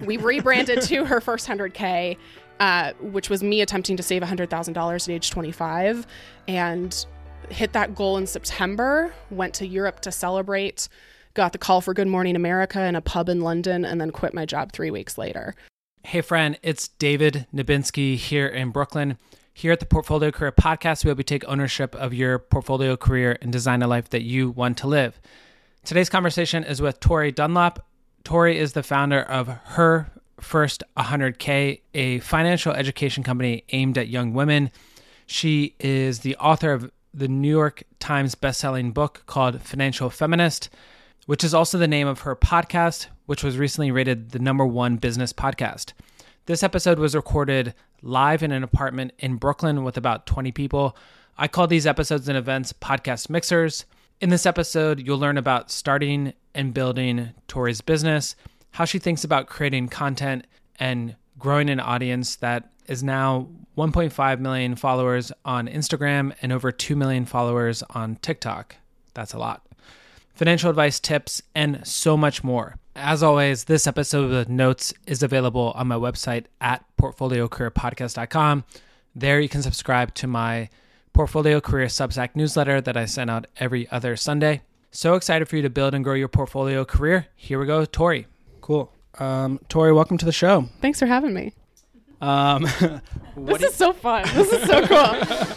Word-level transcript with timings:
we 0.00 0.16
rebranded 0.16 0.82
to 0.82 1.04
her 1.04 1.20
first 1.20 1.48
100K, 1.48 2.16
uh, 2.60 2.92
which 3.00 3.30
was 3.30 3.42
me 3.42 3.60
attempting 3.60 3.96
to 3.96 4.02
save 4.02 4.22
$100,000 4.22 4.94
at 4.94 5.08
age 5.08 5.30
25 5.30 6.06
and 6.48 7.06
hit 7.48 7.72
that 7.72 7.94
goal 7.94 8.16
in 8.16 8.26
September. 8.26 9.12
Went 9.30 9.54
to 9.54 9.66
Europe 9.66 10.00
to 10.00 10.12
celebrate, 10.12 10.88
got 11.34 11.52
the 11.52 11.58
call 11.58 11.80
for 11.80 11.94
Good 11.94 12.08
Morning 12.08 12.36
America 12.36 12.82
in 12.84 12.96
a 12.96 13.00
pub 13.00 13.28
in 13.28 13.40
London, 13.40 13.84
and 13.84 14.00
then 14.00 14.10
quit 14.10 14.34
my 14.34 14.46
job 14.46 14.72
three 14.72 14.90
weeks 14.90 15.16
later. 15.18 15.54
Hey, 16.02 16.20
friend, 16.20 16.58
it's 16.62 16.88
David 16.88 17.46
Nebinsky 17.52 18.16
here 18.16 18.46
in 18.46 18.70
Brooklyn. 18.70 19.18
Here 19.52 19.72
at 19.72 19.80
the 19.80 19.86
Portfolio 19.86 20.30
Career 20.30 20.52
Podcast, 20.52 21.04
we 21.04 21.10
hope 21.10 21.18
you 21.18 21.24
take 21.24 21.44
ownership 21.48 21.94
of 21.94 22.12
your 22.12 22.38
portfolio 22.38 22.96
career 22.96 23.38
and 23.40 23.50
design 23.50 23.82
a 23.82 23.88
life 23.88 24.10
that 24.10 24.22
you 24.22 24.50
want 24.50 24.76
to 24.78 24.86
live. 24.86 25.18
Today's 25.82 26.10
conversation 26.10 26.62
is 26.62 26.82
with 26.82 27.00
Tori 27.00 27.32
Dunlap. 27.32 27.80
Tori 28.26 28.58
is 28.58 28.72
the 28.72 28.82
founder 28.82 29.22
of 29.22 29.46
Her 29.46 30.10
First 30.40 30.82
100K, 30.96 31.80
a 31.94 32.18
financial 32.18 32.72
education 32.72 33.22
company 33.22 33.62
aimed 33.68 33.96
at 33.96 34.08
young 34.08 34.34
women. 34.34 34.72
She 35.26 35.76
is 35.78 36.18
the 36.18 36.34
author 36.38 36.72
of 36.72 36.90
the 37.14 37.28
New 37.28 37.48
York 37.48 37.84
Times 38.00 38.34
bestselling 38.34 38.92
book 38.92 39.22
called 39.26 39.62
Financial 39.62 40.10
Feminist, 40.10 40.70
which 41.26 41.44
is 41.44 41.54
also 41.54 41.78
the 41.78 41.86
name 41.86 42.08
of 42.08 42.22
her 42.22 42.34
podcast, 42.34 43.06
which 43.26 43.44
was 43.44 43.58
recently 43.58 43.92
rated 43.92 44.32
the 44.32 44.40
number 44.40 44.66
one 44.66 44.96
business 44.96 45.32
podcast. 45.32 45.92
This 46.46 46.64
episode 46.64 46.98
was 46.98 47.14
recorded 47.14 47.74
live 48.02 48.42
in 48.42 48.50
an 48.50 48.64
apartment 48.64 49.12
in 49.20 49.36
Brooklyn 49.36 49.84
with 49.84 49.96
about 49.96 50.26
20 50.26 50.50
people. 50.50 50.96
I 51.38 51.46
call 51.46 51.68
these 51.68 51.86
episodes 51.86 52.28
and 52.28 52.36
events 52.36 52.72
podcast 52.72 53.30
mixers. 53.30 53.84
In 54.18 54.30
this 54.30 54.46
episode, 54.46 55.06
you'll 55.06 55.18
learn 55.18 55.36
about 55.36 55.70
starting 55.70 56.32
and 56.54 56.72
building 56.72 57.34
Tori's 57.48 57.82
business, 57.82 58.34
how 58.70 58.86
she 58.86 58.98
thinks 58.98 59.24
about 59.24 59.46
creating 59.46 59.88
content 59.88 60.46
and 60.78 61.16
growing 61.38 61.68
an 61.68 61.80
audience 61.80 62.36
that 62.36 62.70
is 62.86 63.02
now 63.02 63.46
1.5 63.76 64.40
million 64.40 64.74
followers 64.74 65.32
on 65.44 65.68
Instagram 65.68 66.34
and 66.40 66.50
over 66.50 66.72
2 66.72 66.96
million 66.96 67.26
followers 67.26 67.82
on 67.90 68.16
TikTok. 68.16 68.76
That's 69.12 69.34
a 69.34 69.38
lot. 69.38 69.66
Financial 70.32 70.70
advice, 70.70 70.98
tips, 70.98 71.42
and 71.54 71.86
so 71.86 72.16
much 72.16 72.42
more. 72.42 72.76
As 72.94 73.22
always, 73.22 73.64
this 73.64 73.86
episode 73.86 74.32
of 74.32 74.48
notes 74.48 74.94
is 75.06 75.22
available 75.22 75.72
on 75.74 75.88
my 75.88 75.96
website 75.96 76.46
at 76.62 76.82
portfoliocareerpodcast.com. 76.96 78.64
There 79.14 79.40
you 79.40 79.48
can 79.50 79.62
subscribe 79.62 80.14
to 80.14 80.26
my 80.26 80.70
Portfolio 81.16 81.62
Career 81.62 81.86
Substack 81.86 82.36
newsletter 82.36 82.82
that 82.82 82.94
I 82.94 83.06
send 83.06 83.30
out 83.30 83.46
every 83.56 83.88
other 83.90 84.16
Sunday. 84.16 84.60
So 84.90 85.14
excited 85.14 85.48
for 85.48 85.56
you 85.56 85.62
to 85.62 85.70
build 85.70 85.94
and 85.94 86.04
grow 86.04 86.12
your 86.12 86.28
portfolio 86.28 86.84
career. 86.84 87.28
Here 87.34 87.58
we 87.58 87.64
go, 87.64 87.86
Tori. 87.86 88.26
Cool. 88.60 88.92
Um, 89.18 89.58
Tori, 89.70 89.94
welcome 89.94 90.18
to 90.18 90.26
the 90.26 90.32
show. 90.32 90.68
Thanks 90.82 90.98
for 90.98 91.06
having 91.06 91.32
me. 91.32 91.54
Um, 92.20 92.64
this 93.38 93.62
is 93.62 93.74
so 93.74 93.94
fun. 93.94 94.28
This 94.34 94.52
is 94.52 94.68
so 94.68 94.86
cool. 94.86 95.56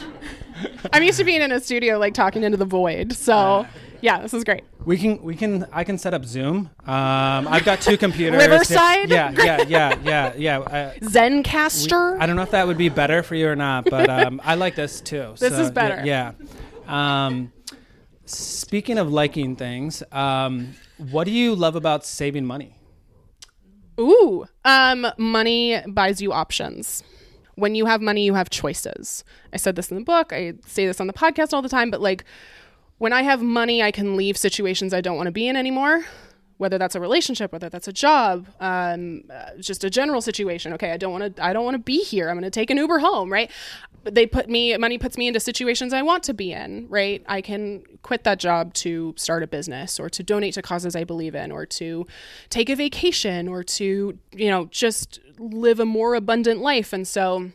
I'm 0.93 1.03
used 1.03 1.17
to 1.17 1.25
being 1.25 1.41
in 1.41 1.51
a 1.51 1.59
studio, 1.59 1.99
like 1.99 2.13
talking 2.13 2.43
into 2.43 2.57
the 2.57 2.63
void. 2.63 3.11
So, 3.11 3.67
yeah, 4.01 4.19
this 4.21 4.33
is 4.33 4.43
great. 4.43 4.63
We 4.85 4.97
can 4.97 5.21
we 5.21 5.35
can 5.35 5.67
I 5.71 5.83
can 5.83 5.97
set 5.97 6.13
up 6.13 6.25
Zoom. 6.25 6.69
Um, 6.85 7.47
I've 7.47 7.65
got 7.65 7.81
two 7.81 7.97
computers. 8.05 8.39
Riverside? 8.41 9.09
Yeah, 9.09 9.31
yeah, 9.31 9.63
yeah, 9.67 9.95
yeah, 10.03 10.33
yeah. 10.35 10.59
Uh, 10.59 10.91
we- 11.01 11.07
Zencastr. 11.07 12.19
I 12.19 12.25
don't 12.25 12.35
know 12.35 12.41
if 12.43 12.51
that 12.51 12.65
would 12.67 12.77
be 12.77 12.89
better 12.89 13.23
for 13.23 13.35
you 13.35 13.47
or 13.49 13.55
not, 13.55 13.85
but 13.89 14.09
um, 14.19 14.41
I 14.43 14.55
like 14.55 14.75
this 14.75 15.01
too. 15.01 15.33
This 15.37 15.53
So, 15.53 15.61
is 15.61 15.71
better. 15.71 16.05
Yeah. 16.05 16.33
yeah. 16.87 17.25
Um, 17.27 17.51
speaking 18.25 18.97
of 18.97 19.11
liking 19.11 19.55
things, 19.55 20.01
um, 20.11 20.73
what 20.97 21.25
do 21.25 21.31
you 21.31 21.55
love 21.55 21.75
about 21.75 22.05
saving 22.05 22.45
money? 22.45 22.75
Ooh, 23.99 24.45
um, 24.63 25.05
money 25.17 25.81
buys 25.87 26.21
you 26.21 26.31
options. 26.31 27.03
When 27.55 27.75
you 27.75 27.85
have 27.85 28.01
money, 28.01 28.23
you 28.23 28.33
have 28.35 28.49
choices. 28.49 29.25
I 29.51 29.57
said 29.57 29.75
this 29.75 29.91
in 29.91 29.97
the 29.97 30.03
book. 30.03 30.31
I 30.31 30.53
say 30.65 30.85
this 30.87 31.01
on 31.01 31.07
the 31.07 31.13
podcast 31.13 31.51
all 31.51 31.61
the 31.61 31.67
time. 31.67 31.91
But 31.91 31.99
like, 31.99 32.23
when 32.99 33.13
I 33.13 33.23
have 33.23 33.41
money, 33.41 33.81
I 33.81 33.91
can 33.91 34.15
leave 34.15 34.37
situations 34.37 34.93
I 34.93 35.01
don't 35.01 35.17
want 35.17 35.27
to 35.27 35.31
be 35.31 35.47
in 35.47 35.55
anymore. 35.55 36.05
Whether 36.57 36.77
that's 36.77 36.93
a 36.93 36.99
relationship, 36.99 37.53
whether 37.53 37.69
that's 37.69 37.87
a 37.87 37.93
job, 37.93 38.47
um, 38.59 39.23
uh, 39.33 39.51
just 39.61 39.85
a 39.85 39.89
general 39.89 40.21
situation. 40.21 40.73
Okay, 40.73 40.91
I 40.91 40.97
don't 40.97 41.13
want 41.13 41.37
to. 41.37 41.43
I 41.43 41.53
don't 41.53 41.63
want 41.63 41.75
to 41.75 41.79
be 41.81 42.03
here. 42.03 42.27
I'm 42.29 42.35
going 42.35 42.43
to 42.43 42.49
take 42.49 42.69
an 42.69 42.75
Uber 42.75 42.99
home. 42.99 43.31
Right? 43.31 43.49
They 44.03 44.27
put 44.27 44.49
me. 44.49 44.75
Money 44.75 44.97
puts 44.97 45.17
me 45.17 45.27
into 45.27 45.39
situations 45.39 45.93
I 45.93 46.01
want 46.01 46.23
to 46.23 46.33
be 46.33 46.51
in. 46.51 46.87
Right? 46.89 47.23
I 47.29 47.39
can 47.39 47.83
quit 48.03 48.25
that 48.25 48.39
job 48.39 48.73
to 48.73 49.13
start 49.15 49.41
a 49.41 49.47
business, 49.47 50.01
or 50.01 50.09
to 50.09 50.21
donate 50.21 50.55
to 50.55 50.61
causes 50.61 50.97
I 50.97 51.05
believe 51.05 51.33
in, 51.33 51.49
or 51.49 51.65
to 51.65 52.05
take 52.49 52.69
a 52.69 52.75
vacation, 52.75 53.47
or 53.47 53.63
to 53.63 54.19
you 54.33 54.49
know 54.49 54.65
just 54.65 55.21
live 55.37 55.79
a 55.79 55.85
more 55.85 56.13
abundant 56.13 56.59
life. 56.59 56.91
And 56.91 57.07
so 57.07 57.51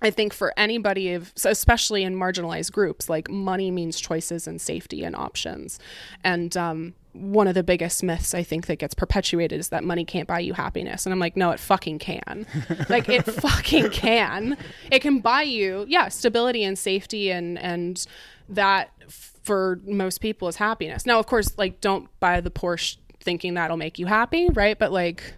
I 0.00 0.10
think 0.10 0.32
for 0.32 0.52
anybody, 0.56 1.12
of, 1.14 1.32
especially 1.44 2.04
in 2.04 2.14
marginalized 2.14 2.72
groups, 2.72 3.08
like 3.08 3.28
money 3.28 3.70
means 3.70 4.00
choices 4.00 4.46
and 4.46 4.60
safety 4.60 5.02
and 5.02 5.16
options. 5.16 5.80
And 6.22 6.56
um, 6.56 6.94
one 7.12 7.48
of 7.48 7.54
the 7.54 7.64
biggest 7.64 8.02
myths 8.02 8.32
I 8.32 8.44
think 8.44 8.66
that 8.66 8.76
gets 8.76 8.94
perpetuated 8.94 9.58
is 9.58 9.70
that 9.70 9.82
money 9.82 10.04
can't 10.04 10.28
buy 10.28 10.38
you 10.38 10.52
happiness. 10.52 11.04
And 11.04 11.12
I'm 11.12 11.18
like, 11.18 11.36
no, 11.36 11.50
it 11.50 11.58
fucking 11.58 11.98
can. 11.98 12.46
like 12.88 13.08
it 13.08 13.22
fucking 13.22 13.90
can. 13.90 14.56
It 14.90 15.00
can 15.00 15.18
buy 15.18 15.42
you, 15.42 15.84
yeah, 15.88 16.08
stability 16.08 16.62
and 16.62 16.78
safety 16.78 17.30
and 17.32 17.58
and 17.58 18.06
that 18.48 18.90
for 19.08 19.80
most 19.84 20.20
people 20.20 20.46
is 20.48 20.56
happiness. 20.56 21.06
Now, 21.06 21.18
of 21.18 21.26
course, 21.26 21.56
like 21.58 21.80
don't 21.80 22.08
buy 22.20 22.40
the 22.40 22.50
Porsche 22.50 22.98
thinking 23.20 23.54
that'll 23.54 23.76
make 23.76 23.98
you 23.98 24.06
happy, 24.06 24.48
right? 24.50 24.78
But 24.78 24.92
like, 24.92 25.34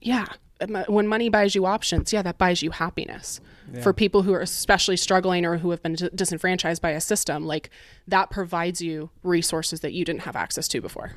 yeah, 0.00 0.26
when 0.86 1.08
money 1.08 1.28
buys 1.28 1.54
you 1.54 1.66
options, 1.66 2.12
yeah, 2.12 2.22
that 2.22 2.38
buys 2.38 2.62
you 2.62 2.70
happiness. 2.70 3.40
For 3.82 3.92
people 3.92 4.22
who 4.22 4.32
are 4.34 4.40
especially 4.40 4.96
struggling 4.96 5.44
or 5.46 5.56
who 5.58 5.70
have 5.70 5.82
been 5.82 5.96
disenfranchised 6.14 6.80
by 6.82 6.90
a 6.90 7.00
system, 7.00 7.46
like 7.46 7.70
that 8.06 8.30
provides 8.30 8.80
you 8.82 9.10
resources 9.22 9.80
that 9.80 9.92
you 9.92 10.04
didn't 10.04 10.22
have 10.22 10.36
access 10.36 10.68
to 10.68 10.80
before. 10.80 11.12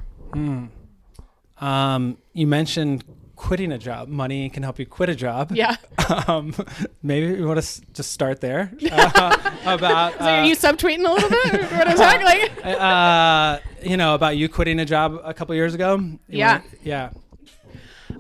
Um, 1.60 2.18
you 2.34 2.48
mentioned 2.48 3.04
quitting 3.36 3.72
a 3.72 3.78
job. 3.78 4.08
Money 4.08 4.50
can 4.50 4.64
help 4.64 4.80
you 4.80 4.86
quit 4.86 5.10
a 5.10 5.16
job. 5.16 5.52
Yeah. 5.54 5.76
Um, 6.30 6.56
maybe 7.04 7.34
we 7.34 7.44
want 7.46 7.58
to 7.58 7.64
s- 7.64 7.82
just 7.92 8.14
start 8.14 8.40
there 8.40 8.72
uh, 8.92 9.58
about 9.66 10.14
So 10.14 10.20
are 10.24 10.46
you 10.46 10.56
subtweeting 10.56 11.06
a 11.06 11.12
little 11.12 11.30
bit? 11.30 11.52
what 11.74 11.86
I'm 11.86 11.98
talking 11.98 12.24
like? 12.26 12.66
uh, 12.66 13.60
you 13.84 13.98
know 13.98 14.16
about 14.16 14.38
you 14.38 14.48
quitting 14.48 14.80
a 14.80 14.86
job 14.86 15.20
a 15.26 15.34
couple 15.34 15.54
years 15.54 15.74
ago. 15.74 15.98
You 15.98 16.18
Yeah. 16.30 16.60
wanna- 16.60 16.64
yeah. 16.84 17.10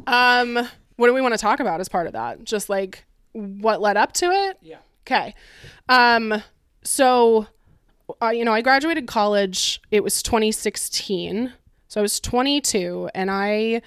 Um, 0.05 0.67
what 0.97 1.07
do 1.07 1.13
we 1.13 1.21
want 1.21 1.33
to 1.33 1.37
talk 1.37 1.61
about 1.61 1.79
as 1.79 1.87
part 1.87 2.07
of 2.07 2.13
that? 2.13 2.43
Just 2.43 2.67
like 2.67 3.05
what 3.37 3.81
led 3.81 3.97
up 3.97 4.13
to 4.13 4.25
it? 4.25 4.57
Yeah. 4.61 4.77
Okay. 5.05 5.35
Um, 5.87 6.41
so, 6.83 7.47
uh, 8.21 8.29
you 8.29 8.43
know, 8.43 8.53
I 8.53 8.61
graduated 8.61 9.07
college. 9.07 9.81
It 9.91 10.03
was 10.03 10.21
2016. 10.23 11.53
So 11.89 12.01
I 12.01 12.03
was 12.03 12.19
22, 12.19 13.09
and 13.15 13.31
I, 13.31 13.81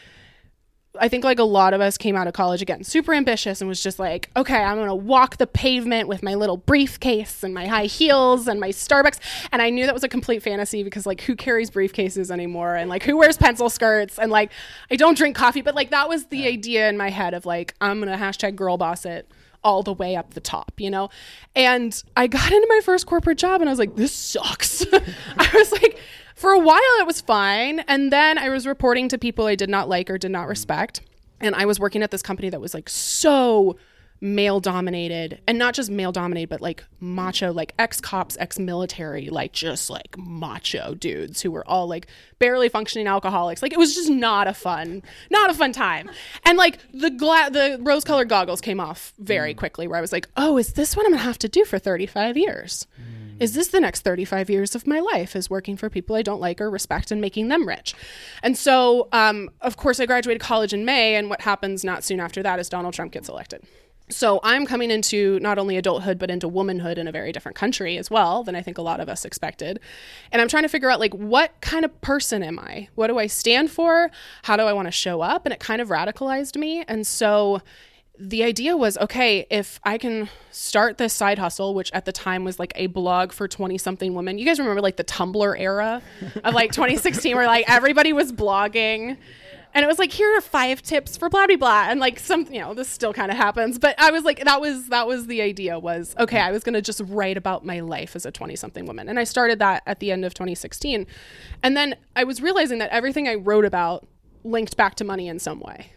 I 0.99 1.09
think 1.09 1.23
like 1.23 1.39
a 1.39 1.45
lot 1.45 1.75
of 1.75 1.83
us 1.83 1.99
came 1.99 2.17
out 2.17 2.27
of 2.27 2.33
college 2.33 2.63
again, 2.63 2.83
super 2.83 3.13
ambitious, 3.13 3.61
and 3.61 3.69
was 3.69 3.83
just 3.83 3.99
like, 3.99 4.31
okay, 4.35 4.57
I'm 4.57 4.79
gonna 4.79 4.95
walk 4.95 5.37
the 5.37 5.47
pavement 5.47 6.09
with 6.09 6.23
my 6.23 6.35
little 6.35 6.57
briefcase 6.57 7.43
and 7.43 7.53
my 7.53 7.67
high 7.67 7.85
heels 7.85 8.49
and 8.49 8.59
my 8.59 8.71
Starbucks. 8.71 9.19
And 9.53 9.61
I 9.61 9.69
knew 9.69 9.85
that 9.85 9.93
was 9.93 10.05
a 10.05 10.09
complete 10.09 10.43
fantasy 10.43 10.83
because 10.83 11.05
like 11.05 11.21
who 11.21 11.37
carries 11.37 11.71
briefcases 11.71 12.31
anymore, 12.31 12.75
and 12.75 12.89
like 12.89 13.03
who 13.03 13.19
wears 13.19 13.37
pencil 13.37 13.69
skirts, 13.69 14.19
and 14.19 14.33
like 14.33 14.51
I 14.91 14.97
don't 14.97 15.19
drink 15.19 15.37
coffee, 15.37 15.61
but 15.61 15.75
like 15.75 15.91
that 15.91 16.09
was 16.09 16.27
the 16.29 16.47
idea 16.47 16.89
in 16.89 16.97
my 16.97 17.11
head 17.11 17.35
of 17.35 17.45
like 17.45 17.75
I'm 17.83 17.99
gonna 17.99 18.17
hashtag 18.17 18.57
girl 18.57 18.79
boss 18.79 19.05
it 19.05 19.31
all 19.63 19.83
the 19.83 19.93
way 19.93 20.17
up 20.17 20.35
the 20.35 20.41
top, 20.41 20.73
you 20.79 20.91
know? 20.91 21.11
And 21.55 22.03
I 22.17 22.27
got 22.27 22.51
into 22.51 22.67
my 22.69 22.81
first 22.83 23.07
corporate 23.07 23.39
job 23.39 23.61
and 23.61 23.69
I 23.69 23.73
was 23.73 23.79
like, 23.79 23.97
this 23.97 24.13
sucks. 24.13 24.85
I 24.93 25.51
was 25.55 25.73
like, 25.73 25.99
for 26.35 26.53
a 26.53 26.59
while 26.59 26.81
it 26.99 27.07
was 27.07 27.21
fine. 27.21 27.81
And 27.81 28.13
then 28.13 28.39
I 28.39 28.49
was 28.49 28.67
reporting 28.67 29.09
to 29.09 29.19
people 29.19 29.47
I 29.47 29.55
did 29.55 29.69
not 29.69 29.89
like 29.89 30.09
or 30.11 30.19
did 30.19 30.31
not 30.31 30.49
respect. 30.49 31.03
And 31.41 31.55
I 31.55 31.67
was 31.67 31.81
working 31.81 32.03
at 32.03 32.11
this 32.11 32.23
company 32.23 32.51
that 32.51 32.61
was 32.61 32.75
like 32.75 32.89
so 32.89 33.77
male 34.21 34.61
dominated 34.61 35.41
and 35.47 35.59
not 35.59 35.73
just 35.73 35.91
male 35.91 36.13
dominated 36.13 36.49
but 36.49 36.61
like 36.61 36.85
macho 37.01 37.53
like 37.53 37.75
ex-cops 37.79 38.37
ex-military 38.39 39.31
like 39.31 39.53
just 39.53 39.89
like 39.89 40.17
macho 40.19 40.95
dudes 40.95 41.41
who 41.41 41.51
were 41.51 41.67
all 41.67 41.87
like 41.87 42.07
barely 42.39 42.69
functioning 42.69 43.07
alcoholics. 43.07 43.63
Like 43.63 43.73
it 43.73 43.79
was 43.79 43.95
just 43.95 44.11
not 44.11 44.49
a 44.49 44.55
fun 44.55 45.03
not 45.31 45.51
a 45.51 45.55
fun 45.55 45.73
time. 45.73 46.11
And 46.45 46.59
like 46.59 46.79
the 46.93 47.11
gla- 47.11 47.51
the 47.51 47.79
rose 47.81 48.05
colored 48.05 48.29
goggles 48.29 48.61
came 48.61 48.81
off 48.81 49.13
very 49.19 49.55
quickly 49.55 49.87
where 49.87 49.99
i 49.99 50.01
was 50.01 50.13
like 50.13 50.29
oh 50.37 50.59
is 50.59 50.73
this 50.73 50.97
what 50.97 51.07
i'm 51.07 51.13
gonna 51.13 51.23
have 51.23 51.39
to 51.39 51.49
do 51.49 51.65
for 51.65 51.79
35 51.79 52.37
years? 52.37 52.87
Is 53.39 53.55
this 53.55 53.69
the 53.69 53.81
next 53.81 54.03
35 54.03 54.51
years 54.51 54.75
of 54.75 54.87
my 54.87 55.01
life 55.01 55.35
is 55.35 55.49
working 55.49 55.77
for 55.77 55.89
people 55.89 56.15
i 56.15 56.23
don't 56.23 56.41
like 56.41 56.61
or 56.61 56.71
respect 56.71 57.11
and 57.11 57.23
making 57.23 57.49
them 57.49 57.67
rich? 57.67 57.95
And 58.43 58.57
so 58.57 59.09
um, 59.13 59.49
of 59.63 59.77
course 59.77 59.99
i 60.01 60.07
graduated 60.07 60.43
college 60.43 60.75
in 60.75 60.85
may 60.85 61.15
and 61.15 61.31
what 61.31 61.41
happens 61.43 61.85
not 61.85 62.05
soon 62.05 62.21
after 62.21 62.43
that 62.43 62.59
is 62.59 62.69
donald 62.69 62.95
trump 62.95 63.13
gets 63.13 63.29
elected 63.29 63.63
So 64.11 64.41
I'm 64.43 64.67
coming 64.67 64.91
into 64.91 65.39
not 65.41 65.59
only 65.59 65.77
adulthood, 65.77 66.19
but 66.19 66.31
into 66.31 66.49
womanhood 66.49 66.99
in 66.99 67.07
a 67.07 67.13
very 67.13 67.33
different 67.33 67.57
country 67.57 67.97
as 67.97 68.11
well 68.11 68.43
than 68.43 68.55
I 68.55 68.63
think 68.63 68.79
a 68.79 68.83
lot 68.83 69.01
of 69.01 69.09
us 69.09 69.25
expected. 69.25 69.81
And 70.33 70.43
I'm 70.43 70.49
trying 70.49 70.65
to 70.65 70.69
figure 70.69 70.91
out 70.91 71.01
like, 71.01 71.15
what 71.15 71.53
kind 71.61 71.85
of 71.85 72.01
person 72.01 72.43
am 72.43 72.59
I? 72.59 72.89
What 72.97 73.07
do 73.07 73.19
I 73.19 73.27
stand 73.27 73.71
for? 73.71 74.11
How 74.43 74.57
do 74.57 74.65
I 74.65 74.73
want 74.73 74.87
to 74.87 74.93
show 74.93 75.21
up? 75.21 75.47
And 75.47 75.53
it 75.53 75.61
kind 75.61 75.81
of 75.81 75.89
radicalized 75.89 76.57
me. 76.57 76.85
And 76.89 77.07
so 77.07 77.63
the 78.19 78.45
idea 78.45 78.77
was 78.77 78.99
okay, 78.99 79.47
if 79.49 79.81
I 79.83 79.97
can 79.97 80.29
start 80.51 80.99
this 80.99 81.15
side 81.15 81.39
hustle, 81.39 81.75
which 81.75 81.91
at 81.93 82.05
the 82.05 82.13
time 82.13 82.45
was 82.45 82.59
like 82.59 82.73
a 82.77 82.87
blog 82.87 83.33
for 83.33 83.49
20 83.49 83.79
something 83.79 84.15
women. 84.15 84.37
You 84.37 84.45
guys 84.45 84.59
remember 84.59 84.83
like 84.83 84.97
the 84.97 85.05
Tumblr 85.05 85.59
era 85.59 86.03
of 86.45 86.55
like 86.55 86.73
2016 86.73 87.35
where 87.35 87.47
like 87.47 87.65
everybody 87.69 88.13
was 88.13 88.31
blogging 88.31 89.17
and 89.75 89.85
it 89.85 89.87
was 89.87 89.99
like 89.99 90.13
here 90.13 90.37
are 90.37 90.41
five 90.41 90.83
tips 90.83 91.17
for 91.17 91.29
blah 91.29 91.47
blah 91.47 91.57
blah. 91.57 91.87
And 91.89 92.01
like 92.01 92.19
some 92.19 92.47
you 92.51 92.61
know 92.61 92.75
this 92.75 92.89
still 92.89 93.13
kind 93.13 93.31
of 93.31 93.37
happens. 93.37 93.79
But 93.79 93.95
i 93.99 94.11
was 94.11 94.25
like 94.25 94.45
that 94.45 94.61
was 94.61 94.89
that 94.89 95.07
was 95.07 95.27
the 95.27 95.41
idea 95.43 95.79
was 95.79 96.15
okay 96.19 96.41
i 96.41 96.51
was 96.51 96.63
going 96.63 96.75
to 96.75 96.83
just 96.83 97.01
write 97.07 97.37
about 97.37 97.65
my 97.65 97.81
life 97.81 98.17
as 98.17 98.27
a 98.27 98.31
20 98.31 98.57
something 98.57 98.87
woman. 98.87 99.09
And 99.09 99.19
i 99.19 99.25
started 99.25 99.59
that 99.59 99.83
at 99.87 100.01
the 100.01 100.11
end 100.11 100.25
of 100.25 100.35
2016 100.35 101.07
and 101.63 101.77
then 101.77 101.97
i 102.17 102.25
was 102.25 102.41
realizing 102.43 102.79
that 102.79 102.91
everything 102.91 103.29
i 103.29 103.35
wrote 103.35 103.65
about 103.65 104.07
linked 104.45 104.77
back 104.77 104.95
to 104.97 105.05
money 105.05 105.29
in 105.29 105.39
some 105.39 105.61
way. 105.61 105.93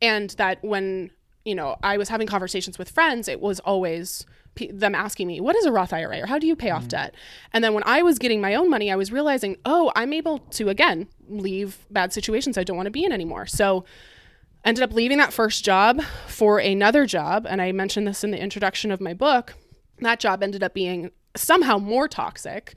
And 0.00 0.30
that 0.30 0.62
when 0.62 1.10
you 1.44 1.54
know 1.54 1.76
i 1.82 1.96
was 1.96 2.08
having 2.08 2.26
conversations 2.26 2.78
with 2.78 2.90
friends 2.90 3.28
it 3.28 3.40
was 3.40 3.60
always 3.60 4.26
them 4.70 4.94
asking 4.94 5.26
me, 5.26 5.40
what 5.40 5.56
is 5.56 5.64
a 5.64 5.72
Roth 5.72 5.92
IRA 5.92 6.22
or 6.22 6.26
how 6.26 6.38
do 6.38 6.46
you 6.46 6.56
pay 6.56 6.70
off 6.70 6.82
mm-hmm. 6.82 6.88
debt? 6.88 7.14
And 7.52 7.62
then 7.62 7.74
when 7.74 7.82
I 7.84 8.02
was 8.02 8.18
getting 8.18 8.40
my 8.40 8.54
own 8.54 8.70
money, 8.70 8.90
I 8.90 8.96
was 8.96 9.12
realizing, 9.12 9.56
oh, 9.64 9.92
I'm 9.94 10.12
able 10.12 10.38
to, 10.38 10.68
again, 10.68 11.08
leave 11.28 11.86
bad 11.90 12.12
situations 12.12 12.58
I 12.58 12.64
don't 12.64 12.76
want 12.76 12.86
to 12.86 12.90
be 12.90 13.04
in 13.04 13.12
anymore. 13.12 13.46
So 13.46 13.84
ended 14.64 14.82
up 14.82 14.92
leaving 14.92 15.18
that 15.18 15.32
first 15.32 15.64
job 15.64 16.02
for 16.26 16.58
another 16.58 17.06
job. 17.06 17.46
And 17.48 17.60
I 17.60 17.72
mentioned 17.72 18.06
this 18.06 18.24
in 18.24 18.30
the 18.30 18.40
introduction 18.40 18.90
of 18.90 19.00
my 19.00 19.14
book. 19.14 19.54
That 20.00 20.20
job 20.20 20.42
ended 20.42 20.62
up 20.62 20.74
being 20.74 21.10
somehow 21.36 21.78
more 21.78 22.08
toxic. 22.08 22.74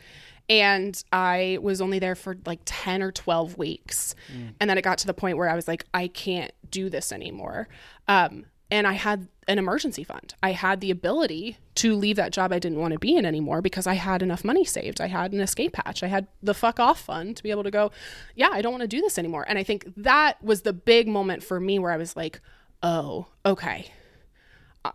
And 0.49 1.01
I 1.11 1.57
was 1.61 1.81
only 1.81 1.99
there 1.99 2.15
for 2.15 2.37
like 2.45 2.59
10 2.65 3.01
or 3.01 3.11
12 3.11 3.57
weeks. 3.57 4.15
Mm. 4.31 4.53
And 4.59 4.69
then 4.69 4.77
it 4.77 4.81
got 4.81 4.97
to 4.99 5.07
the 5.07 5.13
point 5.13 5.37
where 5.37 5.49
I 5.49 5.55
was 5.55 5.67
like, 5.67 5.85
I 5.93 6.07
can't 6.07 6.51
do 6.69 6.89
this 6.89 7.11
anymore. 7.11 7.67
Um, 8.07 8.45
and 8.71 8.87
I 8.87 8.93
had 8.93 9.27
an 9.47 9.59
emergency 9.59 10.03
fund. 10.03 10.33
I 10.43 10.51
had 10.51 10.81
the 10.81 10.91
ability 10.91 11.57
to 11.75 11.95
leave 11.95 12.17
that 12.17 12.33
job 12.33 12.51
I 12.51 12.59
didn't 12.59 12.79
want 12.79 12.93
to 12.93 12.99
be 12.99 13.15
in 13.15 13.25
anymore 13.25 13.61
because 13.61 13.87
I 13.87 13.93
had 13.93 14.21
enough 14.21 14.43
money 14.43 14.65
saved. 14.65 14.99
I 14.99 15.07
had 15.07 15.31
an 15.31 15.39
escape 15.39 15.75
hatch. 15.75 16.03
I 16.03 16.07
had 16.07 16.27
the 16.43 16.53
fuck 16.53 16.79
off 16.79 16.99
fund 16.99 17.37
to 17.37 17.43
be 17.43 17.51
able 17.51 17.63
to 17.63 17.71
go, 17.71 17.91
yeah, 18.35 18.49
I 18.51 18.61
don't 18.61 18.73
want 18.73 18.81
to 18.81 18.87
do 18.87 19.01
this 19.01 19.17
anymore. 19.17 19.45
And 19.47 19.57
I 19.57 19.63
think 19.63 19.85
that 19.97 20.43
was 20.43 20.61
the 20.61 20.73
big 20.73 21.07
moment 21.07 21.43
for 21.43 21.59
me 21.59 21.79
where 21.79 21.91
I 21.91 21.97
was 21.97 22.15
like, 22.15 22.41
oh, 22.83 23.27
okay, 23.45 23.91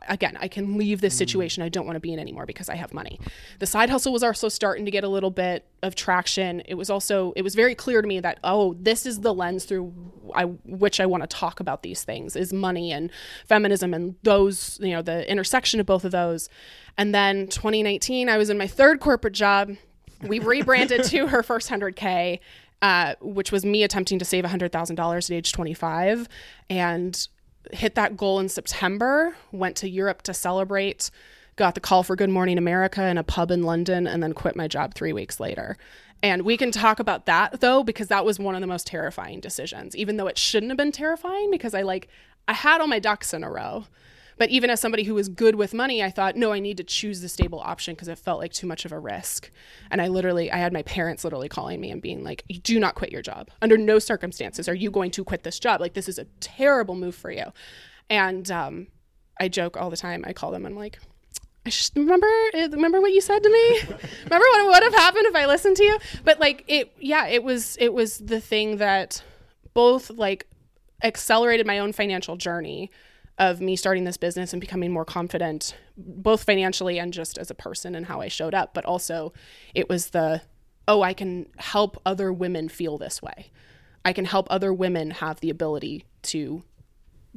again, 0.08 0.36
I 0.40 0.48
can 0.48 0.76
leave 0.76 1.00
this 1.00 1.14
mm. 1.14 1.18
situation 1.18 1.62
I 1.62 1.68
don't 1.68 1.86
want 1.86 1.96
to 1.96 2.00
be 2.00 2.12
in 2.12 2.18
anymore 2.18 2.46
because 2.46 2.68
I 2.68 2.76
have 2.76 2.92
money. 2.92 3.20
The 3.58 3.66
side 3.66 3.90
hustle 3.90 4.12
was 4.12 4.22
also 4.22 4.48
starting 4.48 4.84
to 4.84 4.90
get 4.90 5.04
a 5.04 5.08
little 5.08 5.30
bit 5.30 5.66
of 5.82 5.94
traction. 5.94 6.60
It 6.66 6.74
was 6.74 6.90
also 6.90 7.32
it 7.36 7.42
was 7.42 7.54
very 7.54 7.74
clear 7.74 8.02
to 8.02 8.08
me 8.08 8.20
that 8.20 8.38
oh, 8.44 8.74
this 8.74 9.06
is 9.06 9.20
the 9.20 9.34
lens 9.34 9.64
through 9.64 9.92
I, 10.34 10.44
which 10.44 11.00
I 11.00 11.06
want 11.06 11.22
to 11.22 11.26
talk 11.26 11.60
about 11.60 11.82
these 11.82 12.04
things 12.04 12.36
is 12.36 12.52
money 12.52 12.92
and 12.92 13.10
feminism 13.46 13.94
and 13.94 14.14
those, 14.22 14.78
you 14.80 14.92
know, 14.92 15.02
the 15.02 15.30
intersection 15.30 15.80
of 15.80 15.86
both 15.86 16.04
of 16.04 16.12
those. 16.12 16.48
And 16.96 17.14
then 17.14 17.48
2019, 17.48 18.28
I 18.28 18.38
was 18.38 18.50
in 18.50 18.58
my 18.58 18.66
third 18.66 19.00
corporate 19.00 19.34
job. 19.34 19.76
We 20.22 20.38
rebranded 20.40 21.04
to 21.04 21.28
her 21.28 21.42
first 21.42 21.70
100k. 21.70 22.40
Uh, 22.80 23.14
which 23.20 23.52
was 23.52 23.64
me 23.64 23.84
attempting 23.84 24.18
to 24.18 24.24
save 24.24 24.44
$100,000 24.44 25.16
at 25.16 25.30
age 25.30 25.52
25. 25.52 26.28
And 26.68 27.28
hit 27.70 27.94
that 27.94 28.16
goal 28.16 28.40
in 28.40 28.48
September, 28.48 29.36
went 29.52 29.76
to 29.76 29.88
Europe 29.88 30.22
to 30.22 30.34
celebrate, 30.34 31.10
got 31.56 31.74
the 31.74 31.80
call 31.80 32.02
for 32.02 32.16
Good 32.16 32.30
Morning 32.30 32.58
America 32.58 33.06
in 33.06 33.18
a 33.18 33.22
pub 33.22 33.50
in 33.50 33.62
London, 33.62 34.06
and 34.06 34.22
then 34.22 34.32
quit 34.32 34.56
my 34.56 34.66
job 34.68 34.94
three 34.94 35.12
weeks 35.12 35.38
later. 35.38 35.76
And 36.22 36.42
we 36.42 36.56
can 36.56 36.70
talk 36.70 37.00
about 37.00 37.26
that 37.26 37.60
though, 37.60 37.82
because 37.82 38.08
that 38.08 38.24
was 38.24 38.38
one 38.38 38.54
of 38.54 38.60
the 38.60 38.66
most 38.66 38.86
terrifying 38.86 39.40
decisions, 39.40 39.96
even 39.96 40.16
though 40.16 40.28
it 40.28 40.38
shouldn't 40.38 40.70
have 40.70 40.76
been 40.76 40.92
terrifying 40.92 41.50
because 41.50 41.74
I 41.74 41.82
like, 41.82 42.08
I 42.46 42.52
had 42.52 42.80
all 42.80 42.86
my 42.86 42.98
ducks 42.98 43.34
in 43.34 43.44
a 43.44 43.50
row. 43.50 43.86
But 44.38 44.50
even 44.50 44.70
as 44.70 44.80
somebody 44.80 45.04
who 45.04 45.14
was 45.14 45.28
good 45.28 45.54
with 45.54 45.74
money, 45.74 46.02
I 46.02 46.10
thought, 46.10 46.36
no, 46.36 46.52
I 46.52 46.58
need 46.58 46.76
to 46.78 46.84
choose 46.84 47.20
the 47.20 47.28
stable 47.28 47.60
option 47.60 47.94
because 47.94 48.08
it 48.08 48.18
felt 48.18 48.40
like 48.40 48.52
too 48.52 48.66
much 48.66 48.84
of 48.84 48.92
a 48.92 48.98
risk. 48.98 49.50
And 49.90 50.00
I 50.00 50.08
literally, 50.08 50.50
I 50.50 50.56
had 50.56 50.72
my 50.72 50.82
parents 50.82 51.24
literally 51.24 51.48
calling 51.48 51.80
me 51.80 51.90
and 51.90 52.00
being 52.00 52.24
like, 52.24 52.44
do 52.62 52.80
not 52.80 52.94
quit 52.94 53.12
your 53.12 53.22
job. 53.22 53.50
Under 53.60 53.76
no 53.76 53.98
circumstances 53.98 54.68
are 54.68 54.74
you 54.74 54.90
going 54.90 55.10
to 55.12 55.24
quit 55.24 55.42
this 55.42 55.58
job. 55.58 55.80
Like, 55.80 55.94
this 55.94 56.08
is 56.08 56.18
a 56.18 56.26
terrible 56.40 56.94
move 56.94 57.14
for 57.14 57.30
you. 57.30 57.52
And 58.10 58.50
um, 58.50 58.88
I 59.38 59.48
joke 59.48 59.76
all 59.76 59.90
the 59.90 59.96
time. 59.96 60.24
I 60.26 60.32
call 60.32 60.50
them, 60.50 60.66
I'm 60.66 60.76
like, 60.76 60.98
I 61.64 61.70
just 61.70 61.94
remember 61.94 62.26
remember 62.54 63.00
what 63.00 63.12
you 63.12 63.20
said 63.20 63.40
to 63.40 63.48
me 63.48 63.80
remember 64.24 64.46
what 64.50 64.66
would 64.66 64.82
have 64.82 64.94
happened 64.94 65.26
if 65.26 65.36
i 65.36 65.46
listened 65.46 65.76
to 65.76 65.84
you 65.84 65.96
but 66.24 66.40
like 66.40 66.64
it 66.66 66.92
yeah 66.98 67.28
it 67.28 67.44
was 67.44 67.76
it 67.78 67.94
was 67.94 68.18
the 68.18 68.40
thing 68.40 68.78
that 68.78 69.22
both 69.72 70.10
like 70.10 70.48
accelerated 71.04 71.64
my 71.64 71.78
own 71.78 71.92
financial 71.92 72.36
journey 72.36 72.90
of 73.42 73.60
me 73.60 73.74
starting 73.74 74.04
this 74.04 74.16
business 74.16 74.52
and 74.52 74.60
becoming 74.60 74.92
more 74.92 75.04
confident, 75.04 75.76
both 75.96 76.44
financially 76.44 76.98
and 76.98 77.12
just 77.12 77.38
as 77.38 77.50
a 77.50 77.54
person 77.54 77.96
and 77.96 78.06
how 78.06 78.20
I 78.20 78.28
showed 78.28 78.54
up. 78.54 78.72
But 78.72 78.84
also, 78.84 79.32
it 79.74 79.88
was 79.88 80.10
the, 80.10 80.42
oh, 80.86 81.02
I 81.02 81.12
can 81.12 81.46
help 81.56 82.00
other 82.06 82.32
women 82.32 82.68
feel 82.68 82.98
this 82.98 83.20
way. 83.20 83.50
I 84.04 84.12
can 84.12 84.26
help 84.26 84.46
other 84.48 84.72
women 84.72 85.10
have 85.10 85.40
the 85.40 85.50
ability 85.50 86.04
to 86.22 86.62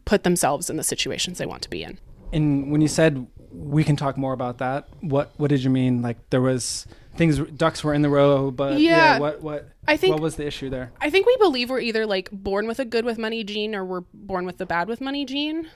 put 0.06 0.24
themselves 0.24 0.70
in 0.70 0.78
the 0.78 0.84
situations 0.84 1.40
they 1.40 1.48
want 1.48 1.64
to 1.64 1.70
be 1.72 1.82
in. 1.82 1.98
And 2.32 2.72
when 2.72 2.82
you 2.82 2.88
said 2.88 3.26
we 3.52 3.84
can 3.84 3.96
talk 3.96 4.16
more 4.18 4.34
about 4.34 4.60
that, 4.60 4.88
what 5.02 5.32
what 5.38 5.50
did 5.50 5.64
you 5.64 5.70
mean? 5.70 6.02
Like 6.02 6.18
there 6.30 6.42
was 6.42 6.86
things 7.16 7.40
ducks 7.40 7.84
were 7.84 7.94
in 7.94 8.02
the 8.02 8.10
row, 8.10 8.52
but 8.52 8.80
yeah, 8.80 8.90
yeah 8.90 9.20
what 9.20 9.42
what 9.42 9.70
I 9.88 9.96
think 9.98 10.14
what 10.14 10.22
was 10.22 10.36
the 10.36 10.46
issue 10.46 10.70
there? 10.70 10.92
I 11.00 11.10
think 11.10 11.26
we 11.26 11.38
believe 11.38 11.70
we're 11.70 11.80
either 11.80 12.06
like 12.06 12.30
born 12.32 12.68
with 12.68 12.80
a 12.80 12.86
good 12.86 13.06
with 13.06 13.18
money 13.18 13.44
gene 13.44 13.74
or 13.74 13.86
we're 13.86 14.04
born 14.14 14.46
with 14.46 14.58
the 14.58 14.66
bad 14.66 14.88
with 14.88 15.02
money 15.02 15.24
gene 15.24 15.70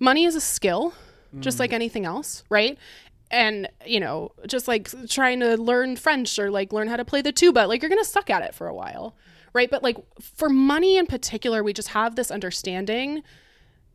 money 0.00 0.24
is 0.24 0.34
a 0.34 0.40
skill, 0.40 0.92
just 1.38 1.58
mm. 1.58 1.60
like 1.60 1.72
anything 1.72 2.04
else, 2.04 2.42
right? 2.48 2.76
And, 3.30 3.68
you 3.86 4.00
know, 4.00 4.32
just 4.48 4.66
like 4.66 4.90
trying 5.08 5.38
to 5.40 5.56
learn 5.56 5.94
French 5.94 6.36
or 6.38 6.50
like 6.50 6.72
learn 6.72 6.88
how 6.88 6.96
to 6.96 7.04
play 7.04 7.22
the 7.22 7.30
tuba, 7.30 7.66
like 7.66 7.80
you're 7.80 7.88
going 7.88 8.02
to 8.02 8.08
suck 8.08 8.28
at 8.28 8.42
it 8.42 8.54
for 8.54 8.66
a 8.66 8.74
while, 8.74 9.14
right? 9.52 9.70
But 9.70 9.84
like 9.84 9.98
for 10.20 10.48
money 10.48 10.96
in 10.96 11.06
particular, 11.06 11.62
we 11.62 11.72
just 11.72 11.88
have 11.88 12.16
this 12.16 12.32
understanding 12.32 13.22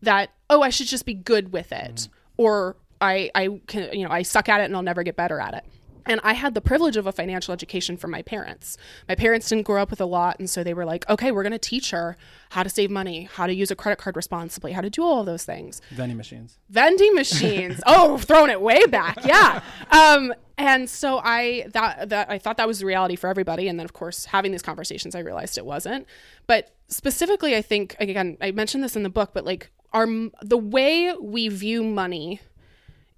that, 0.02 0.30
oh, 0.50 0.62
I 0.62 0.70
should 0.70 0.88
just 0.88 1.06
be 1.06 1.14
good 1.14 1.52
with 1.52 1.74
it. 1.74 1.96
Mm. 1.96 2.10
Or 2.38 2.78
I, 3.02 3.30
I 3.36 3.60
can, 3.68 3.92
you 3.92 4.06
know, 4.06 4.12
I 4.12 4.22
suck 4.22 4.48
at 4.48 4.62
it 4.62 4.66
and 4.66 4.76
I'll 4.76 4.84
never 4.84 5.04
get 5.04 5.18
better 5.18 5.42
at 5.42 5.54
it. 5.54 5.66
And 6.06 6.20
I 6.24 6.34
had 6.34 6.54
the 6.54 6.62
privilege 6.62 6.98
of 6.98 7.08
a 7.08 7.12
financial 7.12 7.54
education 7.54 7.98
from 7.98 8.12
my 8.12 8.22
parents. 8.22 8.78
My 9.08 9.16
parents 9.16 9.50
didn't 9.50 9.66
grow 9.66 9.82
up 9.82 9.90
with 9.90 10.02
a 10.02 10.06
lot. 10.06 10.40
And 10.40 10.50
so 10.50 10.64
they 10.64 10.74
were 10.74 10.86
like, 10.86 11.10
okay, 11.10 11.32
we're 11.32 11.44
going 11.44 11.52
to 11.52 11.60
teach 11.60 11.92
her 11.92 12.18
how 12.50 12.64
to 12.64 12.70
save 12.70 12.92
money, 12.92 13.24
how 13.24 13.48
to 13.48 13.54
use 13.54 13.72
a 13.72 13.76
credit 13.76 13.98
card 13.98 14.16
responsibly, 14.16 14.72
how 14.72 14.82
to 14.82 14.90
do 14.90 15.04
all 15.04 15.22
of 15.22 15.26
those 15.26 15.44
things. 15.44 15.82
Vending 15.92 16.18
machines. 16.18 16.60
Vending 16.70 17.14
machines. 17.16 17.82
oh, 17.86 18.18
throwing 18.18 18.52
it 18.52 18.62
way 18.62 18.86
back. 18.86 19.26
Yeah. 19.26 19.62
Um, 19.92 20.34
and 20.58 20.90
so 20.90 21.20
I 21.24 21.66
that 21.74 22.10
that 22.10 22.30
I 22.30 22.38
thought 22.38 22.58
that 22.58 22.68
was 22.68 22.80
the 22.80 22.86
reality 22.86 23.16
for 23.16 23.28
everybody. 23.28 23.68
And 23.68 23.78
then 23.78 23.86
of 23.86 23.94
course, 23.94 24.26
having 24.26 24.52
these 24.52 24.62
conversations, 24.62 25.16
I 25.16 25.20
realized 25.20 25.58
it 25.58 25.66
wasn't. 25.66 26.08
But 26.48 26.74
specifically, 26.88 27.56
I 27.56 27.62
think 27.62 27.96
again, 28.00 28.38
I 28.40 28.52
mentioned 28.52 28.84
this 28.84 28.96
in 28.96 29.04
the 29.04 29.10
book, 29.10 29.32
but 29.34 29.46
like 29.46 29.70
our 29.92 30.08
the 30.42 30.58
way 30.58 31.14
we 31.20 31.50
view 31.50 31.84
money 31.84 32.40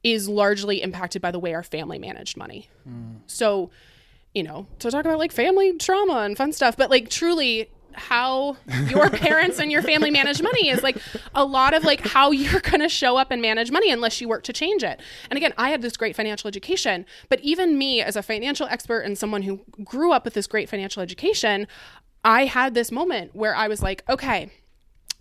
is 0.04 0.30
largely 0.30 0.82
impacted 0.82 1.22
by 1.22 1.32
the 1.32 1.39
way 1.39 1.54
our 1.54 1.63
family 1.63 2.00
managed 2.00 2.38
money. 2.38 2.70
Mm. 2.88 3.20
So, 3.27 3.70
you 4.34 4.44
know, 4.44 4.68
to 4.80 4.92
talk 4.92 5.06
about 5.06 5.20
like 5.20 5.32
family 5.32 5.74
trauma 5.77 6.20
and 6.20 6.38
fun 6.38 6.54
stuff, 6.54 6.77
but 6.77 6.89
like 6.89 7.10
truly 7.10 7.70
how 7.98 8.56
your 8.89 9.10
parents 9.10 9.60
and 9.60 9.72
your 9.72 9.82
family 9.82 10.12
manage 10.12 10.42
money 10.42 10.70
is 10.70 10.84
like 10.84 10.98
a 11.34 11.44
lot 11.44 11.74
of 11.74 11.84
like 11.84 12.01
how 12.01 12.32
you're 12.32 12.62
going 12.62 12.80
to 12.80 12.89
show 12.89 13.18
up 13.18 13.32
and 13.32 13.42
manage 13.42 13.72
money 13.72 13.92
unless 13.92 14.22
you 14.22 14.27
work 14.27 14.44
to 14.44 14.54
change 14.54 14.84
it. 14.84 15.01
And 15.30 15.38
again, 15.38 15.54
I 15.58 15.70
had 15.70 15.82
this 15.82 15.98
great 15.98 16.16
financial 16.16 16.48
education, 16.48 17.06
but 17.30 17.39
even 17.42 17.77
me 17.77 18.01
as 18.01 18.16
a 18.16 18.22
financial 18.22 18.68
expert 18.68 19.01
and 19.01 19.18
someone 19.18 19.42
who 19.42 19.62
grew 19.84 20.12
up 20.12 20.25
with 20.25 20.36
this 20.36 20.48
great 20.48 20.70
financial 20.70 21.01
education, 21.01 21.68
I 22.24 22.46
had 22.46 22.74
this 22.74 22.92
moment 22.92 23.36
where 23.36 23.56
I 23.56 23.68
was 23.68 23.82
like, 23.82 24.04
okay, 24.08 24.51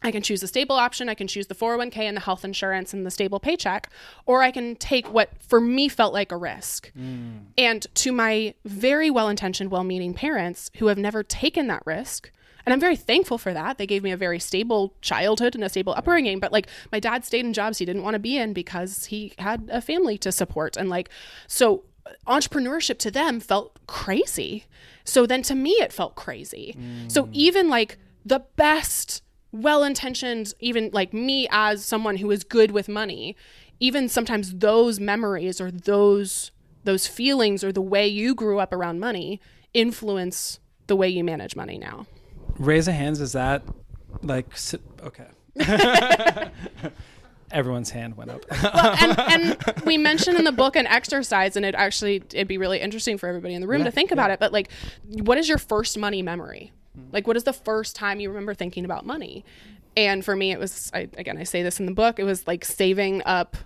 I 0.02 0.10
can 0.12 0.22
choose 0.22 0.40
the 0.40 0.46
stable 0.46 0.76
option, 0.76 1.08
I 1.08 1.14
can 1.14 1.26
choose 1.26 1.46
the 1.46 1.54
401k 1.54 1.98
and 1.98 2.16
the 2.16 2.20
health 2.20 2.44
insurance 2.44 2.92
and 2.92 3.04
the 3.04 3.10
stable 3.10 3.40
paycheck, 3.40 3.90
or 4.24 4.42
I 4.42 4.50
can 4.50 4.76
take 4.76 5.12
what 5.12 5.30
for 5.40 5.60
me 5.60 5.88
felt 5.88 6.12
like 6.12 6.30
a 6.30 6.36
risk. 6.36 6.92
Mm. 6.96 7.46
And 7.58 7.86
to 7.94 8.12
my 8.12 8.54
very 8.64 9.10
well 9.10 9.28
intentioned, 9.28 9.70
well 9.70 9.84
meaning 9.84 10.14
parents 10.14 10.70
who 10.76 10.88
have 10.88 10.98
never 10.98 11.22
taken 11.22 11.66
that 11.68 11.82
risk, 11.86 12.30
and 12.66 12.72
I'm 12.72 12.80
very 12.80 12.96
thankful 12.96 13.38
for 13.38 13.54
that. 13.54 13.78
They 13.78 13.86
gave 13.86 14.02
me 14.02 14.10
a 14.10 14.16
very 14.16 14.40
stable 14.40 14.92
childhood 15.00 15.54
and 15.54 15.62
a 15.62 15.68
stable 15.68 15.94
upbringing. 15.96 16.40
But 16.40 16.52
like 16.52 16.66
my 16.90 16.98
dad 16.98 17.24
stayed 17.24 17.44
in 17.44 17.52
jobs 17.52 17.78
he 17.78 17.84
didn't 17.84 18.02
want 18.02 18.14
to 18.14 18.18
be 18.18 18.36
in 18.36 18.52
because 18.52 19.06
he 19.06 19.32
had 19.38 19.68
a 19.72 19.80
family 19.80 20.18
to 20.18 20.32
support. 20.32 20.76
And 20.76 20.90
like, 20.90 21.08
so 21.46 21.84
entrepreneurship 22.26 22.98
to 22.98 23.10
them 23.12 23.38
felt 23.38 23.78
crazy. 23.86 24.64
So 25.04 25.26
then 25.26 25.42
to 25.42 25.54
me, 25.54 25.70
it 25.72 25.92
felt 25.92 26.16
crazy. 26.16 26.76
Mm. 26.76 27.10
So 27.10 27.28
even 27.32 27.68
like 27.68 27.98
the 28.24 28.40
best 28.56 29.22
well 29.62 29.82
intentioned, 29.82 30.54
even 30.60 30.90
like 30.92 31.12
me 31.12 31.48
as 31.50 31.84
someone 31.84 32.16
who 32.16 32.30
is 32.30 32.44
good 32.44 32.70
with 32.70 32.88
money, 32.88 33.36
even 33.80 34.08
sometimes 34.08 34.54
those 34.54 35.00
memories 35.00 35.60
or 35.60 35.70
those 35.70 36.50
those 36.84 37.06
feelings 37.06 37.64
or 37.64 37.72
the 37.72 37.82
way 37.82 38.06
you 38.06 38.34
grew 38.34 38.60
up 38.60 38.72
around 38.72 39.00
money 39.00 39.40
influence 39.74 40.60
the 40.86 40.96
way 40.96 41.08
you 41.08 41.24
manage 41.24 41.56
money 41.56 41.78
now. 41.78 42.06
Raise 42.58 42.88
of 42.88 42.94
hands. 42.94 43.20
Is 43.20 43.32
that 43.32 43.62
like 44.22 44.46
okay? 45.02 45.26
Everyone's 47.52 47.90
hand 47.90 48.16
went 48.16 48.30
up. 48.30 48.44
well, 48.50 48.96
and, 48.98 49.18
and, 49.66 49.84
we 49.84 49.96
mentioned 49.96 50.36
in 50.36 50.44
the 50.44 50.52
book 50.52 50.74
an 50.74 50.86
exercise, 50.86 51.56
and 51.56 51.64
it 51.64 51.74
actually 51.76 52.16
it'd 52.16 52.48
be 52.48 52.58
really 52.58 52.80
interesting 52.80 53.18
for 53.18 53.28
everybody 53.28 53.54
in 53.54 53.60
the 53.60 53.68
room 53.68 53.80
yeah, 53.80 53.86
to 53.86 53.90
think 53.90 54.10
yeah. 54.10 54.14
about 54.14 54.30
it. 54.30 54.40
But 54.40 54.52
like, 54.52 54.68
what 55.08 55.38
is 55.38 55.48
your 55.48 55.58
first 55.58 55.96
money 55.96 56.22
memory? 56.22 56.72
Like, 57.12 57.26
what 57.26 57.36
is 57.36 57.44
the 57.44 57.52
first 57.52 57.96
time 57.96 58.20
you 58.20 58.28
remember 58.28 58.54
thinking 58.54 58.84
about 58.84 59.06
money? 59.06 59.44
And 59.96 60.24
for 60.24 60.36
me, 60.36 60.52
it 60.52 60.58
was 60.58 60.90
I, 60.92 61.08
again 61.16 61.38
I 61.38 61.44
say 61.44 61.62
this 61.62 61.80
in 61.80 61.86
the 61.86 61.92
book. 61.92 62.18
It 62.18 62.24
was 62.24 62.46
like 62.46 62.64
saving 62.64 63.22
up 63.24 63.56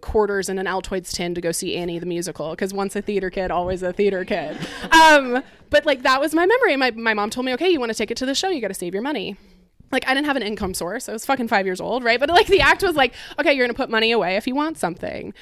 quarters 0.00 0.48
in 0.48 0.58
an 0.58 0.66
Altoids 0.66 1.12
tin 1.12 1.34
to 1.34 1.40
go 1.40 1.52
see 1.52 1.76
Annie 1.76 1.98
the 1.98 2.06
musical 2.06 2.50
because 2.50 2.72
once 2.72 2.96
a 2.96 3.02
theater 3.02 3.30
kid, 3.30 3.50
always 3.50 3.82
a 3.82 3.92
theater 3.92 4.24
kid. 4.24 4.56
Um, 4.90 5.42
but 5.68 5.84
like 5.84 6.02
that 6.02 6.20
was 6.20 6.34
my 6.34 6.46
memory. 6.46 6.76
My 6.76 6.90
my 6.92 7.14
mom 7.14 7.30
told 7.30 7.44
me, 7.44 7.52
okay, 7.54 7.68
you 7.68 7.78
want 7.78 7.90
to 7.90 7.98
take 7.98 8.10
it 8.10 8.16
to 8.18 8.26
the 8.26 8.34
show, 8.34 8.48
you 8.48 8.60
got 8.60 8.68
to 8.68 8.74
save 8.74 8.94
your 8.94 9.02
money 9.02 9.36
like 9.92 10.06
I 10.08 10.14
didn't 10.14 10.26
have 10.26 10.36
an 10.36 10.42
income 10.42 10.74
source. 10.74 11.08
I 11.08 11.12
was 11.12 11.24
fucking 11.26 11.48
five 11.48 11.66
years 11.66 11.80
old, 11.80 12.04
right? 12.04 12.18
But 12.18 12.28
like 12.28 12.46
the 12.46 12.60
act 12.60 12.82
was 12.82 12.96
like, 12.96 13.14
okay, 13.38 13.52
you're 13.52 13.66
gonna 13.66 13.76
put 13.76 13.90
money 13.90 14.12
away 14.12 14.36
if 14.36 14.46
you 14.46 14.54
want 14.54 14.78
something. 14.78 15.32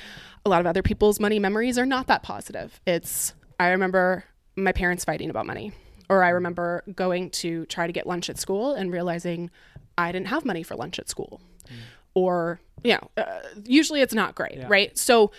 A 0.44 0.50
lot 0.50 0.60
of 0.60 0.66
other 0.66 0.82
people's 0.82 1.18
money 1.18 1.38
memories 1.38 1.78
are 1.78 1.86
not 1.86 2.06
that 2.08 2.22
positive. 2.22 2.80
It's 2.86 3.34
I 3.58 3.68
remember 3.68 4.24
my 4.56 4.72
parents 4.72 5.04
fighting 5.04 5.30
about 5.30 5.46
money, 5.46 5.72
or 6.08 6.22
I 6.22 6.30
remember 6.30 6.84
going 6.94 7.30
to 7.30 7.66
try 7.66 7.86
to 7.86 7.92
get 7.92 8.06
lunch 8.06 8.28
at 8.28 8.38
school 8.38 8.74
and 8.74 8.92
realizing 8.92 9.50
I 9.96 10.12
didn't 10.12 10.28
have 10.28 10.44
money 10.44 10.62
for 10.62 10.76
lunch 10.76 10.98
at 10.98 11.08
school, 11.08 11.40
mm. 11.66 11.76
or 12.14 12.60
you 12.82 12.94
know, 12.94 13.10
uh, 13.16 13.40
usually 13.64 14.00
it's 14.00 14.14
not 14.14 14.34
great, 14.34 14.58
yeah. 14.58 14.66
right? 14.68 14.96
So 14.98 15.32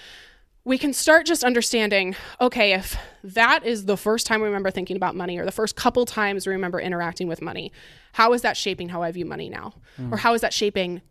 we 0.63 0.79
can 0.79 0.93
start 0.93 1.27
just 1.27 1.43
understanding 1.43 2.15
okay, 2.41 2.73
if 2.73 2.97
that 3.23 3.65
is 3.65 3.85
the 3.85 3.97
first 3.97 4.25
time 4.25 4.41
we 4.41 4.47
remember 4.47 4.71
thinking 4.71 4.97
about 4.97 5.15
money 5.15 5.37
or 5.37 5.45
the 5.45 5.51
first 5.51 5.75
couple 5.75 6.05
times 6.05 6.47
we 6.47 6.53
remember 6.53 6.79
interacting 6.79 7.27
with 7.27 7.41
money, 7.41 7.71
how 8.13 8.33
is 8.33 8.41
that 8.41 8.57
shaping 8.57 8.89
how 8.89 9.03
I 9.03 9.11
view 9.11 9.25
money 9.25 9.49
now? 9.49 9.73
Mm. 9.99 10.11
Or 10.11 10.17
how 10.17 10.33
is 10.33 10.41
that 10.41 10.53
shaping 10.53 11.01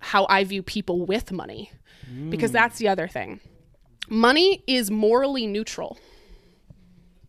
how 0.00 0.26
I 0.28 0.44
view 0.44 0.62
people 0.62 1.04
with 1.04 1.30
money? 1.30 1.70
Mm. 2.10 2.30
Because 2.30 2.52
that's 2.52 2.78
the 2.78 2.88
other 2.88 3.06
thing. 3.06 3.40
Money 4.08 4.64
is 4.66 4.90
morally 4.90 5.46
neutral. 5.46 5.98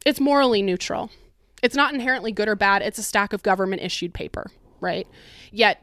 It's 0.06 0.20
morally 0.20 0.62
neutral. 0.62 1.12
It's 1.64 1.76
not 1.76 1.94
inherently 1.94 2.32
good 2.32 2.48
or 2.48 2.56
bad. 2.56 2.82
It's 2.82 3.00
a 3.00 3.04
stack 3.04 3.34
of 3.34 3.42
government 3.42 3.82
issued 3.82 4.14
paper, 4.14 4.52
right? 4.82 5.08
Yet 5.52 5.82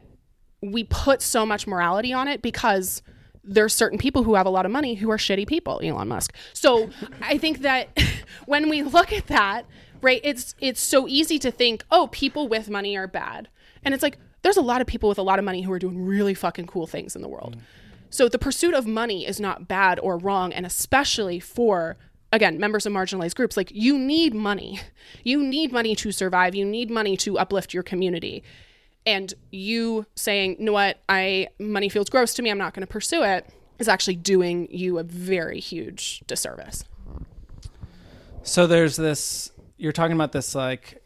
we 0.61 0.83
put 0.83 1.21
so 1.21 1.45
much 1.45 1.65
morality 1.65 2.13
on 2.13 2.27
it 2.27 2.41
because 2.41 3.01
there's 3.43 3.73
certain 3.73 3.97
people 3.97 4.23
who 4.23 4.35
have 4.35 4.45
a 4.45 4.49
lot 4.51 4.67
of 4.67 4.71
money 4.71 4.93
who 4.93 5.09
are 5.09 5.17
shitty 5.17 5.47
people, 5.47 5.81
Elon 5.83 6.07
Musk. 6.07 6.35
So 6.53 6.91
I 7.21 7.39
think 7.39 7.61
that 7.61 7.89
when 8.45 8.69
we 8.69 8.83
look 8.83 9.11
at 9.11 9.25
that, 9.27 9.65
right, 10.01 10.21
it's 10.23 10.55
it's 10.59 10.79
so 10.79 11.07
easy 11.07 11.39
to 11.39 11.51
think, 11.51 11.83
oh, 11.89 12.07
people 12.11 12.47
with 12.47 12.69
money 12.69 12.95
are 12.95 13.07
bad. 13.07 13.49
And 13.83 13.95
it's 13.95 14.03
like 14.03 14.19
there's 14.43 14.57
a 14.57 14.61
lot 14.61 14.81
of 14.81 14.87
people 14.87 15.09
with 15.09 15.17
a 15.17 15.23
lot 15.23 15.39
of 15.39 15.45
money 15.45 15.63
who 15.63 15.71
are 15.71 15.79
doing 15.79 16.05
really 16.05 16.35
fucking 16.35 16.67
cool 16.67 16.85
things 16.85 17.15
in 17.15 17.23
the 17.23 17.27
world. 17.27 17.57
Mm. 17.57 17.61
So 18.11 18.27
the 18.27 18.37
pursuit 18.37 18.75
of 18.75 18.85
money 18.85 19.25
is 19.25 19.39
not 19.39 19.67
bad 19.67 19.99
or 19.99 20.17
wrong 20.17 20.53
and 20.53 20.65
especially 20.65 21.39
for 21.39 21.97
again, 22.31 22.59
members 22.59 22.85
of 22.85 22.93
marginalized 22.93 23.35
groups, 23.35 23.57
like 23.57 23.71
you 23.73 23.97
need 23.97 24.33
money. 24.33 24.79
You 25.23 25.43
need 25.43 25.71
money 25.71 25.95
to 25.95 26.11
survive. 26.11 26.55
You 26.55 26.65
need 26.65 26.89
money 26.89 27.17
to 27.17 27.37
uplift 27.37 27.73
your 27.73 27.83
community. 27.83 28.43
And 29.05 29.33
you 29.51 30.05
saying, 30.15 30.57
you 30.59 30.65
know 30.65 30.73
what, 30.73 30.99
I 31.09 31.47
money 31.59 31.89
feels 31.89 32.09
gross 32.09 32.33
to 32.35 32.41
me, 32.41 32.51
I'm 32.51 32.57
not 32.57 32.73
going 32.73 32.85
to 32.85 32.91
pursue 32.91 33.23
it, 33.23 33.47
is 33.79 33.87
actually 33.87 34.15
doing 34.15 34.67
you 34.71 34.99
a 34.99 35.03
very 35.03 35.59
huge 35.59 36.21
disservice. 36.27 36.83
So 38.43 38.67
there's 38.67 38.95
this 38.95 39.51
you're 39.77 39.91
talking 39.91 40.15
about 40.15 40.31
this 40.31 40.53
like 40.53 41.01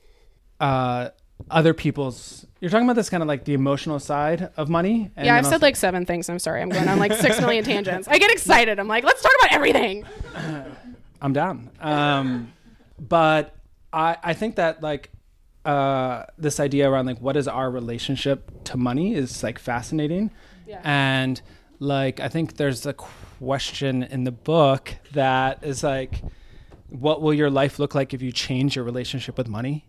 uh 0.60 1.10
other 1.50 1.74
people's 1.74 2.46
you're 2.60 2.70
talking 2.70 2.86
about 2.86 2.96
this 2.96 3.10
kind 3.10 3.22
of 3.24 3.27
like 3.27 3.46
the 3.46 3.53
emotional 3.53 4.00
side 4.00 4.50
of 4.55 4.70
money 4.70 5.12
yeah 5.17 5.36
i've 5.36 5.46
said 5.46 5.62
like 5.62 5.75
seven 5.75 6.05
things. 6.05 6.29
I'm 6.29 6.39
sorry 6.39 6.62
i'm 6.62 6.70
going 6.70 6.88
on 6.88 6.98
like 6.98 7.13
six 7.13 7.39
million 7.41 7.63
tangents. 7.63 8.08
I 8.08 8.17
get 8.17 8.32
excited. 8.32 8.79
I'm 8.79 8.88
like 8.88 9.03
let's 9.03 9.22
talk 9.22 9.32
about 9.41 9.53
everything 9.53 10.05
i'm 11.25 11.34
down 11.34 11.70
um 11.79 12.53
but 13.00 13.55
i 13.91 14.17
i 14.24 14.34
think 14.34 14.55
that 14.55 14.82
like 14.82 15.12
uh, 15.65 16.25
this 16.38 16.60
idea 16.60 16.89
around 16.89 17.08
like 17.08 17.20
what 17.20 17.36
is 17.36 17.48
our 17.48 17.72
relationship 17.72 18.63
to 18.65 18.77
money 18.77 19.15
is 19.15 19.41
like 19.41 19.58
fascinating, 19.58 20.29
yeah. 20.67 20.79
and 20.84 21.41
like 21.79 22.20
I 22.20 22.27
think 22.27 22.58
there's 22.58 22.86
a 22.86 22.94
question 22.94 24.03
in 24.03 24.25
the 24.25 24.32
book 24.32 24.96
that 25.13 25.63
is 25.63 25.84
like, 25.84 26.22
what 26.89 27.22
will 27.22 27.34
your 27.34 27.50
life 27.50 27.79
look 27.79 27.96
like 27.96 28.13
if 28.13 28.22
you 28.22 28.32
change 28.32 28.75
your 28.75 28.86
relationship 28.86 29.38
with 29.38 29.48
money? 29.48 29.88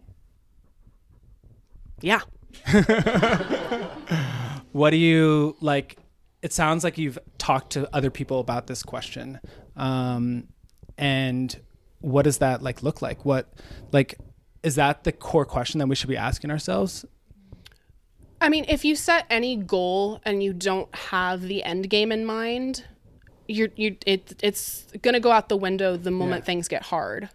Yeah. 2.00 2.20
what 4.72 4.90
do 4.90 4.96
you 4.96 5.56
like? 5.60 5.98
It 6.40 6.54
sounds 6.54 6.84
like 6.84 6.96
you've 6.96 7.18
talked 7.36 7.72
to 7.72 7.94
other 7.94 8.10
people 8.10 8.40
about 8.40 8.66
this 8.66 8.82
question, 8.82 9.40
um, 9.76 10.48
and 10.98 11.58
what 12.00 12.22
does 12.22 12.38
that 12.38 12.62
like 12.62 12.82
look 12.82 13.02
like? 13.02 13.24
What 13.24 13.52
like 13.92 14.18
is 14.62 14.76
that 14.76 15.04
the 15.04 15.12
core 15.12 15.44
question 15.44 15.78
that 15.78 15.86
we 15.86 15.94
should 15.94 16.08
be 16.08 16.16
asking 16.16 16.50
ourselves? 16.50 17.04
I 18.40 18.48
mean, 18.48 18.66
if 18.68 18.84
you 18.84 18.96
set 18.96 19.26
any 19.30 19.56
goal 19.56 20.20
and 20.24 20.42
you 20.42 20.52
don't 20.52 20.94
have 20.94 21.42
the 21.42 21.62
end 21.64 21.88
game 21.88 22.12
in 22.12 22.24
mind, 22.24 22.84
you're 23.48 23.68
you 23.76 23.96
it 24.06 24.34
it's 24.42 24.86
gonna 25.02 25.20
go 25.20 25.32
out 25.32 25.48
the 25.48 25.56
window 25.56 25.96
the 25.96 26.10
moment 26.10 26.42
yeah. 26.42 26.46
things 26.46 26.68
get 26.68 26.82
hard. 26.82 27.28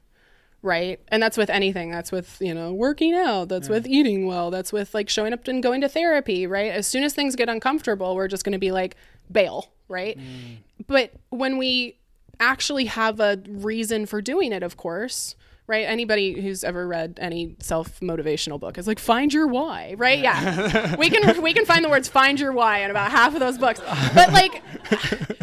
Right. 0.63 0.99
And 1.07 1.23
that's 1.23 1.37
with 1.37 1.49
anything. 1.49 1.89
That's 1.89 2.11
with, 2.11 2.37
you 2.39 2.53
know, 2.53 2.71
working 2.71 3.15
out. 3.15 3.49
That's 3.49 3.67
yeah. 3.67 3.77
with 3.77 3.87
eating 3.87 4.27
well. 4.27 4.51
That's 4.51 4.71
with 4.71 4.93
like 4.93 5.09
showing 5.09 5.33
up 5.33 5.47
and 5.47 5.63
going 5.63 5.81
to 5.81 5.89
therapy, 5.89 6.45
right? 6.45 6.71
As 6.71 6.85
soon 6.85 7.03
as 7.03 7.15
things 7.15 7.35
get 7.35 7.49
uncomfortable, 7.49 8.15
we're 8.15 8.27
just 8.27 8.43
gonna 8.43 8.59
be 8.59 8.71
like, 8.71 8.95
bail, 9.31 9.71
right? 9.87 10.19
Mm. 10.19 10.57
But 10.85 11.13
when 11.29 11.57
we 11.57 11.97
actually 12.41 12.85
have 12.85 13.19
a 13.19 13.41
reason 13.47 14.05
for 14.05 14.21
doing 14.21 14.51
it, 14.51 14.63
of 14.63 14.75
course, 14.75 15.35
right? 15.67 15.85
Anybody 15.85 16.41
who's 16.41 16.63
ever 16.63 16.85
read 16.87 17.17
any 17.21 17.55
self 17.59 17.99
motivational 18.01 18.59
book 18.59 18.77
is 18.77 18.87
like, 18.87 18.99
find 18.99 19.33
your 19.33 19.47
why, 19.47 19.95
right? 19.97 20.19
Yeah, 20.19 20.67
yeah. 20.73 20.95
we 20.97 21.09
can 21.09 21.41
we 21.41 21.53
can 21.53 21.65
find 21.65 21.85
the 21.85 21.89
words 21.89 22.09
"find 22.09 22.39
your 22.39 22.51
why" 22.51 22.79
in 22.79 22.91
about 22.91 23.11
half 23.11 23.33
of 23.33 23.39
those 23.39 23.57
books, 23.57 23.79
but 24.13 24.33
like, 24.33 24.61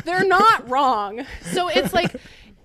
they're 0.05 0.26
not 0.26 0.69
wrong. 0.69 1.25
So 1.43 1.69
it's 1.69 1.95
like, 1.95 2.14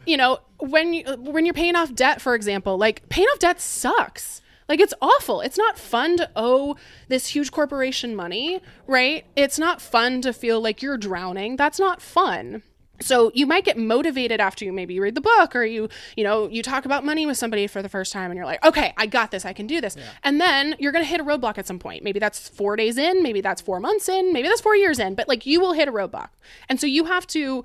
you 0.05 0.17
know, 0.17 0.39
when 0.57 0.93
you 0.93 1.03
when 1.17 1.45
you're 1.45 1.53
paying 1.53 1.75
off 1.75 1.93
debt, 1.93 2.19
for 2.19 2.35
example, 2.35 2.77
like 2.77 3.07
paying 3.09 3.27
off 3.27 3.39
debt 3.39 3.61
sucks. 3.61 4.41
Like 4.69 4.79
it's 4.79 4.93
awful. 5.01 5.41
It's 5.41 5.57
not 5.57 5.77
fun 5.77 6.15
to 6.17 6.29
owe 6.37 6.77
this 7.09 7.27
huge 7.27 7.51
corporation 7.51 8.15
money, 8.15 8.61
right? 8.87 9.25
It's 9.35 9.59
not 9.59 9.81
fun 9.81 10.21
to 10.21 10.31
feel 10.31 10.61
like 10.61 10.81
you're 10.81 10.97
drowning. 10.97 11.57
That's 11.57 11.79
not 11.79 12.01
fun 12.01 12.63
so 13.03 13.31
you 13.33 13.45
might 13.45 13.65
get 13.65 13.77
motivated 13.77 14.39
after 14.39 14.65
you 14.65 14.73
maybe 14.73 14.99
read 14.99 15.15
the 15.15 15.21
book 15.21 15.55
or 15.55 15.63
you 15.63 15.89
you 16.15 16.23
know 16.23 16.47
you 16.47 16.63
talk 16.63 16.85
about 16.85 17.03
money 17.03 17.25
with 17.25 17.37
somebody 17.37 17.67
for 17.67 17.81
the 17.81 17.89
first 17.89 18.11
time 18.13 18.31
and 18.31 18.37
you're 18.37 18.45
like 18.45 18.63
okay 18.65 18.93
i 18.97 19.05
got 19.05 19.31
this. 19.31 19.45
I 19.45 19.53
can 19.53 19.67
do 19.67 19.81
this. 19.81 19.95
Yeah. 19.95 20.03
and 20.23 20.39
then 20.39 20.75
you're 20.79 20.91
going 20.91 21.03
to 21.03 21.09
hit 21.09 21.19
a 21.19 21.23
roadblock 21.23 21.57
at 21.57 21.67
some 21.67 21.79
point. 21.79 22.03
Maybe 22.03 22.19
that's 22.19 22.47
four 22.49 22.75
days 22.75 22.97
in 22.97 23.21
maybe 23.21 23.41
that's 23.41 23.61
four 23.61 23.79
months 23.79 24.09
in 24.09 24.33
maybe 24.33 24.47
that's 24.47 24.61
four 24.61 24.75
years 24.75 24.99
in 24.99 25.15
but 25.15 25.27
like 25.27 25.45
you 25.45 25.59
will 25.59 25.73
hit 25.73 25.87
a 25.87 25.91
roadblock. 25.91 26.29
And 26.69 26.79
so 26.79 26.87
you 26.87 27.05
have 27.05 27.27
to 27.27 27.63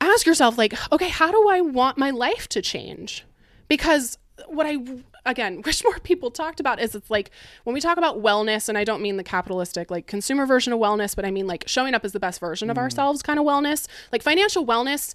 ask 0.00 0.26
yourself 0.26 0.58
like 0.58 0.74
okay 0.92 1.08
how 1.08 1.30
do 1.30 1.48
i 1.48 1.60
want 1.60 1.96
my 1.98 2.10
life 2.10 2.48
to 2.50 2.62
change? 2.62 3.24
Because 3.68 4.18
what 4.48 4.66
i 4.66 4.76
again 5.26 5.62
wish 5.66 5.82
more 5.84 5.98
people 6.00 6.30
talked 6.30 6.60
about 6.60 6.80
is 6.80 6.94
it's 6.94 7.10
like 7.10 7.30
when 7.64 7.74
we 7.74 7.80
talk 7.80 7.98
about 7.98 8.22
wellness 8.22 8.68
and 8.68 8.76
i 8.78 8.84
don't 8.84 9.02
mean 9.02 9.16
the 9.16 9.24
capitalistic 9.24 9.90
like 9.90 10.06
consumer 10.06 10.46
version 10.46 10.72
of 10.72 10.78
wellness 10.78 11.16
but 11.16 11.24
i 11.24 11.30
mean 11.30 11.46
like 11.46 11.64
showing 11.66 11.94
up 11.94 12.04
as 12.04 12.12
the 12.12 12.20
best 12.20 12.40
version 12.40 12.70
of 12.70 12.76
mm. 12.76 12.80
ourselves 12.80 13.22
kind 13.22 13.38
of 13.38 13.44
wellness. 13.44 13.86
Like 14.12 14.22
financial 14.22 14.64
wellness 14.64 15.14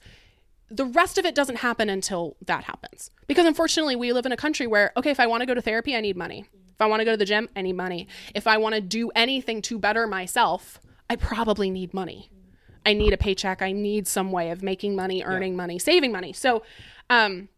the 0.71 0.85
rest 0.85 1.17
of 1.17 1.25
it 1.25 1.33
doesn't 1.33 1.55
happen 1.57 1.89
until 1.89 2.37
that 2.45 2.65
happens. 2.65 3.09
Because 3.25 3.47
unfortunately 3.47 3.95
we 3.95 4.13
live 4.13 4.27
in 4.27 4.31
a 4.31 4.37
country 4.37 4.67
where 4.67 4.91
okay 4.97 5.09
if 5.09 5.19
i 5.19 5.25
want 5.25 5.41
to 5.41 5.47
go 5.47 5.53
to 5.53 5.61
therapy 5.61 5.95
i 5.95 6.01
need 6.01 6.17
money. 6.17 6.45
If 6.51 6.81
i 6.81 6.85
want 6.85 7.01
to 7.01 7.05
go 7.05 7.11
to 7.11 7.17
the 7.17 7.25
gym 7.25 7.49
i 7.55 7.61
need 7.61 7.75
money. 7.75 8.07
If 8.35 8.45
i 8.45 8.57
want 8.57 8.75
to 8.75 8.81
do 8.81 9.09
anything 9.15 9.61
to 9.63 9.79
better 9.79 10.05
myself 10.05 10.79
i 11.09 11.15
probably 11.15 11.69
need 11.69 11.93
money. 11.93 12.29
I 12.85 12.93
need 12.93 13.13
a 13.13 13.17
paycheck. 13.17 13.61
I 13.61 13.71
need 13.71 14.07
some 14.07 14.31
way 14.31 14.51
of 14.51 14.63
making 14.63 14.95
money 14.95 15.23
earning 15.23 15.53
yeah. 15.53 15.57
money 15.57 15.79
saving 15.79 16.11
money. 16.11 16.33
So 16.33 16.63
um 17.09 17.49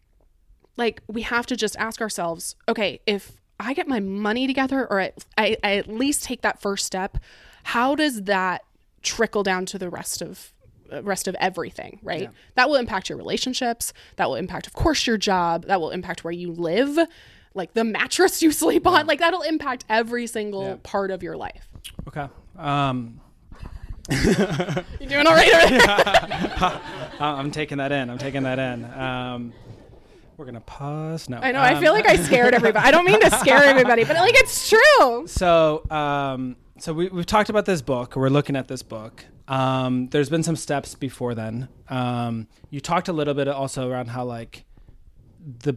like 0.78 1.02
we 1.08 1.22
have 1.22 1.46
to 1.46 1.56
just 1.56 1.76
ask 1.78 2.02
ourselves 2.02 2.56
okay 2.68 3.00
if 3.06 3.34
i 3.60 3.74
get 3.74 3.88
my 3.88 4.00
money 4.00 4.48
together 4.48 4.88
or 4.90 5.02
I, 5.02 5.12
I, 5.38 5.58
I 5.64 5.76
at 5.78 5.88
least 5.88 6.24
take 6.24 6.42
that 6.42 6.62
first 6.62 6.86
step 6.86 7.18
how 7.64 7.96
does 7.96 8.24
that 8.24 8.64
trickle 9.02 9.44
down 9.44 9.66
to 9.68 9.78
the 9.78 9.90
rest 9.90 10.22
of 10.22 10.54
uh, 10.92 11.04
rest 11.04 11.28
of 11.28 11.36
everything 11.40 12.00
right 12.04 12.24
yeah. 12.24 12.30
that 12.56 12.70
will 12.70 12.76
impact 12.76 13.10
your 13.10 13.18
relationships 13.18 13.94
that 14.18 14.28
will 14.28 14.36
impact 14.36 14.68
of 14.68 14.74
course 14.74 15.08
your 15.08 15.18
job 15.18 15.66
that 15.66 15.80
will 15.80 15.92
impact 15.92 16.24
where 16.24 16.34
you 16.34 16.52
live 16.52 16.98
like 17.54 17.74
the 17.74 17.84
mattress 17.98 18.42
you 18.42 18.52
sleep 18.52 18.86
on 18.88 19.08
like 19.08 19.20
that'll 19.20 19.42
impact 19.42 19.86
every 19.90 20.28
single 20.28 20.64
yeah. 20.64 20.76
part 20.84 21.12
of 21.12 21.24
your 21.24 21.38
life 21.38 21.68
okay 22.08 22.28
um 22.58 23.20
you 24.12 25.08
doing 25.08 25.28
all 25.28 25.34
right 25.34 25.54
over 25.54 25.78
there? 25.78 26.82
I'm 27.20 27.52
taking 27.52 27.78
that 27.78 27.92
in. 27.92 28.10
I'm 28.10 28.18
taking 28.18 28.44
that 28.44 28.60
in. 28.60 28.86
Um, 28.86 29.54
we're 30.38 30.46
gonna 30.46 30.62
pause. 30.62 31.30
No, 31.30 31.38
I 31.38 31.52
know. 31.52 31.60
I 31.60 31.74
um, 31.74 31.82
feel 31.82 31.94
like 31.94 32.08
I 32.08 32.16
scared 32.16 32.54
everybody. 32.54 32.86
I 32.86 32.92
don't 32.92 33.06
mean 33.06 33.20
to 33.22 33.32
scare 33.32 33.64
everybody, 33.64 34.04
but 34.04 34.16
like 34.16 34.36
it's 34.36 34.70
true. 34.70 35.28
So, 35.28 35.84
um, 35.90 36.56
so 36.80 36.94
we, 36.94 37.10
we've 37.10 37.26
talked 37.26 37.50
about 37.50 37.66
this 37.66 37.82
book. 37.82 38.16
We're 38.16 38.30
looking 38.30 38.56
at 38.56 38.68
this 38.68 38.82
book. 38.82 39.26
Um, 39.48 40.08
there's 40.10 40.30
been 40.30 40.44
some 40.44 40.56
steps 40.56 40.96
before 40.96 41.36
then. 41.36 41.68
Um, 41.90 42.48
you 42.70 42.80
talked 42.80 43.08
a 43.08 43.14
little 43.14 43.34
bit 43.34 43.48
also 43.48 43.90
around 43.90 44.08
how 44.08 44.24
like 44.24 44.66
the 45.46 45.76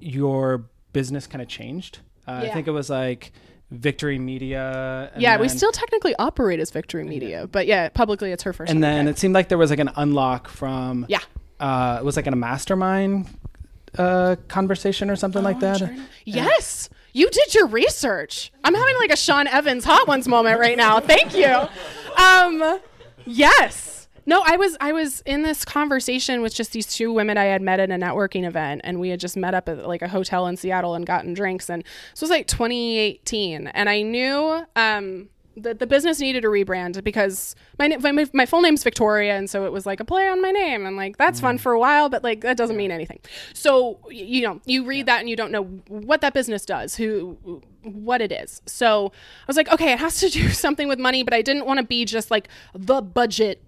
your 0.00 0.68
business 0.92 1.26
kind 1.26 1.42
of 1.42 1.48
changed. 1.48 2.00
Uh, 2.26 2.42
I 2.44 2.48
think 2.50 2.66
it 2.66 2.72
was 2.72 2.90
like 2.90 3.32
Victory 3.70 4.18
Media. 4.18 5.10
and 5.14 5.22
Yeah, 5.22 5.38
we 5.40 5.48
still 5.48 5.72
technically 5.72 6.14
operate 6.18 6.60
as 6.60 6.70
Victory 6.70 7.04
Media, 7.04 7.46
but 7.46 7.66
yeah, 7.66 7.88
publicly 7.88 8.32
it's 8.32 8.42
her 8.42 8.52
first. 8.52 8.70
And 8.70 8.82
then 8.82 9.08
it 9.08 9.18
seemed 9.18 9.34
like 9.34 9.48
there 9.48 9.58
was 9.58 9.70
like 9.70 9.78
an 9.78 9.90
unlock 9.96 10.48
from. 10.48 11.06
yeah, 11.08 11.20
Uh, 11.60 11.98
it 12.00 12.04
was 12.04 12.16
like 12.16 12.26
in 12.26 12.32
a 12.32 12.36
mastermind 12.36 13.28
uh, 13.98 14.36
conversation 14.48 15.10
or 15.10 15.16
something 15.16 15.42
like 15.42 15.60
that. 15.60 15.82
yes, 16.24 16.88
you 17.12 17.30
did 17.30 17.54
your 17.54 17.66
research. 17.66 18.52
I'm 18.64 18.74
having 18.74 18.96
like 18.98 19.10
a 19.12 19.16
Sean 19.16 19.46
Evans 19.46 19.84
Hot 19.84 20.06
Ones 20.06 20.28
moment 20.28 20.60
right 20.60 20.76
now. 20.76 21.00
Thank 21.00 21.34
you. 21.34 21.68
Um, 22.16 22.80
yes. 23.24 24.08
No, 24.28 24.42
I 24.44 24.56
was 24.56 24.76
I 24.80 24.92
was 24.92 25.22
in 25.24 25.42
this 25.42 25.64
conversation 25.64 26.42
with 26.42 26.52
just 26.52 26.72
these 26.72 26.86
two 26.86 27.12
women 27.12 27.38
I 27.38 27.44
had 27.44 27.62
met 27.62 27.78
at 27.78 27.90
a 27.90 27.94
networking 27.94 28.44
event, 28.44 28.80
and 28.82 28.98
we 28.98 29.08
had 29.10 29.20
just 29.20 29.36
met 29.36 29.54
up 29.54 29.68
at 29.68 29.86
like 29.86 30.02
a 30.02 30.08
hotel 30.08 30.48
in 30.48 30.56
Seattle 30.56 30.94
and 30.94 31.06
gotten 31.06 31.32
drinks, 31.32 31.70
and 31.70 31.84
this 32.10 32.20
was 32.20 32.30
like 32.30 32.48
2018, 32.48 33.68
and 33.68 33.88
I 33.88 34.02
knew 34.02 34.66
um, 34.74 35.28
that 35.56 35.78
the 35.78 35.86
business 35.86 36.20
needed 36.20 36.44
a 36.44 36.48
rebrand 36.48 37.02
because 37.02 37.56
my, 37.78 37.88
my 37.88 38.26
my 38.32 38.46
full 38.46 38.60
name's 38.60 38.84
Victoria, 38.84 39.36
and 39.36 39.48
so 39.48 39.64
it 39.64 39.72
was 39.72 39.86
like 39.86 40.00
a 40.00 40.04
play 40.04 40.28
on 40.28 40.40
my 40.42 40.50
name, 40.50 40.86
and 40.86 40.96
like 40.96 41.16
that's 41.16 41.40
fun 41.40 41.58
mm. 41.58 41.60
for 41.60 41.72
a 41.72 41.78
while, 41.78 42.08
but 42.08 42.22
like 42.22 42.42
that 42.42 42.56
doesn't 42.56 42.76
mean 42.76 42.90
anything. 42.90 43.18
So 43.54 43.98
you 44.10 44.42
know, 44.42 44.60
you 44.66 44.84
read 44.84 45.06
that 45.06 45.20
and 45.20 45.28
you 45.28 45.36
don't 45.36 45.50
know 45.50 45.64
what 45.88 46.20
that 46.20 46.34
business 46.34 46.64
does, 46.64 46.96
who 46.96 47.62
what 47.82 48.20
it 48.20 48.32
is. 48.32 48.60
So 48.66 49.12
I 49.14 49.44
was 49.46 49.56
like, 49.56 49.72
okay, 49.72 49.92
it 49.92 49.98
has 49.98 50.20
to 50.20 50.28
do 50.28 50.48
something 50.50 50.88
with 50.88 50.98
money, 50.98 51.22
but 51.22 51.32
I 51.32 51.42
didn't 51.42 51.66
want 51.66 51.78
to 51.78 51.84
be 51.84 52.04
just 52.04 52.30
like 52.30 52.48
the 52.74 53.00
budget 53.00 53.62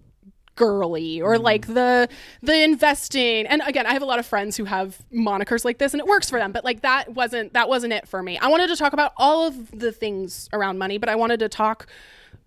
girly 0.58 1.20
or 1.20 1.34
mm-hmm. 1.34 1.44
like 1.44 1.66
the 1.66 2.08
the 2.42 2.62
investing. 2.62 3.46
And 3.46 3.62
again 3.64 3.86
i 3.86 3.92
have 3.92 4.02
a 4.02 4.06
lot 4.06 4.18
of 4.18 4.26
friends 4.26 4.56
who 4.56 4.64
have 4.64 4.98
monikers 5.12 5.64
like 5.64 5.78
this 5.78 5.94
and 5.94 6.00
it 6.00 6.06
works 6.06 6.28
for 6.28 6.38
them 6.38 6.52
but 6.52 6.64
like 6.64 6.82
that 6.82 7.14
wasn't 7.14 7.52
that 7.54 7.68
wasn't 7.68 7.92
it 7.92 8.06
for 8.06 8.22
me. 8.22 8.36
I 8.38 8.48
wanted 8.48 8.68
to 8.68 8.76
talk 8.76 8.92
about 8.92 9.12
all 9.16 9.46
of 9.46 9.70
the 9.70 9.92
things 9.92 10.48
around 10.52 10.78
money 10.78 10.98
but 10.98 11.08
i 11.08 11.14
wanted 11.14 11.40
to 11.40 11.48
talk 11.48 11.86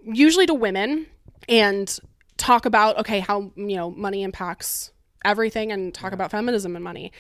usually 0.03 0.45
to 0.45 0.53
women 0.53 1.07
and 1.47 1.97
talk 2.37 2.65
about 2.65 2.97
okay 2.97 3.19
how 3.19 3.51
you 3.55 3.75
know 3.75 3.91
money 3.91 4.23
impacts 4.23 4.91
everything 5.23 5.71
and 5.71 5.93
talk 5.93 6.13
about 6.13 6.31
feminism 6.31 6.75
and 6.75 6.83
money. 6.83 7.11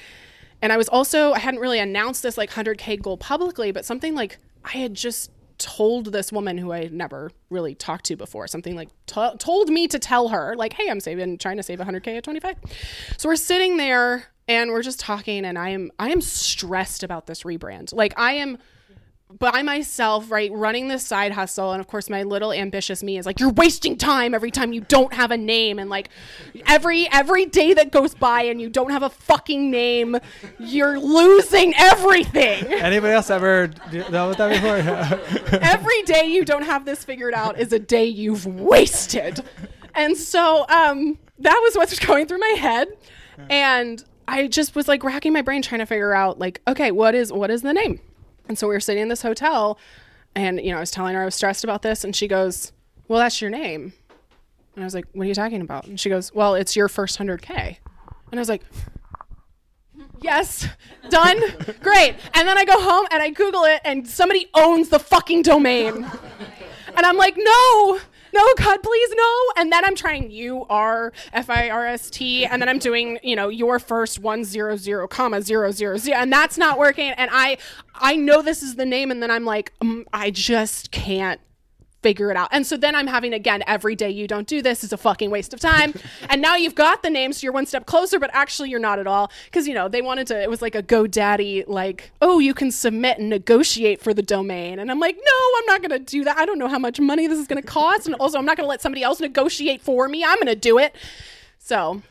And 0.61 0.71
I 0.71 0.77
was 0.77 0.89
also, 0.89 1.33
I 1.33 1.39
hadn't 1.39 1.59
really 1.59 1.79
announced 1.79 2.23
this 2.23 2.37
like 2.37 2.51
100K 2.51 3.01
goal 3.01 3.17
publicly, 3.17 3.71
but 3.71 3.85
something 3.85 4.13
like 4.13 4.37
I 4.63 4.77
had 4.77 4.93
just 4.93 5.31
told 5.61 6.07
this 6.07 6.31
woman 6.31 6.57
who 6.57 6.73
I 6.73 6.89
never 6.91 7.31
really 7.51 7.75
talked 7.75 8.05
to 8.05 8.15
before, 8.15 8.47
something 8.47 8.75
like 8.75 8.89
t- 9.05 9.35
told 9.37 9.69
me 9.69 9.87
to 9.87 9.99
tell 9.99 10.29
her, 10.29 10.55
like, 10.57 10.73
hey, 10.73 10.89
I'm 10.89 10.99
saving, 10.99 11.37
trying 11.37 11.57
to 11.57 11.63
save 11.63 11.79
100K 11.79 12.17
at 12.17 12.23
25. 12.23 12.55
So 13.17 13.29
we're 13.29 13.35
sitting 13.35 13.77
there 13.77 14.25
and 14.47 14.71
we're 14.71 14.81
just 14.81 14.99
talking, 14.99 15.45
and 15.45 15.57
I 15.57 15.69
am, 15.69 15.91
I 15.99 16.09
am 16.09 16.19
stressed 16.19 17.03
about 17.03 17.27
this 17.27 17.43
rebrand. 17.43 17.93
Like, 17.93 18.13
I 18.17 18.33
am 18.33 18.57
by 19.39 19.61
myself, 19.61 20.31
right, 20.31 20.51
running 20.51 20.87
this 20.87 21.05
side 21.05 21.31
hustle. 21.31 21.71
And 21.71 21.79
of 21.79 21.87
course, 21.87 22.09
my 22.09 22.23
little 22.23 22.51
ambitious 22.51 23.03
me 23.03 23.17
is 23.17 23.25
like, 23.25 23.39
you're 23.39 23.51
wasting 23.51 23.97
time 23.97 24.33
every 24.33 24.51
time 24.51 24.73
you 24.73 24.81
don't 24.81 25.13
have 25.13 25.31
a 25.31 25.37
name. 25.37 25.79
And 25.79 25.89
like 25.89 26.09
every 26.67 27.09
every 27.11 27.45
day 27.45 27.73
that 27.73 27.91
goes 27.91 28.13
by 28.13 28.43
and 28.43 28.61
you 28.61 28.69
don't 28.69 28.91
have 28.91 29.03
a 29.03 29.09
fucking 29.09 29.71
name, 29.71 30.17
you're 30.59 30.99
losing 30.99 31.73
everything. 31.75 32.65
Anybody 32.71 33.13
else 33.13 33.29
ever 33.29 33.67
dealt 33.67 34.29
with 34.29 34.37
that 34.37 34.49
before? 34.49 35.59
every 35.61 36.01
day 36.03 36.25
you 36.25 36.45
don't 36.45 36.63
have 36.63 36.85
this 36.85 37.03
figured 37.03 37.33
out 37.33 37.59
is 37.59 37.73
a 37.73 37.79
day 37.79 38.05
you've 38.05 38.45
wasted. 38.45 39.43
And 39.95 40.17
so 40.17 40.65
um, 40.69 41.17
that 41.39 41.59
was 41.63 41.75
what's 41.75 41.97
going 41.99 42.27
through 42.27 42.39
my 42.39 42.55
head. 42.57 42.87
And 43.49 44.03
I 44.27 44.47
just 44.47 44.75
was 44.75 44.87
like 44.87 45.03
racking 45.03 45.33
my 45.33 45.41
brain 45.41 45.61
trying 45.61 45.79
to 45.79 45.85
figure 45.85 46.13
out 46.13 46.39
like, 46.39 46.61
okay, 46.67 46.91
what 46.91 47.15
is 47.15 47.33
what 47.33 47.49
is 47.49 47.63
the 47.63 47.73
name? 47.73 47.99
And 48.51 48.59
so 48.59 48.67
we 48.67 48.73
were 48.73 48.81
sitting 48.81 49.03
in 49.03 49.07
this 49.07 49.21
hotel 49.21 49.79
and 50.35 50.59
you 50.59 50.71
know, 50.71 50.77
I 50.77 50.81
was 50.81 50.91
telling 50.91 51.15
her 51.15 51.21
I 51.21 51.25
was 51.25 51.35
stressed 51.35 51.63
about 51.63 51.83
this 51.83 52.03
and 52.03 52.13
she 52.13 52.27
goes, 52.27 52.73
"Well, 53.07 53.17
that's 53.17 53.39
your 53.39 53.49
name." 53.49 53.93
And 54.75 54.83
I 54.83 54.85
was 54.85 54.93
like, 54.93 55.05
"What 55.13 55.23
are 55.23 55.27
you 55.27 55.33
talking 55.33 55.61
about?" 55.61 55.87
And 55.87 55.97
she 55.97 56.09
goes, 56.09 56.33
"Well, 56.33 56.55
it's 56.55 56.75
your 56.75 56.89
first 56.89 57.17
100k." 57.17 57.77
And 58.29 58.39
I 58.39 58.41
was 58.41 58.49
like, 58.49 58.63
Yes, 60.21 60.67
done. 61.09 61.39
Great. 61.81 62.15
And 62.33 62.45
then 62.45 62.57
I 62.57 62.65
go 62.65 62.79
home 62.79 63.07
and 63.09 63.23
I 63.23 63.29
Google 63.29 63.63
it, 63.63 63.81
and 63.85 64.07
somebody 64.07 64.49
owns 64.53 64.89
the 64.89 64.99
fucking 64.99 65.41
domain. 65.41 66.05
And 66.95 67.05
I'm 67.05 67.17
like, 67.17 67.35
no, 67.37 67.99
no, 68.33 68.45
God, 68.57 68.81
please, 68.83 69.09
no. 69.15 69.37
And 69.57 69.71
then 69.71 69.83
I'm 69.85 69.95
trying 69.95 70.31
U 70.31 70.65
R 70.69 71.13
F 71.33 71.49
I 71.49 71.69
R 71.69 71.85
S 71.85 72.09
T, 72.09 72.45
and 72.45 72.61
then 72.61 72.69
I'm 72.69 72.79
doing, 72.79 73.19
you 73.23 73.35
know, 73.35 73.49
your 73.49 73.79
first 73.79 74.19
one 74.19 74.43
zero 74.43 74.75
zero 74.75 75.07
comma 75.07 75.41
zero 75.41 75.71
zero 75.71 75.97
zero, 75.97 76.17
and 76.17 76.31
that's 76.31 76.57
not 76.57 76.77
working. 76.77 77.11
And 77.11 77.29
I, 77.33 77.57
I 77.95 78.15
know 78.15 78.41
this 78.41 78.63
is 78.63 78.75
the 78.75 78.85
name, 78.85 79.11
and 79.11 79.21
then 79.21 79.31
I'm 79.31 79.45
like, 79.45 79.73
um, 79.81 80.05
I 80.13 80.31
just 80.31 80.91
can't 80.91 81.41
figure 82.01 82.31
it 82.31 82.37
out. 82.37 82.49
And 82.51 82.65
so 82.65 82.77
then 82.77 82.95
I'm 82.95 83.07
having 83.07 83.33
again 83.33 83.63
every 83.67 83.95
day 83.95 84.09
you 84.09 84.27
don't 84.27 84.47
do 84.47 84.61
this 84.61 84.83
is 84.83 84.91
a 84.91 84.97
fucking 84.97 85.29
waste 85.29 85.53
of 85.53 85.59
time. 85.59 85.93
and 86.29 86.41
now 86.41 86.55
you've 86.55 86.75
got 86.75 87.03
the 87.03 87.09
name 87.09 87.33
so 87.33 87.43
you're 87.43 87.53
one 87.53 87.65
step 87.65 87.85
closer 87.85 88.19
but 88.19 88.29
actually 88.33 88.69
you're 88.69 88.79
not 88.79 88.99
at 88.99 89.07
all 89.07 89.31
cuz 89.51 89.67
you 89.67 89.73
know 89.73 89.87
they 89.87 90.01
wanted 90.01 90.27
to 90.27 90.41
it 90.41 90.49
was 90.49 90.61
like 90.61 90.75
a 90.75 90.83
GoDaddy 90.83 91.65
like 91.67 92.11
oh 92.21 92.39
you 92.39 92.53
can 92.53 92.71
submit 92.71 93.19
and 93.19 93.29
negotiate 93.29 94.01
for 94.01 94.13
the 94.13 94.21
domain. 94.21 94.79
And 94.79 94.91
I'm 94.91 94.99
like 94.99 95.15
no, 95.15 95.57
I'm 95.59 95.65
not 95.65 95.81
going 95.81 95.91
to 95.91 95.99
do 95.99 96.23
that. 96.23 96.37
I 96.37 96.45
don't 96.45 96.59
know 96.59 96.67
how 96.67 96.79
much 96.79 96.99
money 96.99 97.27
this 97.27 97.39
is 97.39 97.47
going 97.47 97.61
to 97.61 97.67
cost 97.67 98.07
and 98.07 98.15
also 98.15 98.37
I'm 98.37 98.45
not 98.45 98.57
going 98.57 98.65
to 98.65 98.69
let 98.69 98.81
somebody 98.81 99.03
else 99.03 99.19
negotiate 99.19 99.81
for 99.81 100.07
me. 100.07 100.23
I'm 100.23 100.35
going 100.35 100.47
to 100.47 100.55
do 100.55 100.77
it. 100.77 100.95
So 101.59 102.01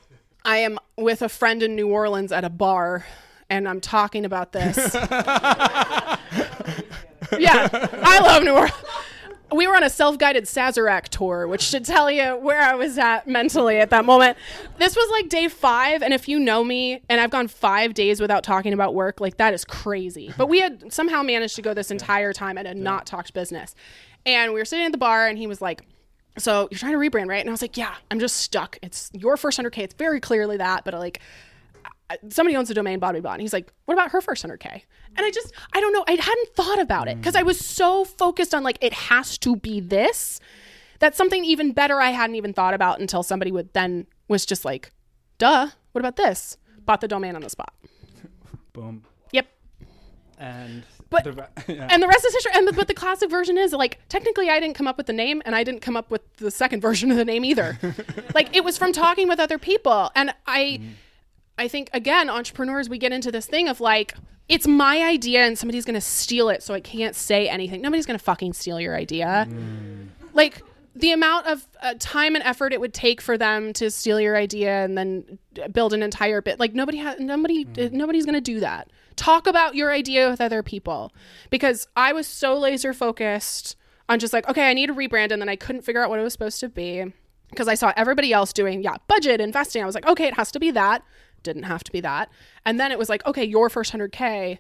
I 0.44 0.58
am 0.58 0.78
with 0.96 1.22
a 1.22 1.28
friend 1.28 1.62
in 1.62 1.76
New 1.76 1.88
Orleans 1.88 2.32
at 2.32 2.44
a 2.44 2.50
bar 2.50 3.06
and 3.48 3.68
I'm 3.68 3.80
talking 3.80 4.24
about 4.24 4.52
this. 4.52 4.94
yeah, 5.04 6.16
I 7.72 8.20
love 8.22 8.44
New 8.44 8.52
Orleans. 8.52 8.74
We 9.52 9.66
were 9.66 9.74
on 9.74 9.82
a 9.82 9.90
self-guided 9.90 10.44
Sazerac 10.44 11.08
tour, 11.08 11.46
which 11.48 11.62
should 11.62 11.84
tell 11.84 12.10
you 12.10 12.36
where 12.36 12.60
I 12.60 12.74
was 12.74 12.98
at 12.98 13.26
mentally 13.26 13.78
at 13.78 13.90
that 13.90 14.04
moment. 14.04 14.38
This 14.78 14.94
was 14.94 15.10
like 15.10 15.28
day 15.28 15.48
five, 15.48 16.02
and 16.02 16.14
if 16.14 16.28
you 16.28 16.38
know 16.38 16.62
me, 16.62 17.02
and 17.08 17.20
I've 17.20 17.30
gone 17.30 17.48
five 17.48 17.94
days 17.94 18.20
without 18.20 18.44
talking 18.44 18.72
about 18.72 18.94
work, 18.94 19.20
like 19.20 19.38
that 19.38 19.52
is 19.52 19.64
crazy. 19.64 20.32
But 20.36 20.48
we 20.48 20.60
had 20.60 20.92
somehow 20.92 21.22
managed 21.22 21.56
to 21.56 21.62
go 21.62 21.74
this 21.74 21.90
entire 21.90 22.32
time 22.32 22.58
and 22.58 22.66
had 22.66 22.76
not 22.76 23.06
talked 23.06 23.34
business. 23.34 23.74
And 24.24 24.52
we 24.52 24.60
were 24.60 24.64
sitting 24.64 24.86
at 24.86 24.92
the 24.92 24.98
bar, 24.98 25.26
and 25.26 25.36
he 25.36 25.46
was 25.46 25.60
like, 25.60 25.82
so 26.38 26.68
you're 26.70 26.78
trying 26.78 26.92
to 26.92 26.98
rebrand, 26.98 27.28
right? 27.28 27.40
And 27.40 27.48
I 27.48 27.52
was 27.52 27.62
like, 27.62 27.76
yeah, 27.76 27.94
I'm 28.10 28.20
just 28.20 28.36
stuck. 28.36 28.78
It's 28.82 29.10
your 29.12 29.36
first 29.36 29.58
100K. 29.58 29.78
It's 29.78 29.94
very 29.94 30.20
clearly 30.20 30.56
that, 30.58 30.84
but 30.84 30.94
like, 30.94 31.20
somebody 32.30 32.56
owns 32.56 32.70
a 32.70 32.74
domain, 32.74 32.98
blah, 32.98 33.12
blah, 33.12 33.20
blah. 33.20 33.32
And 33.32 33.40
he's 33.40 33.52
like, 33.52 33.72
what 33.84 33.94
about 33.94 34.10
her 34.10 34.20
first 34.20 34.44
100K? 34.44 34.82
And 35.16 35.26
I 35.26 35.30
just, 35.30 35.52
I 35.72 35.80
don't 35.80 35.92
know. 35.92 36.04
I 36.08 36.12
hadn't 36.12 36.48
thought 36.54 36.78
about 36.80 37.08
it 37.08 37.16
because 37.18 37.36
I 37.36 37.42
was 37.42 37.58
so 37.64 38.04
focused 38.04 38.54
on 38.54 38.62
like, 38.62 38.78
it 38.80 38.92
has 38.92 39.38
to 39.38 39.56
be 39.56 39.80
this. 39.80 40.40
That's 40.98 41.16
something 41.16 41.44
even 41.44 41.72
better 41.72 42.00
I 42.00 42.10
hadn't 42.10 42.36
even 42.36 42.52
thought 42.52 42.74
about 42.74 43.00
until 43.00 43.22
somebody 43.22 43.52
would 43.52 43.72
then 43.72 44.06
was 44.28 44.44
just 44.44 44.64
like, 44.64 44.92
duh, 45.38 45.68
what 45.92 46.00
about 46.00 46.16
this? 46.16 46.56
Bought 46.84 47.00
the 47.00 47.08
domain 47.08 47.34
on 47.34 47.42
the 47.42 47.50
spot. 47.50 47.72
Boom. 48.72 49.04
Yep. 49.32 49.46
And 50.38 50.82
But- 51.08 51.24
the, 51.24 51.48
yeah. 51.72 51.88
And 51.90 52.02
the 52.02 52.08
rest 52.08 52.24
is 52.24 52.34
history. 52.34 52.52
And 52.54 52.68
the, 52.68 52.72
but 52.72 52.88
the 52.88 52.94
classic 52.94 53.30
version 53.30 53.56
is 53.58 53.72
like 53.72 53.98
technically 54.08 54.48
I 54.50 54.60
didn't 54.60 54.74
come 54.74 54.86
up 54.86 54.96
with 54.96 55.06
the 55.06 55.12
name, 55.12 55.42
and 55.44 55.54
I 55.54 55.64
didn't 55.64 55.80
come 55.80 55.96
up 55.96 56.10
with 56.10 56.22
the 56.36 56.50
second 56.50 56.80
version 56.88 57.10
of 57.10 57.16
the 57.16 57.24
name 57.24 57.44
either. 57.44 57.78
like 58.34 58.54
it 58.54 58.64
was 58.64 58.76
from 58.78 58.92
talking 58.92 59.28
with 59.28 59.40
other 59.40 59.58
people, 59.58 60.10
and 60.14 60.34
I, 60.46 60.80
mm. 60.82 60.90
I 61.60 61.68
think 61.68 61.90
again, 61.92 62.30
entrepreneurs 62.30 62.88
we 62.88 62.98
get 62.98 63.12
into 63.12 63.30
this 63.30 63.46
thing 63.46 63.68
of 63.68 63.80
like 63.80 64.14
it's 64.48 64.66
my 64.66 65.02
idea, 65.02 65.46
and 65.46 65.56
somebody's 65.56 65.84
gonna 65.84 66.00
steal 66.00 66.48
it, 66.48 66.62
so 66.62 66.74
I 66.74 66.80
can't 66.80 67.14
say 67.14 67.48
anything. 67.48 67.80
Nobody's 67.82 68.06
gonna 68.06 68.18
fucking 68.18 68.54
steal 68.54 68.80
your 68.80 68.96
idea. 68.96 69.46
Like 70.32 70.62
the 70.96 71.12
amount 71.12 71.46
of 71.46 71.68
uh, 71.82 71.94
time 71.98 72.34
and 72.34 72.42
effort 72.44 72.72
it 72.72 72.80
would 72.80 72.92
take 72.92 73.20
for 73.20 73.38
them 73.38 73.72
to 73.74 73.90
steal 73.90 74.20
your 74.20 74.36
idea 74.36 74.84
and 74.84 74.98
then 74.98 75.38
build 75.72 75.92
an 75.92 76.02
entire 76.02 76.42
bit 76.42 76.58
like 76.58 76.74
nobody 76.74 76.98
has 76.98 77.20
nobody 77.20 77.66
uh, 77.78 77.88
nobody's 77.92 78.24
going 78.24 78.34
to 78.34 78.40
do 78.40 78.60
that. 78.60 78.90
Talk 79.16 79.46
about 79.46 79.74
your 79.74 79.92
idea 79.92 80.28
with 80.30 80.40
other 80.40 80.62
people. 80.62 81.12
Because 81.50 81.86
i 81.94 82.12
was 82.12 82.26
so 82.26 82.58
laser 82.58 82.92
focused 82.92 83.76
on 84.08 84.18
just 84.18 84.32
like 84.32 84.48
okay 84.48 84.68
i 84.68 84.74
need 84.74 84.90
a 84.90 84.92
rebrand 84.92 85.30
and 85.30 85.40
then 85.40 85.48
i 85.48 85.56
couldn't 85.56 85.82
figure 85.82 86.02
out 86.02 86.10
what 86.10 86.18
it 86.18 86.22
was 86.22 86.32
supposed 86.32 86.58
to 86.58 86.68
be 86.68 87.04
because 87.50 87.68
i 87.68 87.74
saw 87.74 87.92
everybody 87.96 88.32
else 88.32 88.52
doing 88.52 88.82
yeah 88.82 88.96
budget 89.06 89.40
investing. 89.40 89.82
I 89.82 89.86
was 89.86 89.94
like 89.94 90.06
okay 90.06 90.26
it 90.26 90.34
has 90.34 90.50
to 90.52 90.58
be 90.58 90.72
that 90.72 91.04
didn't 91.42 91.64
have 91.64 91.82
to 91.84 91.92
be 91.92 92.00
that 92.00 92.28
and 92.64 92.78
then 92.78 92.92
it 92.92 92.98
was 92.98 93.08
like 93.08 93.24
okay 93.26 93.44
your 93.44 93.68
first 93.68 93.92
100k 93.92 94.58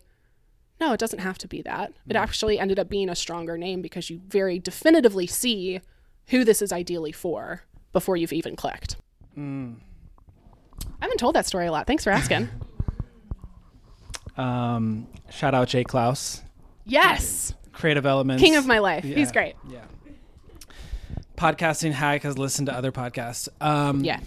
no, 0.80 0.94
it 0.94 0.98
doesn't 0.98 1.18
have 1.18 1.36
to 1.38 1.48
be 1.48 1.60
that. 1.62 1.92
It 2.08 2.16
actually 2.16 2.58
ended 2.58 2.78
up 2.78 2.88
being 2.88 3.10
a 3.10 3.14
stronger 3.14 3.58
name 3.58 3.82
because 3.82 4.08
you 4.08 4.20
very 4.26 4.58
definitively 4.58 5.26
see 5.26 5.80
who 6.28 6.42
this 6.42 6.62
is 6.62 6.72
ideally 6.72 7.12
for 7.12 7.64
before 7.92 8.16
you've 8.16 8.32
even 8.32 8.56
clicked. 8.56 8.96
Mm. 9.36 9.76
I 10.82 11.04
haven't 11.04 11.18
told 11.18 11.34
that 11.34 11.46
story 11.46 11.66
a 11.66 11.72
lot. 11.72 11.86
Thanks 11.86 12.02
for 12.02 12.10
asking. 12.10 12.48
Um, 14.36 15.06
shout 15.28 15.54
out 15.54 15.68
Jay 15.68 15.84
Clouse, 15.84 16.40
yes. 16.86 17.52
Creative 17.72 18.06
Elements, 18.06 18.42
King 18.42 18.56
of 18.56 18.66
my 18.66 18.78
life. 18.78 19.04
Yeah, 19.04 19.16
He's 19.16 19.32
great. 19.32 19.54
Yeah. 19.68 19.84
Podcasting 21.36 21.92
hack 21.92 22.22
has 22.22 22.38
listened 22.38 22.68
to 22.68 22.74
other 22.74 22.90
podcasts. 22.90 23.48
Um, 23.60 24.02
Yeah. 24.02 24.20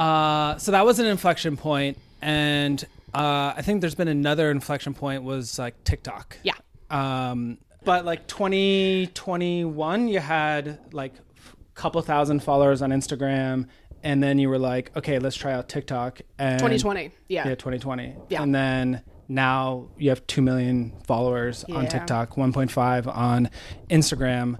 Uh, 0.00 0.56
so 0.56 0.72
that 0.72 0.86
was 0.86 0.98
an 0.98 1.04
inflection 1.04 1.58
point, 1.58 1.98
and 2.22 2.82
uh, 3.14 3.52
I 3.54 3.60
think 3.62 3.82
there's 3.82 3.94
been 3.94 4.08
another 4.08 4.50
inflection 4.50 4.94
point 4.94 5.24
was 5.24 5.58
like 5.58 5.84
TikTok. 5.84 6.38
Yeah. 6.42 6.54
Um, 6.88 7.58
but 7.84 8.06
like 8.06 8.26
2021, 8.26 10.08
you 10.08 10.20
had 10.20 10.78
like 10.94 11.12
a 11.14 11.74
couple 11.74 12.00
thousand 12.00 12.42
followers 12.42 12.80
on 12.80 12.90
Instagram, 12.90 13.66
and 14.02 14.22
then 14.22 14.38
you 14.38 14.48
were 14.48 14.58
like, 14.58 14.90
okay, 14.96 15.18
let's 15.18 15.36
try 15.36 15.52
out 15.52 15.68
TikTok. 15.68 16.22
And 16.38 16.58
2020. 16.58 17.12
Yeah. 17.28 17.48
Yeah, 17.48 17.54
2020. 17.56 18.16
Yeah. 18.30 18.42
And 18.42 18.54
then 18.54 19.02
now 19.28 19.88
you 19.98 20.08
have 20.08 20.26
2 20.26 20.40
million 20.40 20.94
followers 21.06 21.62
on 21.64 21.86
TikTok, 21.88 22.36
1.5 22.36 23.06
on 23.06 23.50
Instagram. 23.90 24.58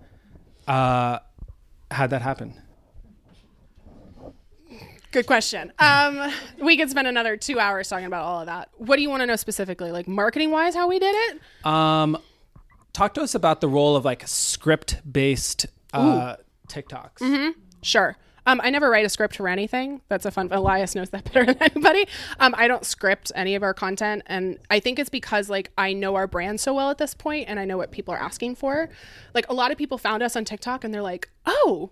Uh, 0.68 1.20
how'd 1.90 2.10
that 2.10 2.20
happen? 2.20 2.60
Good 5.12 5.26
question. 5.26 5.72
Um, 5.78 6.32
we 6.60 6.76
could 6.76 6.88
spend 6.88 7.08
another 7.08 7.36
two 7.36 7.58
hours 7.58 7.88
talking 7.88 8.06
about 8.06 8.24
all 8.24 8.40
of 8.40 8.46
that. 8.46 8.68
What 8.76 8.96
do 8.96 9.02
you 9.02 9.10
want 9.10 9.22
to 9.22 9.26
know 9.26 9.36
specifically, 9.36 9.90
like 9.90 10.06
marketing 10.06 10.52
wise, 10.52 10.74
how 10.74 10.88
we 10.88 10.98
did 10.98 11.14
it? 11.14 11.66
Um, 11.66 12.16
talk 12.92 13.14
to 13.14 13.22
us 13.22 13.34
about 13.34 13.60
the 13.60 13.68
role 13.68 13.96
of 13.96 14.04
like 14.04 14.26
script 14.28 15.00
based 15.10 15.66
uh, 15.92 16.36
TikToks. 16.68 17.18
Mm-hmm. 17.18 17.60
Sure. 17.82 18.16
Um, 18.46 18.60
I 18.64 18.70
never 18.70 18.88
write 18.88 19.04
a 19.04 19.08
script 19.08 19.36
for 19.36 19.48
anything. 19.48 20.00
That's 20.08 20.24
a 20.24 20.30
fun. 20.30 20.48
Elias 20.50 20.94
knows 20.94 21.10
that 21.10 21.24
better 21.32 21.44
than 21.44 21.60
anybody. 21.60 22.06
Um, 22.38 22.54
I 22.56 22.68
don't 22.68 22.84
script 22.84 23.32
any 23.34 23.54
of 23.54 23.62
our 23.62 23.74
content, 23.74 24.22
and 24.26 24.58
I 24.70 24.80
think 24.80 24.98
it's 24.98 25.10
because 25.10 25.50
like 25.50 25.70
I 25.76 25.92
know 25.92 26.14
our 26.14 26.26
brand 26.26 26.60
so 26.60 26.74
well 26.74 26.90
at 26.90 26.98
this 26.98 27.14
point, 27.14 27.48
and 27.48 27.58
I 27.58 27.64
know 27.64 27.76
what 27.76 27.90
people 27.90 28.14
are 28.14 28.20
asking 28.20 28.54
for. 28.56 28.88
Like 29.34 29.48
a 29.48 29.54
lot 29.54 29.72
of 29.72 29.78
people 29.78 29.98
found 29.98 30.22
us 30.22 30.36
on 30.36 30.44
TikTok, 30.44 30.84
and 30.84 30.94
they're 30.94 31.02
like, 31.02 31.28
"Oh, 31.46 31.90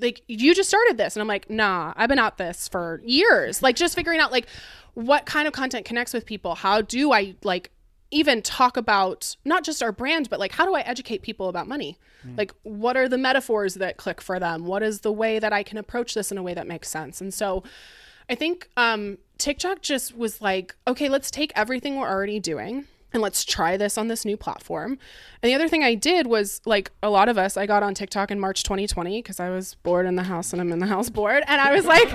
like 0.00 0.22
you 0.28 0.54
just 0.54 0.68
started 0.68 0.96
this," 0.96 1.16
and 1.16 1.20
I'm 1.20 1.28
like, 1.28 1.50
"Nah, 1.50 1.92
I've 1.96 2.08
been 2.08 2.18
at 2.18 2.38
this 2.38 2.68
for 2.68 3.00
years." 3.04 3.62
Like 3.62 3.76
just 3.76 3.94
figuring 3.94 4.20
out 4.20 4.32
like 4.32 4.46
what 4.94 5.26
kind 5.26 5.46
of 5.46 5.52
content 5.52 5.84
connects 5.84 6.12
with 6.12 6.26
people. 6.26 6.54
How 6.54 6.80
do 6.80 7.12
I 7.12 7.34
like 7.42 7.70
even 8.10 8.42
talk 8.42 8.76
about 8.76 9.36
not 9.44 9.62
just 9.62 9.82
our 9.82 9.92
brand, 9.92 10.28
but 10.30 10.40
like 10.40 10.52
how 10.52 10.66
do 10.66 10.74
I 10.74 10.80
educate 10.80 11.22
people 11.22 11.48
about 11.48 11.68
money? 11.68 11.98
Like, 12.36 12.52
what 12.62 12.96
are 12.96 13.08
the 13.08 13.18
metaphors 13.18 13.74
that 13.74 13.96
click 13.96 14.20
for 14.20 14.38
them? 14.38 14.66
What 14.66 14.82
is 14.82 15.00
the 15.00 15.12
way 15.12 15.38
that 15.38 15.52
I 15.52 15.62
can 15.62 15.78
approach 15.78 16.14
this 16.14 16.30
in 16.30 16.38
a 16.38 16.42
way 16.42 16.54
that 16.54 16.66
makes 16.66 16.88
sense? 16.88 17.20
And 17.20 17.32
so 17.32 17.62
I 18.28 18.34
think 18.34 18.68
um, 18.76 19.18
TikTok 19.38 19.82
just 19.82 20.16
was 20.16 20.40
like, 20.40 20.76
okay, 20.86 21.08
let's 21.08 21.30
take 21.30 21.52
everything 21.56 21.96
we're 21.96 22.08
already 22.08 22.38
doing 22.38 22.86
and 23.12 23.22
let's 23.22 23.44
try 23.44 23.76
this 23.76 23.98
on 23.98 24.08
this 24.08 24.24
new 24.24 24.36
platform. 24.36 24.98
And 25.42 25.50
the 25.50 25.54
other 25.54 25.68
thing 25.68 25.82
I 25.82 25.94
did 25.94 26.26
was 26.26 26.60
like 26.64 26.90
a 27.02 27.10
lot 27.10 27.28
of 27.28 27.38
us, 27.38 27.56
I 27.56 27.66
got 27.66 27.82
on 27.82 27.94
TikTok 27.94 28.30
in 28.30 28.38
March 28.38 28.62
2020 28.62 29.20
because 29.20 29.40
I 29.40 29.50
was 29.50 29.74
bored 29.82 30.06
in 30.06 30.16
the 30.16 30.24
house 30.24 30.52
and 30.52 30.60
I'm 30.60 30.72
in 30.72 30.78
the 30.78 30.86
house 30.94 31.10
bored. 31.10 31.42
And 31.46 31.60
I 31.60 31.74
was 31.74 31.86
like, 31.86 32.08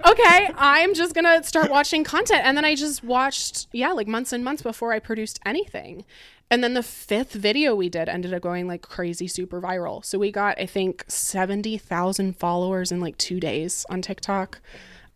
okay, 0.06 0.50
I'm 0.56 0.94
just 0.94 1.14
going 1.14 1.24
to 1.24 1.46
start 1.46 1.70
watching 1.70 2.04
content. 2.04 2.42
And 2.44 2.56
then 2.56 2.64
I 2.64 2.74
just 2.74 3.02
watched, 3.02 3.68
yeah, 3.72 3.92
like 3.92 4.06
months 4.06 4.32
and 4.32 4.44
months 4.44 4.62
before 4.62 4.92
I 4.92 4.98
produced 4.98 5.40
anything. 5.46 6.04
And 6.50 6.62
then 6.62 6.74
the 6.74 6.82
fifth 6.82 7.32
video 7.32 7.74
we 7.74 7.88
did 7.88 8.10
ended 8.10 8.34
up 8.34 8.42
going 8.42 8.68
like 8.68 8.82
crazy 8.82 9.26
super 9.26 9.58
viral. 9.58 10.04
So 10.04 10.18
we 10.18 10.30
got, 10.30 10.60
I 10.60 10.66
think, 10.66 11.02
70,000 11.08 12.36
followers 12.36 12.92
in 12.92 13.00
like 13.00 13.16
two 13.16 13.40
days 13.40 13.86
on 13.88 14.02
TikTok. 14.02 14.60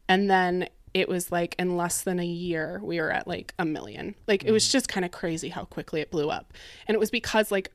And 0.08 0.30
then 0.30 0.68
it 0.96 1.10
was 1.10 1.30
like 1.30 1.54
in 1.58 1.76
less 1.76 2.00
than 2.00 2.18
a 2.18 2.24
year, 2.24 2.80
we 2.82 2.98
were 2.98 3.12
at 3.12 3.28
like 3.28 3.52
a 3.58 3.66
million. 3.66 4.14
Like 4.26 4.44
it 4.44 4.50
was 4.50 4.64
mm. 4.64 4.72
just 4.72 4.88
kind 4.88 5.04
of 5.04 5.12
crazy 5.12 5.50
how 5.50 5.64
quickly 5.64 6.00
it 6.00 6.10
blew 6.10 6.30
up. 6.30 6.54
And 6.88 6.94
it 6.94 6.98
was 6.98 7.10
because, 7.10 7.52
like, 7.52 7.70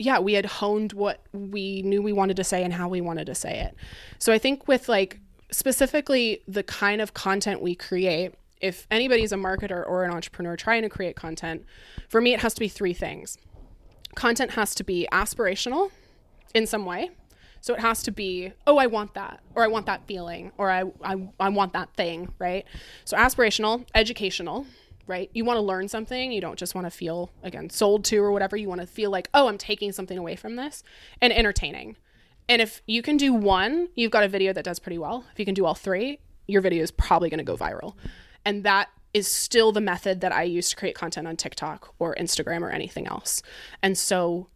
yeah, 0.00 0.18
we 0.18 0.32
had 0.32 0.44
honed 0.44 0.92
what 0.92 1.24
we 1.32 1.82
knew 1.82 2.02
we 2.02 2.12
wanted 2.12 2.36
to 2.38 2.44
say 2.44 2.64
and 2.64 2.72
how 2.72 2.88
we 2.88 3.00
wanted 3.00 3.26
to 3.26 3.34
say 3.36 3.60
it. 3.60 3.76
So 4.18 4.32
I 4.32 4.38
think 4.38 4.66
with 4.66 4.88
like 4.88 5.20
specifically 5.52 6.42
the 6.48 6.64
kind 6.64 7.00
of 7.00 7.14
content 7.14 7.62
we 7.62 7.76
create, 7.76 8.34
if 8.60 8.88
anybody's 8.90 9.30
a 9.30 9.36
marketer 9.36 9.86
or 9.86 10.02
an 10.02 10.10
entrepreneur 10.10 10.56
trying 10.56 10.82
to 10.82 10.88
create 10.88 11.14
content, 11.14 11.64
for 12.08 12.20
me, 12.20 12.34
it 12.34 12.40
has 12.40 12.54
to 12.54 12.60
be 12.60 12.68
three 12.68 12.94
things. 12.94 13.38
Content 14.16 14.52
has 14.52 14.74
to 14.74 14.82
be 14.82 15.06
aspirational 15.12 15.92
in 16.54 16.66
some 16.66 16.84
way. 16.86 17.10
So 17.62 17.72
it 17.74 17.80
has 17.80 18.02
to 18.02 18.10
be, 18.10 18.52
oh, 18.66 18.76
I 18.76 18.86
want 18.86 19.14
that, 19.14 19.40
or 19.54 19.62
I 19.62 19.68
want 19.68 19.86
that 19.86 20.06
feeling, 20.06 20.50
or 20.58 20.68
I, 20.68 20.82
I, 21.02 21.28
I 21.40 21.48
want 21.48 21.72
that 21.72 21.94
thing, 21.94 22.34
right? 22.38 22.66
So 23.04 23.16
aspirational, 23.16 23.86
educational, 23.94 24.66
right? 25.06 25.30
You 25.32 25.44
want 25.44 25.58
to 25.58 25.62
learn 25.62 25.88
something. 25.88 26.32
You 26.32 26.40
don't 26.40 26.58
just 26.58 26.74
want 26.74 26.86
to 26.86 26.90
feel, 26.90 27.30
again, 27.42 27.70
sold 27.70 28.04
to 28.06 28.18
or 28.18 28.32
whatever. 28.32 28.56
You 28.56 28.68
want 28.68 28.80
to 28.80 28.86
feel 28.86 29.10
like, 29.10 29.28
oh, 29.32 29.46
I'm 29.46 29.58
taking 29.58 29.92
something 29.92 30.18
away 30.18 30.34
from 30.34 30.56
this, 30.56 30.82
and 31.20 31.32
entertaining. 31.32 31.96
And 32.48 32.60
if 32.60 32.82
you 32.86 33.00
can 33.00 33.16
do 33.16 33.32
one, 33.32 33.88
you've 33.94 34.10
got 34.10 34.24
a 34.24 34.28
video 34.28 34.52
that 34.52 34.64
does 34.64 34.80
pretty 34.80 34.98
well. 34.98 35.24
If 35.32 35.38
you 35.38 35.44
can 35.44 35.54
do 35.54 35.64
all 35.64 35.74
three, 35.74 36.18
your 36.48 36.60
video 36.60 36.82
is 36.82 36.90
probably 36.90 37.30
going 37.30 37.38
to 37.38 37.44
go 37.44 37.56
viral. 37.56 37.94
And 38.44 38.64
that 38.64 38.88
is 39.14 39.30
still 39.30 39.70
the 39.70 39.80
method 39.80 40.20
that 40.22 40.32
I 40.32 40.42
use 40.42 40.70
to 40.70 40.76
create 40.76 40.96
content 40.96 41.28
on 41.28 41.36
TikTok 41.36 41.94
or 42.00 42.16
Instagram 42.16 42.62
or 42.62 42.70
anything 42.70 43.06
else. 43.06 43.42
And 43.82 43.96
so 43.96 44.48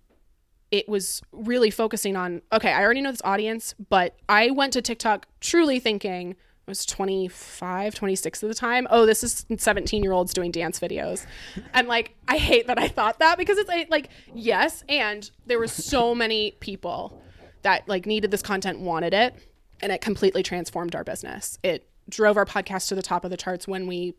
it 0.77 0.89
was 0.89 1.23
really 1.33 1.71
focusing 1.71 2.17
on 2.17 2.43
okay, 2.53 2.71
I 2.73 2.83
already 2.83 3.01
know 3.01 3.11
this 3.11 3.23
audience, 3.25 3.75
but 3.89 4.17
I 4.29 4.51
went 4.51 4.73
to 4.75 4.83
TikTok 4.83 5.27
truly 5.41 5.81
thinking 5.81 6.37
I 6.69 6.71
was 6.71 6.85
25, 6.85 7.95
26 7.95 8.43
at 8.43 8.49
the 8.49 8.55
time. 8.55 8.89
Oh, 8.91 9.07
this 9.07 9.23
is 9.23 9.47
17 9.57 10.03
year 10.03 10.13
olds 10.13 10.35
doing 10.35 10.51
dance 10.51 10.81
videos. 10.81 11.25
And 11.73 11.87
like, 11.87 12.17
I 12.27 12.39
hate 12.39 12.67
that 12.67 12.79
I 12.79 12.89
thought 12.89 13.21
that 13.21 13.39
because 13.39 13.57
it's 13.57 13.71
like, 13.89 14.09
yes. 14.35 14.83
And 14.89 15.31
there 15.47 15.61
were 15.61 15.69
so 15.69 16.13
many 16.13 16.57
people 16.59 17.23
that 17.63 17.89
like 17.89 18.05
needed 18.05 18.33
this 18.33 18.43
content, 18.43 18.81
wanted 18.81 19.15
it, 19.15 19.35
and 19.81 19.93
it 19.93 20.01
completely 20.01 20.43
transformed 20.43 20.97
our 20.97 21.05
business. 21.05 21.57
It 21.63 21.89
drove 22.09 22.37
our 22.37 22.45
podcast 22.45 22.89
to 22.89 22.97
the 22.97 23.03
top 23.03 23.25
of 23.25 23.31
the 23.31 23.37
charts 23.37 23.69
when 23.69 23.87
we 23.87 24.15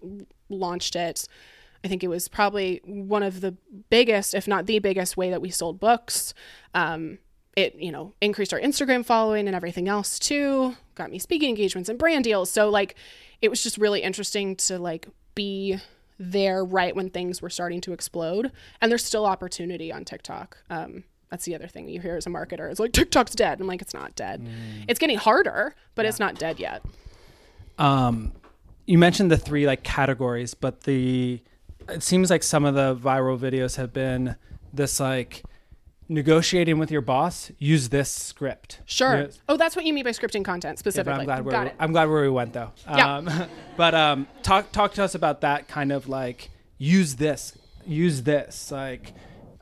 launched 0.50 0.96
it. 0.96 1.28
I 1.84 1.88
think 1.88 2.04
it 2.04 2.08
was 2.08 2.28
probably 2.28 2.82
one 2.86 3.24
of 3.24 3.42
the 3.42 3.56
biggest, 3.90 4.34
if 4.34 4.48
not 4.48 4.66
the 4.66 4.80
biggest, 4.80 5.18
way 5.18 5.30
that 5.30 5.42
we 5.42 5.50
sold 5.50 5.80
books. 5.80 6.34
Um, 6.74 7.20
it, 7.56 7.76
you 7.76 7.92
know, 7.92 8.14
increased 8.22 8.54
our 8.54 8.60
Instagram 8.60 9.04
following 9.04 9.48
and 9.48 9.56
everything 9.56 9.88
else 9.88 10.20
too. 10.20 10.76
Got 10.96 11.12
me 11.12 11.18
speaking 11.18 11.50
engagements 11.50 11.90
and 11.90 11.98
brand 11.98 12.24
deals. 12.24 12.52
So 12.52 12.70
like, 12.70 12.96
it 13.42 13.50
was 13.50 13.64
just 13.64 13.78
really 13.78 14.02
interesting 14.04 14.56
to 14.58 14.78
like 14.78 15.08
be 15.34 15.80
there 16.20 16.64
right 16.64 16.96
when 16.96 17.10
things 17.10 17.42
were 17.42 17.50
starting 17.50 17.82
to 17.82 17.94
explode. 17.94 18.52
And 18.82 18.92
there's 18.92 19.06
still 19.06 19.26
opportunity 19.26 19.92
on 19.92 20.06
TikTok. 20.06 20.58
Um, 20.70 21.04
that's 21.30 21.46
the 21.46 21.56
other 21.56 21.68
thing 21.68 21.90
you 21.90 22.00
hear 22.00 22.16
as 22.16 22.26
a 22.26 22.30
marketer. 22.30 22.70
It's 22.70 22.80
like 22.80 22.94
TikTok's 22.94 23.36
dead. 23.36 23.60
I'm 23.60 23.68
like, 23.68 23.82
it's 23.82 23.94
not 23.94 24.16
dead. 24.16 24.42
Mm. 24.42 24.86
It's 24.88 25.00
getting 25.00 25.18
harder, 25.18 25.76
but 25.96 26.04
yeah. 26.04 26.10
it's 26.10 26.20
not 26.20 26.36
dead 26.36 26.60
yet. 26.60 26.84
Um, 27.78 28.34
you 28.86 28.98
mentioned 28.98 29.30
the 29.30 29.38
three 29.38 29.68
like 29.68 29.84
categories, 29.84 30.54
but 30.54 30.82
the 30.82 31.42
it 31.90 32.04
seems 32.04 32.30
like 32.30 32.44
some 32.44 32.66
of 32.66 32.76
the 32.76 32.96
viral 32.96 33.38
videos 33.38 33.78
have 33.78 33.94
been 33.94 34.36
this 34.74 35.00
like 35.00 35.44
negotiating 36.10 36.78
with 36.78 36.90
your 36.90 37.02
boss 37.02 37.52
use 37.58 37.90
this 37.90 38.10
script. 38.10 38.82
Sure. 38.86 39.30
Oh 39.50 39.58
that's 39.58 39.76
what 39.76 39.86
you 39.86 39.94
mean 39.94 40.04
by 40.04 40.12
scripting 40.12 40.44
content 40.44 40.80
specifically 40.80 41.26
yeah, 41.26 41.36
i'm 41.36 41.44
glad 41.44 41.46
where 41.46 41.66
we, 41.66 41.72
i'm 41.80 41.92
glad 41.92 42.10
where 42.10 42.22
we 42.22 42.30
went 42.30 42.54
though. 42.54 42.72
Yeah. 42.88 43.18
Um, 43.18 43.30
but 43.78 43.94
um 43.94 44.28
talk 44.44 44.72
talk 44.72 44.94
to 44.94 45.04
us 45.04 45.16
about 45.16 45.42
that 45.42 45.68
kind 45.68 45.92
of 45.92 46.08
like 46.08 46.50
use 46.78 47.16
this 47.16 47.58
use 47.86 48.24
this 48.24 48.72
like 48.72 49.14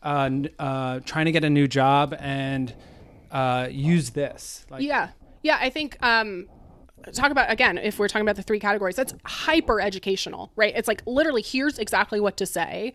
uh, 0.03 0.29
uh 0.59 0.99
trying 1.05 1.25
to 1.25 1.31
get 1.31 1.43
a 1.43 1.49
new 1.49 1.67
job 1.67 2.15
and 2.19 2.73
uh 3.31 3.67
use 3.71 4.11
this 4.11 4.65
like 4.69 4.81
yeah. 4.81 5.09
Yeah 5.41 5.57
i 5.61 5.69
think 5.69 5.97
um 6.01 6.47
talk 7.13 7.31
about 7.31 7.51
again 7.51 7.77
if 7.77 7.99
we're 7.99 8.07
talking 8.07 8.25
about 8.25 8.35
the 8.35 8.41
three 8.41 8.59
categories 8.59 8.95
that's 8.95 9.13
hyper 9.25 9.79
educational 9.79 10.51
right? 10.55 10.73
It's 10.75 10.87
like 10.87 11.01
literally 11.05 11.41
here's 11.41 11.77
exactly 11.77 12.19
what 12.19 12.37
to 12.37 12.45
say. 12.45 12.93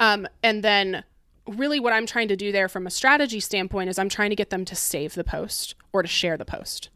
Um, 0.00 0.26
and 0.42 0.64
then 0.64 1.04
really 1.46 1.78
what 1.78 1.92
i'm 1.92 2.06
trying 2.06 2.28
to 2.28 2.36
do 2.36 2.50
there 2.52 2.68
from 2.68 2.86
a 2.86 2.90
strategy 2.90 3.40
standpoint 3.40 3.90
is 3.90 3.98
i'm 3.98 4.08
trying 4.08 4.30
to 4.30 4.36
get 4.36 4.50
them 4.50 4.64
to 4.64 4.74
save 4.74 5.14
the 5.14 5.24
post 5.24 5.74
or 5.92 6.02
to 6.02 6.08
share 6.08 6.36
the 6.36 6.44
post 6.44 6.88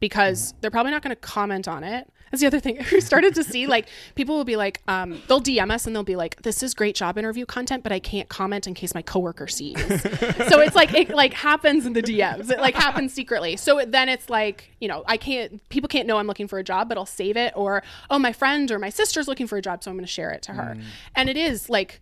because 0.00 0.54
they're 0.60 0.70
probably 0.70 0.92
not 0.92 1.02
going 1.02 1.14
to 1.14 1.20
comment 1.20 1.68
on 1.68 1.84
it 1.84 2.10
that's 2.32 2.40
the 2.40 2.46
other 2.46 2.60
thing. 2.60 2.84
We 2.92 3.00
started 3.00 3.34
to 3.36 3.44
see 3.44 3.66
like 3.66 3.86
people 4.14 4.36
will 4.36 4.44
be 4.44 4.56
like 4.56 4.82
um, 4.88 5.22
they'll 5.28 5.40
dm 5.40 5.70
us 5.70 5.86
and 5.86 5.94
they'll 5.94 6.02
be 6.02 6.16
like 6.16 6.42
this 6.42 6.62
is 6.62 6.74
great 6.74 6.94
job 6.94 7.16
interview 7.16 7.46
content 7.46 7.82
but 7.82 7.92
i 7.92 7.98
can't 7.98 8.28
comment 8.28 8.66
in 8.66 8.74
case 8.74 8.94
my 8.94 9.02
coworker 9.02 9.46
sees. 9.46 9.78
So 10.48 10.60
it's 10.60 10.74
like 10.74 10.92
it 10.94 11.10
like 11.10 11.34
happens 11.34 11.86
in 11.86 11.92
the 11.92 12.02
dms 12.02 12.50
it 12.50 12.58
like 12.58 12.74
happens 12.74 13.12
secretly. 13.12 13.56
So 13.56 13.78
it, 13.78 13.92
then 13.92 14.08
it's 14.08 14.28
like 14.28 14.70
you 14.80 14.88
know 14.88 15.04
i 15.06 15.16
can't 15.16 15.66
people 15.68 15.88
can't 15.88 16.06
know 16.06 16.16
i'm 16.16 16.26
looking 16.26 16.48
for 16.48 16.58
a 16.58 16.64
job 16.64 16.88
but 16.88 16.98
i'll 16.98 17.06
save 17.06 17.36
it 17.36 17.52
or 17.54 17.82
oh 18.10 18.18
my 18.18 18.32
friend 18.32 18.70
or 18.70 18.78
my 18.78 18.90
sister's 18.90 19.28
looking 19.28 19.46
for 19.46 19.58
a 19.58 19.62
job 19.62 19.84
so 19.84 19.90
i'm 19.90 19.96
going 19.96 20.04
to 20.04 20.10
share 20.10 20.30
it 20.30 20.42
to 20.42 20.52
her. 20.52 20.76
And 21.14 21.28
it 21.28 21.36
is 21.36 21.68
like 21.68 22.00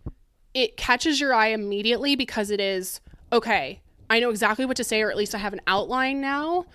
it 0.54 0.76
catches 0.76 1.20
your 1.20 1.34
eye 1.34 1.48
immediately 1.48 2.16
because 2.16 2.50
it 2.50 2.60
is 2.60 3.00
okay 3.32 3.80
I 4.10 4.18
know 4.18 4.30
exactly 4.30 4.66
what 4.66 4.76
to 4.78 4.84
say, 4.84 5.00
or 5.02 5.10
at 5.10 5.16
least 5.16 5.36
I 5.36 5.38
have 5.38 5.52
an 5.52 5.60
outline 5.68 6.20
now. 6.20 6.66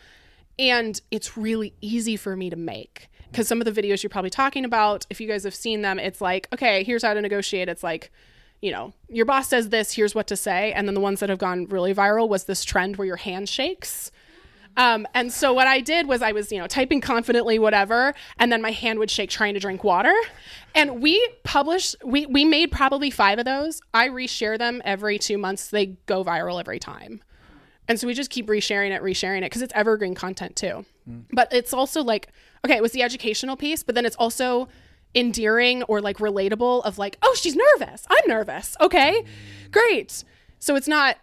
And 0.57 0.99
it's 1.11 1.37
really 1.37 1.73
easy 1.81 2.15
for 2.15 2.37
me 2.37 2.49
to 2.49 2.55
make 2.55 3.09
because 3.35 3.49
some 3.49 3.59
of 3.59 3.65
the 3.65 3.81
videos 3.81 4.01
you're 4.01 4.09
probably 4.09 4.29
talking 4.29 4.63
about, 4.63 5.05
if 5.09 5.19
you 5.19 5.27
guys 5.27 5.43
have 5.43 5.53
seen 5.53 5.81
them, 5.81 5.99
it's 5.99 6.21
like, 6.21 6.47
okay, 6.53 6.85
here's 6.85 7.03
how 7.03 7.13
to 7.13 7.21
negotiate. 7.21 7.67
It's 7.67 7.83
like, 7.83 8.09
you 8.61 8.71
know, 8.71 8.93
your 9.09 9.25
boss 9.25 9.49
says 9.49 9.67
this, 9.67 9.91
here's 9.91 10.15
what 10.15 10.25
to 10.27 10.37
say. 10.37 10.71
And 10.71 10.87
then 10.87 10.95
the 10.95 11.01
ones 11.01 11.19
that 11.19 11.27
have 11.27 11.37
gone 11.37 11.65
really 11.65 11.93
viral 11.93 12.29
was 12.29 12.45
this 12.45 12.63
trend 12.63 12.95
where 12.95 13.05
your 13.05 13.17
hand 13.17 13.49
shakes. 13.49 14.09
Um, 14.77 15.05
and 15.13 15.33
so 15.33 15.51
what 15.51 15.67
I 15.67 15.81
did 15.81 16.07
was 16.07 16.21
I 16.21 16.31
was, 16.31 16.49
you 16.49 16.59
know, 16.59 16.67
typing 16.67 17.01
confidently, 17.01 17.59
whatever, 17.59 18.13
and 18.39 18.53
then 18.53 18.61
my 18.61 18.71
hand 18.71 18.99
would 18.99 19.11
shake 19.11 19.31
trying 19.31 19.53
to 19.53 19.59
drink 19.59 19.83
water. 19.83 20.15
And 20.73 21.01
we 21.01 21.21
published, 21.43 21.97
we 22.05 22.25
we 22.27 22.45
made 22.45 22.71
probably 22.71 23.09
five 23.09 23.37
of 23.37 23.43
those. 23.43 23.81
I 23.93 24.07
reshare 24.07 24.57
them 24.57 24.81
every 24.85 25.19
two 25.19 25.37
months. 25.37 25.69
They 25.69 25.97
go 26.05 26.23
viral 26.23 26.57
every 26.57 26.79
time. 26.79 27.21
And 27.87 27.99
so 27.99 28.07
we 28.07 28.13
just 28.13 28.29
keep 28.29 28.47
resharing 28.47 28.91
it, 28.95 29.01
resharing 29.01 29.39
it 29.39 29.45
because 29.45 29.61
it's 29.61 29.73
evergreen 29.75 30.15
content 30.15 30.55
too. 30.55 30.85
Mm. 31.09 31.25
But 31.31 31.53
it's 31.53 31.73
also 31.73 32.03
like, 32.03 32.29
okay, 32.65 32.75
it 32.75 32.81
was 32.81 32.93
the 32.93 33.03
educational 33.03 33.55
piece, 33.55 33.83
but 33.83 33.95
then 33.95 34.05
it's 34.05 34.15
also 34.15 34.67
endearing 35.13 35.83
or 35.83 36.01
like 36.01 36.17
relatable 36.17 36.83
of 36.83 36.97
like, 36.97 37.17
oh, 37.21 37.35
she's 37.39 37.55
nervous. 37.55 38.05
I'm 38.09 38.27
nervous. 38.27 38.75
Okay, 38.81 39.23
great. 39.71 40.23
So 40.59 40.75
it's 40.75 40.87
not, 40.87 41.17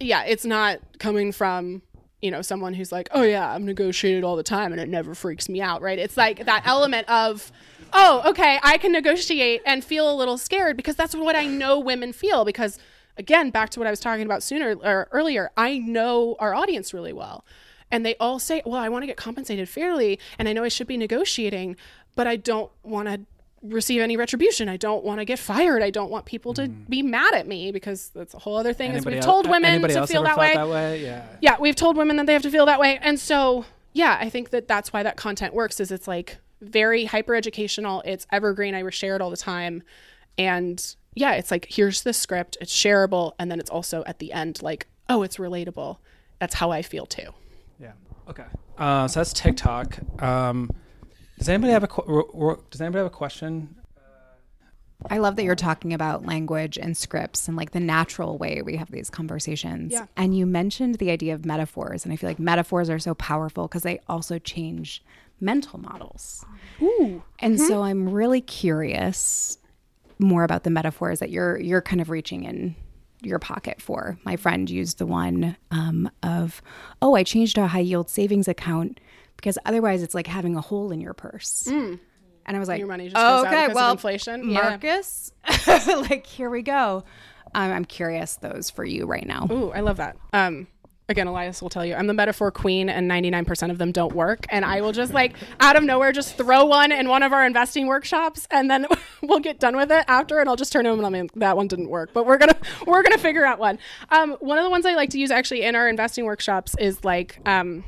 yeah, 0.00 0.24
it's 0.24 0.44
not 0.44 0.80
coming 0.98 1.32
from, 1.32 1.82
you 2.20 2.30
know, 2.30 2.42
someone 2.42 2.74
who's 2.74 2.90
like, 2.90 3.08
oh, 3.12 3.22
yeah, 3.22 3.48
I'm 3.52 3.64
negotiated 3.64 4.24
all 4.24 4.36
the 4.36 4.42
time 4.42 4.72
and 4.72 4.80
it 4.80 4.88
never 4.88 5.14
freaks 5.14 5.48
me 5.48 5.60
out, 5.60 5.80
right? 5.82 5.98
It's 5.98 6.16
like 6.16 6.44
that 6.46 6.66
element 6.66 7.08
of, 7.08 7.52
oh, 7.92 8.22
okay, 8.26 8.58
I 8.62 8.76
can 8.78 8.92
negotiate 8.92 9.62
and 9.64 9.84
feel 9.84 10.12
a 10.12 10.14
little 10.14 10.36
scared 10.36 10.76
because 10.76 10.96
that's 10.96 11.14
what 11.14 11.36
I 11.36 11.46
know 11.46 11.78
women 11.78 12.12
feel 12.12 12.44
because 12.44 12.78
again, 13.18 13.50
back 13.50 13.70
to 13.70 13.80
what 13.80 13.86
I 13.86 13.90
was 13.90 14.00
talking 14.00 14.24
about 14.24 14.42
sooner 14.42 14.76
or 14.76 15.08
earlier, 15.10 15.50
I 15.56 15.78
know 15.78 16.36
our 16.38 16.54
audience 16.54 16.94
really 16.94 17.12
well. 17.12 17.44
And 17.90 18.04
they 18.04 18.16
all 18.16 18.38
say, 18.38 18.62
well, 18.64 18.80
I 18.80 18.88
want 18.88 19.02
to 19.02 19.06
get 19.06 19.16
compensated 19.16 19.68
fairly 19.68 20.18
and 20.38 20.48
I 20.48 20.52
know 20.52 20.62
I 20.62 20.68
should 20.68 20.86
be 20.86 20.96
negotiating, 20.96 21.76
but 22.14 22.26
I 22.26 22.36
don't 22.36 22.70
want 22.82 23.08
to 23.08 23.20
receive 23.62 24.00
any 24.00 24.16
retribution. 24.16 24.68
I 24.68 24.76
don't 24.76 25.04
want 25.04 25.20
to 25.20 25.24
get 25.24 25.38
fired. 25.38 25.82
I 25.82 25.90
don't 25.90 26.10
want 26.10 26.26
people 26.26 26.54
to 26.54 26.62
mm. 26.62 26.88
be 26.88 27.02
mad 27.02 27.34
at 27.34 27.46
me 27.46 27.72
because 27.72 28.10
that's 28.14 28.34
a 28.34 28.38
whole 28.38 28.56
other 28.56 28.72
thing. 28.72 28.92
Anybody 28.92 29.16
is 29.16 29.24
we've 29.24 29.24
told 29.24 29.48
women 29.48 29.82
to 29.82 30.06
feel 30.06 30.22
that 30.22 30.38
way. 30.38 30.54
that 30.54 30.68
way. 30.68 31.02
Yeah. 31.02 31.26
Yeah, 31.40 31.56
we've 31.58 31.74
told 31.74 31.96
women 31.96 32.16
that 32.16 32.26
they 32.26 32.32
have 32.34 32.42
to 32.42 32.50
feel 32.50 32.66
that 32.66 32.78
way. 32.78 32.98
And 33.02 33.18
so, 33.18 33.64
yeah, 33.94 34.16
I 34.20 34.28
think 34.28 34.50
that 34.50 34.68
that's 34.68 34.92
why 34.92 35.02
that 35.02 35.16
content 35.16 35.54
works 35.54 35.80
is 35.80 35.90
it's 35.90 36.06
like 36.06 36.38
very 36.60 37.06
hyper 37.06 37.34
educational. 37.34 38.02
It's 38.04 38.26
evergreen. 38.30 38.74
I 38.74 38.88
share 38.90 39.16
it 39.16 39.22
all 39.22 39.30
the 39.30 39.36
time. 39.36 39.82
And 40.36 40.96
yeah, 41.14 41.32
it's 41.32 41.50
like 41.50 41.66
here's 41.68 42.02
the 42.02 42.12
script, 42.12 42.56
it's 42.60 42.74
shareable, 42.74 43.32
and 43.38 43.50
then 43.50 43.60
it's 43.60 43.70
also 43.70 44.04
at 44.06 44.18
the 44.18 44.32
end 44.32 44.62
like, 44.62 44.86
oh, 45.08 45.22
it's 45.22 45.36
relatable. 45.36 45.98
That's 46.38 46.54
how 46.54 46.70
I 46.70 46.82
feel 46.82 47.06
too. 47.06 47.30
Yeah. 47.80 47.92
Okay. 48.28 48.44
Uh, 48.76 49.08
so 49.08 49.20
that's 49.20 49.32
TikTok. 49.32 49.98
Um, 50.22 50.70
does 51.38 51.48
anybody 51.48 51.72
have 51.72 51.84
a 51.84 51.88
qu- 51.88 52.62
Does 52.70 52.80
anybody 52.80 52.98
have 52.98 53.06
a 53.06 53.10
question? 53.10 53.74
I 55.10 55.18
love 55.18 55.36
that 55.36 55.44
you're 55.44 55.54
talking 55.54 55.94
about 55.94 56.26
language 56.26 56.76
and 56.76 56.96
scripts 56.96 57.46
and 57.46 57.56
like 57.56 57.70
the 57.70 57.80
natural 57.80 58.36
way 58.36 58.62
we 58.62 58.76
have 58.76 58.90
these 58.90 59.10
conversations. 59.10 59.92
Yeah. 59.92 60.06
And 60.16 60.36
you 60.36 60.44
mentioned 60.44 60.96
the 60.96 61.10
idea 61.10 61.34
of 61.34 61.44
metaphors, 61.44 62.04
and 62.04 62.12
I 62.12 62.16
feel 62.16 62.28
like 62.28 62.40
metaphors 62.40 62.90
are 62.90 62.98
so 62.98 63.14
powerful 63.14 63.68
because 63.68 63.82
they 63.82 64.00
also 64.08 64.38
change 64.38 65.04
mental 65.40 65.78
models. 65.78 66.44
Ooh. 66.82 67.22
And 67.38 67.56
mm-hmm. 67.56 67.66
so 67.66 67.82
I'm 67.82 68.08
really 68.08 68.40
curious 68.40 69.58
more 70.18 70.44
about 70.44 70.64
the 70.64 70.70
metaphors 70.70 71.20
that 71.20 71.30
you're 71.30 71.58
you're 71.58 71.82
kind 71.82 72.00
of 72.00 72.10
reaching 72.10 72.44
in 72.44 72.74
your 73.22 73.38
pocket 73.38 73.80
for. 73.80 74.18
My 74.24 74.36
friend 74.36 74.68
used 74.68 74.98
the 74.98 75.06
one 75.06 75.56
um, 75.70 76.10
of, 76.22 76.62
oh, 77.02 77.14
I 77.14 77.24
changed 77.24 77.58
a 77.58 77.66
high 77.66 77.80
yield 77.80 78.08
savings 78.08 78.48
account 78.48 79.00
because 79.36 79.58
otherwise 79.64 80.02
it's 80.02 80.14
like 80.14 80.26
having 80.26 80.56
a 80.56 80.60
hole 80.60 80.92
in 80.92 81.00
your 81.00 81.14
purse. 81.14 81.68
Mm. 81.68 81.98
And 82.46 82.56
I 82.56 82.60
was 82.60 82.68
like, 82.68 82.78
your 82.78 82.88
money 82.88 83.08
just 83.08 83.16
oh, 83.18 83.46
okay, 83.46 83.68
well, 83.72 83.92
inflation. 83.92 84.52
Marcus, 84.52 85.32
yeah. 85.66 85.84
like 86.10 86.26
here 86.26 86.48
we 86.48 86.62
go. 86.62 87.04
Um, 87.54 87.72
I'm 87.72 87.84
curious 87.84 88.36
those 88.36 88.70
for 88.70 88.84
you 88.84 89.06
right 89.06 89.26
now. 89.26 89.46
Ooh, 89.50 89.70
I 89.70 89.80
love 89.80 89.98
that. 89.98 90.16
Um, 90.32 90.66
again, 91.08 91.26
Elias 91.26 91.62
will 91.62 91.70
tell 91.70 91.84
you, 91.84 91.94
I'm 91.94 92.06
the 92.06 92.14
metaphor 92.14 92.50
queen, 92.50 92.88
and 92.88 93.10
99% 93.10 93.70
of 93.70 93.78
them 93.78 93.92
don't 93.92 94.14
work. 94.14 94.46
And 94.50 94.64
I 94.64 94.80
will 94.80 94.92
just 94.92 95.12
like 95.12 95.34
out 95.60 95.76
of 95.76 95.82
nowhere 95.82 96.12
just 96.12 96.36
throw 96.36 96.66
one 96.66 96.92
in 96.92 97.08
one 97.08 97.22
of 97.22 97.32
our 97.32 97.46
investing 97.46 97.86
workshops, 97.86 98.46
and 98.50 98.70
then 98.70 98.86
we'll 99.22 99.40
get 99.40 99.58
done 99.58 99.76
with 99.76 99.90
it 99.90 100.04
after, 100.08 100.38
and 100.38 100.48
I'll 100.48 100.56
just 100.56 100.72
turn 100.72 100.84
to 100.84 100.90
him 100.90 100.98
and 100.98 101.06
I 101.06 101.10
mean 101.10 101.30
that 101.36 101.56
one 101.56 101.68
didn't 101.68 101.88
work, 101.88 102.10
but 102.12 102.26
we're 102.26 102.38
gonna 102.38 102.56
we're 102.86 103.02
gonna 103.02 103.18
figure 103.18 103.44
out 103.44 103.58
one. 103.58 103.78
Um, 104.10 104.36
one 104.40 104.58
of 104.58 104.64
the 104.64 104.70
ones 104.70 104.84
I 104.86 104.94
like 104.94 105.10
to 105.10 105.18
use 105.18 105.30
actually 105.30 105.62
in 105.62 105.74
our 105.74 105.88
investing 105.88 106.24
workshops 106.24 106.74
is 106.78 107.04
like. 107.04 107.40
Um, 107.46 107.84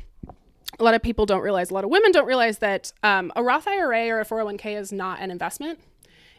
a 0.79 0.83
lot 0.83 0.95
of 0.95 1.03
people 1.03 1.27
don't 1.27 1.41
realize, 1.41 1.69
a 1.69 1.73
lot 1.75 1.83
of 1.83 1.91
women 1.91 2.11
don't 2.11 2.25
realize 2.25 2.57
that 2.59 2.91
um, 3.03 3.31
a 3.35 3.43
Roth 3.43 3.67
IRA 3.67 4.07
or 4.07 4.21
a 4.21 4.25
401k 4.25 4.79
is 4.79 4.91
not 4.91 5.19
an 5.19 5.29
investment. 5.29 5.79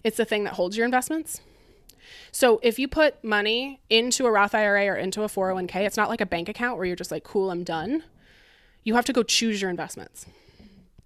It's 0.03 0.17
the 0.17 0.25
thing 0.25 0.43
that 0.45 0.55
holds 0.55 0.77
your 0.77 0.85
investments. 0.85 1.43
So 2.31 2.61
if 2.63 2.79
you 2.79 2.89
put 2.89 3.23
money 3.23 3.81
into 3.91 4.27
a 4.27 4.31
Roth 4.31 4.55
IRA 4.55 4.87
or 4.87 4.97
into 4.97 5.23
a 5.23 5.27
401k, 5.27 5.77
it's 5.77 5.97
not 5.97 6.09
like 6.09 6.21
a 6.21 6.27
bank 6.27 6.49
account 6.49 6.77
where 6.77 6.87
you're 6.87 6.97
just 6.97 7.11
like, 7.11 7.25
cool, 7.25 7.51
I'm 7.51 7.65
done. 7.65 8.05
You 8.85 8.95
have 8.95 9.05
to 9.07 9.13
go 9.13 9.23
choose 9.23 9.61
your 9.61 9.71
investments. 9.71 10.27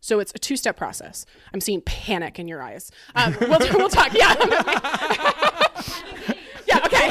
So 0.00 0.20
it's 0.20 0.32
a 0.35 0.38
two 0.38 0.56
step 0.56 0.76
process. 0.76 1.26
I'm 1.52 1.61
seeing 1.61 1.80
panic 1.80 2.38
in 2.38 2.46
your 2.46 2.62
eyes. 2.62 2.90
Um, 3.14 3.37
we'll, 3.40 3.59
we'll 3.74 3.88
talk. 3.88 4.12
Yeah. 4.14 4.35
yeah, 6.66 6.80
okay. 6.85 7.09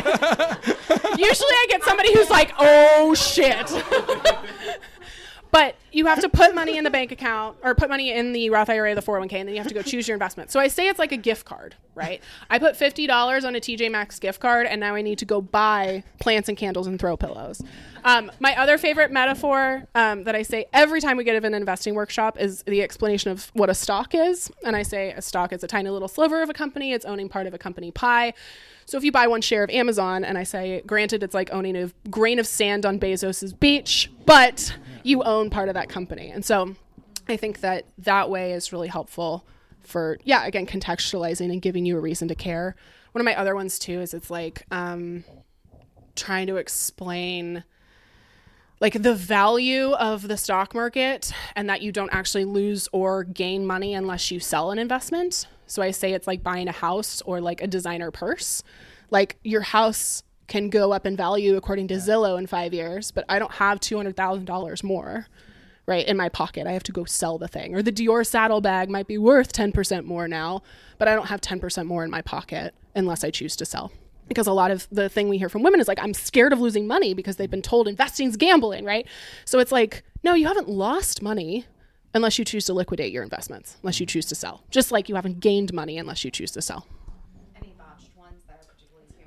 Usually 1.17 1.49
I 1.49 1.65
get 1.69 1.83
somebody 1.83 2.13
who's 2.13 2.29
like, 2.29 2.53
oh 2.57 3.13
shit. 3.13 3.71
But 5.55 5.77
you 5.93 6.05
have 6.07 6.19
to 6.19 6.27
put 6.27 6.53
money 6.53 6.77
in 6.77 6.83
the 6.83 6.89
bank 6.89 7.13
account 7.13 7.55
or 7.63 7.75
put 7.75 7.87
money 7.87 8.11
in 8.11 8.33
the 8.33 8.49
Roth 8.49 8.69
IRA, 8.69 8.93
the 8.93 9.01
401k, 9.01 9.35
and 9.35 9.47
then 9.47 9.55
you 9.55 9.61
have 9.61 9.69
to 9.69 9.73
go 9.73 9.81
choose 9.81 10.05
your 10.05 10.15
investment. 10.15 10.51
So 10.51 10.59
I 10.59 10.67
say 10.67 10.89
it's 10.89 10.99
like 10.99 11.13
a 11.13 11.17
gift 11.17 11.45
card, 11.45 11.75
right? 11.95 12.21
I 12.49 12.59
put 12.59 12.75
$50 12.75 13.45
on 13.45 13.55
a 13.55 13.61
TJ 13.61 13.89
Maxx 13.89 14.19
gift 14.19 14.41
card, 14.41 14.67
and 14.67 14.81
now 14.81 14.95
I 14.95 15.01
need 15.01 15.17
to 15.19 15.25
go 15.25 15.39
buy 15.39 16.03
plants 16.19 16.49
and 16.49 16.57
candles 16.57 16.87
and 16.87 16.99
throw 16.99 17.15
pillows. 17.15 17.61
Um, 18.03 18.33
my 18.41 18.53
other 18.59 18.77
favorite 18.77 19.13
metaphor 19.13 19.87
um, 19.95 20.25
that 20.25 20.35
I 20.35 20.41
say 20.41 20.65
every 20.73 20.99
time 20.99 21.15
we 21.15 21.23
get 21.23 21.41
an 21.41 21.53
investing 21.53 21.95
workshop 21.95 22.37
is 22.37 22.61
the 22.63 22.81
explanation 22.81 23.31
of 23.31 23.49
what 23.53 23.69
a 23.69 23.73
stock 23.73 24.13
is. 24.13 24.51
And 24.65 24.75
I 24.75 24.83
say 24.83 25.11
a 25.11 25.21
stock 25.21 25.53
is 25.53 25.63
a 25.63 25.67
tiny 25.67 25.89
little 25.89 26.09
sliver 26.09 26.41
of 26.41 26.49
a 26.49 26.53
company, 26.53 26.91
it's 26.91 27.05
owning 27.05 27.29
part 27.29 27.47
of 27.47 27.53
a 27.53 27.57
company 27.57 27.91
pie. 27.91 28.33
So 28.87 28.97
if 28.97 29.05
you 29.05 29.11
buy 29.13 29.27
one 29.27 29.41
share 29.41 29.63
of 29.63 29.69
Amazon, 29.69 30.25
and 30.25 30.37
I 30.37 30.43
say, 30.43 30.83
granted, 30.85 31.23
it's 31.23 31.33
like 31.33 31.49
owning 31.53 31.77
a 31.77 31.91
grain 32.09 32.39
of 32.39 32.45
sand 32.45 32.85
on 32.85 32.99
Bezos's 32.99 33.53
beach, 33.53 34.11
but 34.25 34.75
you 35.05 35.21
own 35.23 35.49
part 35.51 35.69
of 35.69 35.75
that 35.75 35.87
company. 35.87 36.31
And 36.31 36.43
so 36.43 36.75
I 37.29 37.37
think 37.37 37.61
that 37.61 37.85
that 37.99 38.29
way 38.29 38.53
is 38.53 38.73
really 38.73 38.87
helpful 38.87 39.45
for, 39.81 40.17
yeah, 40.23 40.45
again, 40.45 40.65
contextualizing 40.65 41.51
and 41.51 41.61
giving 41.61 41.85
you 41.85 41.95
a 41.95 41.99
reason 41.99 42.27
to 42.29 42.35
care. 42.35 42.75
One 43.11 43.21
of 43.21 43.25
my 43.25 43.35
other 43.35 43.55
ones 43.55 43.77
too 43.77 44.01
is 44.01 44.13
it's 44.13 44.31
like 44.31 44.63
um, 44.71 45.23
trying 46.15 46.47
to 46.47 46.55
explain 46.57 47.63
like 48.81 49.01
the 49.01 49.13
value 49.13 49.91
of 49.93 50.27
the 50.27 50.37
stock 50.37 50.73
market 50.73 51.31
and 51.55 51.69
that 51.69 51.81
you 51.81 51.91
don't 51.91 52.09
actually 52.11 52.45
lose 52.45 52.89
or 52.91 53.23
gain 53.23 53.65
money 53.65 53.93
unless 53.93 54.31
you 54.31 54.39
sell 54.39 54.71
an 54.71 54.79
investment. 54.79 55.47
So 55.67 55.81
I 55.81 55.91
say 55.91 56.13
it's 56.13 56.27
like 56.27 56.43
buying 56.43 56.67
a 56.67 56.73
house 56.73 57.21
or 57.21 57.39
like 57.39 57.61
a 57.61 57.67
designer 57.67 58.11
purse. 58.11 58.63
Like 59.11 59.37
your 59.43 59.61
house 59.61 60.23
can 60.47 60.69
go 60.69 60.91
up 60.91 61.05
in 61.05 61.15
value 61.15 61.55
according 61.55 61.87
to 61.89 61.95
Zillow 61.95 62.37
in 62.37 62.47
five 62.47 62.73
years, 62.73 63.11
but 63.11 63.25
I 63.27 63.39
don't 63.39 63.53
have 63.53 63.79
$200,000 63.79 64.83
more, 64.83 65.27
right, 65.85 66.07
in 66.07 66.17
my 66.17 66.29
pocket. 66.29 66.67
I 66.67 66.71
have 66.71 66.83
to 66.83 66.91
go 66.91 67.05
sell 67.05 67.37
the 67.37 67.47
thing. 67.47 67.75
Or 67.75 67.81
the 67.81 67.91
Dior 67.91 68.25
saddlebag 68.25 68.89
might 68.89 69.07
be 69.07 69.17
worth 69.17 69.53
10% 69.53 70.05
more 70.05 70.27
now, 70.27 70.61
but 70.97 71.07
I 71.07 71.15
don't 71.15 71.27
have 71.27 71.41
10% 71.41 71.85
more 71.85 72.03
in 72.03 72.11
my 72.11 72.21
pocket 72.21 72.73
unless 72.95 73.23
I 73.23 73.31
choose 73.31 73.55
to 73.57 73.65
sell. 73.65 73.91
Because 74.27 74.47
a 74.47 74.53
lot 74.53 74.71
of 74.71 74.87
the 74.91 75.07
thing 75.07 75.29
we 75.29 75.37
hear 75.37 75.49
from 75.49 75.61
women 75.61 75.79
is 75.79 75.87
like, 75.87 75.99
I'm 76.01 76.13
scared 76.13 76.53
of 76.53 76.59
losing 76.59 76.87
money 76.87 77.13
because 77.13 77.35
they've 77.35 77.49
been 77.49 77.61
told 77.61 77.87
investing's 77.87 78.37
gambling, 78.37 78.83
right? 78.83 79.07
So 79.45 79.59
it's 79.59 79.71
like, 79.71 80.03
no, 80.23 80.33
you 80.33 80.47
haven't 80.47 80.67
lost 80.67 81.21
money 81.21 81.65
unless 82.15 82.39
you 82.39 82.45
choose 82.45 82.65
to 82.65 82.73
liquidate 82.73 83.11
your 83.11 83.23
investments, 83.23 83.77
unless 83.83 83.99
you 83.99 84.07
mm. 84.07 84.09
choose 84.09 84.25
to 84.27 84.35
sell. 84.35 84.63
Just 84.71 84.91
like 84.91 85.09
you 85.09 85.15
haven't 85.15 85.41
gained 85.41 85.73
money 85.73 85.99
unless 85.99 86.23
you 86.25 86.31
choose 86.31 86.51
to 86.51 86.61
sell. 86.61 86.87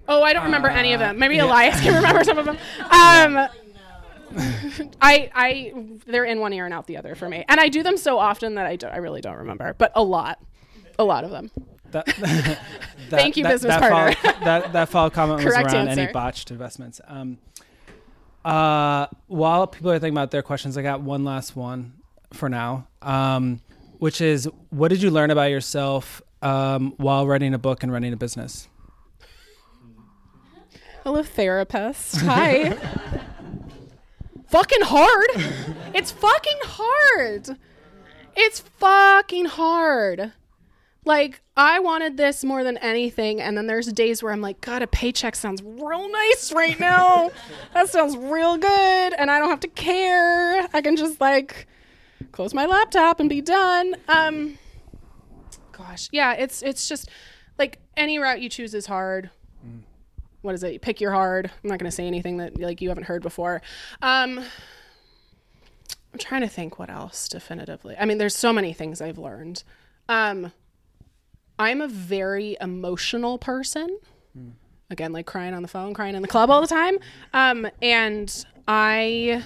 Oh, 0.09 0.23
I 0.23 0.33
don't 0.33 0.45
remember 0.45 0.71
uh, 0.71 0.75
any 0.75 0.95
of 0.95 1.01
them. 1.01 1.19
Maybe 1.19 1.37
yeah. 1.37 1.45
Elias 1.45 1.81
can 1.81 1.95
remember 1.95 2.25
some 2.25 2.39
of 2.39 2.47
them. 2.47 2.59
Um, 2.91 3.49
I, 5.01 5.31
I, 5.35 5.73
they're 6.07 6.25
in 6.25 6.41
one 6.41 6.53
ear 6.53 6.65
and 6.65 6.75
out 6.75 6.87
the 6.87 6.97
other 6.97 7.15
for 7.15 7.29
me, 7.29 7.45
and 7.49 7.61
I 7.61 7.69
do 7.69 7.83
them 7.83 7.97
so 7.97 8.19
often 8.19 8.57
that 8.57 8.67
I, 8.67 8.77
do, 8.77 8.87
I 8.87 8.99
really 8.99 9.21
don't 9.21 9.37
remember, 9.37 9.75
but 9.79 9.93
a 9.95 10.03
lot, 10.03 10.39
a 10.99 11.05
lot 11.05 11.25
of 11.25 11.31
them. 11.31 11.51
That, 11.93 12.07
that, 12.07 12.59
Thank 13.09 13.37
you, 13.37 13.45
that, 13.45 13.53
business 13.53 13.75
that 13.75 13.81
partner. 13.81 14.15
Follow, 14.15 14.45
that 14.45 14.73
that 14.75 14.89
follow 14.91 15.11
comment 15.11 15.43
was 15.43 15.55
around 15.55 15.75
answer. 15.75 16.01
any 16.01 16.13
botched 16.13 16.51
investments. 16.51 17.01
Um, 17.07 17.39
uh, 18.45 19.07
while 19.27 19.67
people 19.67 19.91
are 19.91 19.99
thinking 19.99 20.15
about 20.15 20.31
their 20.31 20.43
questions, 20.43 20.77
I 20.77 20.83
got 20.83 21.01
one 21.01 21.25
last 21.25 21.57
one 21.57 21.95
for 22.33 22.49
now, 22.49 22.87
um, 23.03 23.61
which 23.99 24.21
is, 24.21 24.49
what 24.71 24.89
did 24.89 25.03
you 25.03 25.11
learn 25.11 25.31
about 25.31 25.51
yourself 25.51 26.23
um, 26.43 26.95
while 26.99 27.27
writing 27.27 27.55
a 27.55 27.59
book 27.59 27.83
and 27.83 27.91
running 27.91 28.13
a 28.13 28.17
business? 28.17 28.69
Hello, 31.09 31.23
therapist. 31.23 32.17
Hi. 32.17 32.77
fucking 34.49 34.83
hard. 34.83 35.31
it's 35.95 36.11
fucking 36.11 36.59
hard. 36.65 37.57
It's 38.37 38.61
fucking 38.61 39.47
hard. 39.47 40.35
Like, 41.07 41.41
I 41.57 41.79
wanted 41.79 42.19
this 42.19 42.45
more 42.45 42.63
than 42.63 42.77
anything. 42.77 43.41
And 43.41 43.57
then 43.57 43.67
there's 43.67 43.91
days 43.91 44.23
where 44.23 44.35
I'm 44.35 44.43
like, 44.43 44.61
God, 44.61 44.83
a 44.83 44.87
paycheck 44.87 45.35
sounds 45.35 45.63
real 45.63 46.13
nice 46.13 46.53
right 46.53 46.79
now. 46.79 47.31
that 47.73 47.89
sounds 47.89 48.15
real 48.15 48.59
good. 48.59 49.15
And 49.15 49.31
I 49.31 49.39
don't 49.39 49.49
have 49.49 49.61
to 49.61 49.69
care. 49.69 50.69
I 50.75 50.83
can 50.83 50.95
just 50.95 51.23
like 51.23 51.67
close 52.33 52.53
my 52.53 52.67
laptop 52.67 53.19
and 53.19 53.31
be 53.31 53.41
done. 53.41 53.97
Um, 54.09 54.59
gosh, 55.73 56.11
yeah, 56.13 56.35
it's 56.35 56.61
it's 56.61 56.87
just 56.87 57.09
like 57.59 57.79
any 57.97 58.19
route 58.19 58.43
you 58.43 58.51
choose 58.51 58.75
is 58.75 58.85
hard. 58.85 59.31
What 60.43 60.55
is 60.55 60.63
it? 60.63 60.81
Pick 60.83 61.01
your 61.01 61.13
hard. 61.13 61.47
I'm 61.47 61.69
not 61.69 61.79
going 61.79 61.91
to 61.91 61.95
say 61.95 62.07
anything 62.07 62.37
that 62.39 62.59
like 62.59 62.81
you 62.81 62.89
haven't 62.89 63.05
heard 63.05 63.23
before. 63.23 63.61
Um, 64.03 64.39
I'm 66.13 66.19
trying 66.19 66.41
to 66.43 66.49
think 66.49 66.79
what 66.79 66.91
else 66.91 67.29
definitively. 67.29 67.97
I 67.99 68.05
mean, 68.05 68.19
there's 68.19 68.37
so 68.37 68.53
many 68.53 68.73
things 68.73 69.01
I've 69.01 69.19
learned. 69.19 69.63
Um, 70.09 70.53
I'm 71.59 71.81
a 71.81 71.89
very 71.89 72.57
emotional 72.61 73.39
person. 73.39 73.99
Again, 74.91 75.13
like 75.13 75.27
crying 75.27 75.55
on 75.55 75.63
the 75.63 75.69
phone, 75.69 75.93
crying 75.93 76.15
in 76.15 76.23
the 76.23 76.29
club 76.29 76.51
all 76.51 76.61
the 76.61 76.67
time. 76.67 76.99
Um, 77.35 77.69
and 77.83 78.47
I 78.67 79.45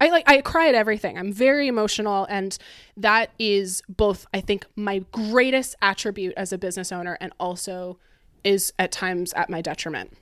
I 0.00 0.10
like 0.10 0.28
I 0.28 0.40
cry 0.40 0.68
at 0.68 0.74
everything. 0.74 1.18
I'm 1.18 1.32
very 1.32 1.68
emotional 1.68 2.26
and 2.28 2.56
that 2.96 3.30
is 3.38 3.82
both 3.88 4.26
I 4.34 4.40
think 4.40 4.66
my 4.76 5.04
greatest 5.12 5.74
attribute 5.80 6.34
as 6.36 6.52
a 6.52 6.58
business 6.58 6.92
owner 6.92 7.16
and 7.20 7.32
also 7.40 7.98
is 8.44 8.72
at 8.78 8.92
times 8.92 9.32
at 9.34 9.50
my 9.50 9.60
detriment. 9.60 10.16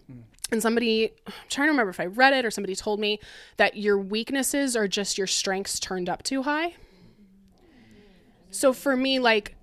And 0.53 0.63
somebody 0.63 1.13
I'm 1.27 1.33
trying 1.49 1.67
to 1.67 1.73
remember 1.73 1.91
if 1.91 2.01
I 2.01 2.07
read 2.07 2.33
it 2.33 2.45
or 2.45 2.51
somebody 2.51 2.77
told 2.77 3.01
me 3.01 3.19
that 3.57 3.77
your 3.77 3.99
weaknesses 3.99 4.77
are 4.77 4.87
just 4.87 5.19
your 5.19 5.27
strengths 5.27 5.81
turned 5.81 6.09
up 6.09 6.23
too 6.23 6.43
high. 6.43 6.75
So 8.51 8.73
for 8.73 8.97
me 8.97 9.19
like 9.19 9.57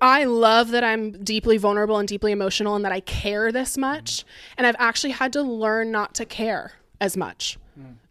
I 0.00 0.24
love 0.24 0.70
that 0.72 0.84
I'm 0.84 1.22
deeply 1.22 1.56
vulnerable 1.56 1.98
and 1.98 2.06
deeply 2.06 2.32
emotional 2.32 2.74
and 2.74 2.84
that 2.84 2.92
I 2.92 3.00
care 3.00 3.50
this 3.52 3.78
much. 3.78 4.24
And 4.58 4.66
I've 4.66 4.76
actually 4.78 5.12
had 5.12 5.32
to 5.32 5.42
learn 5.42 5.90
not 5.90 6.14
to 6.16 6.26
care 6.26 6.72
as 7.00 7.16
much. 7.16 7.58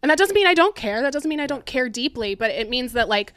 And 0.02 0.10
that 0.10 0.18
doesn't 0.18 0.34
mean 0.34 0.46
I 0.46 0.54
don't 0.54 0.74
care. 0.74 1.00
That 1.00 1.12
doesn't 1.12 1.28
mean 1.28 1.40
I 1.40 1.46
don't 1.46 1.64
care 1.64 1.88
deeply, 1.88 2.34
but 2.34 2.50
it 2.50 2.68
means 2.68 2.92
that 2.92 3.08
like 3.08 3.32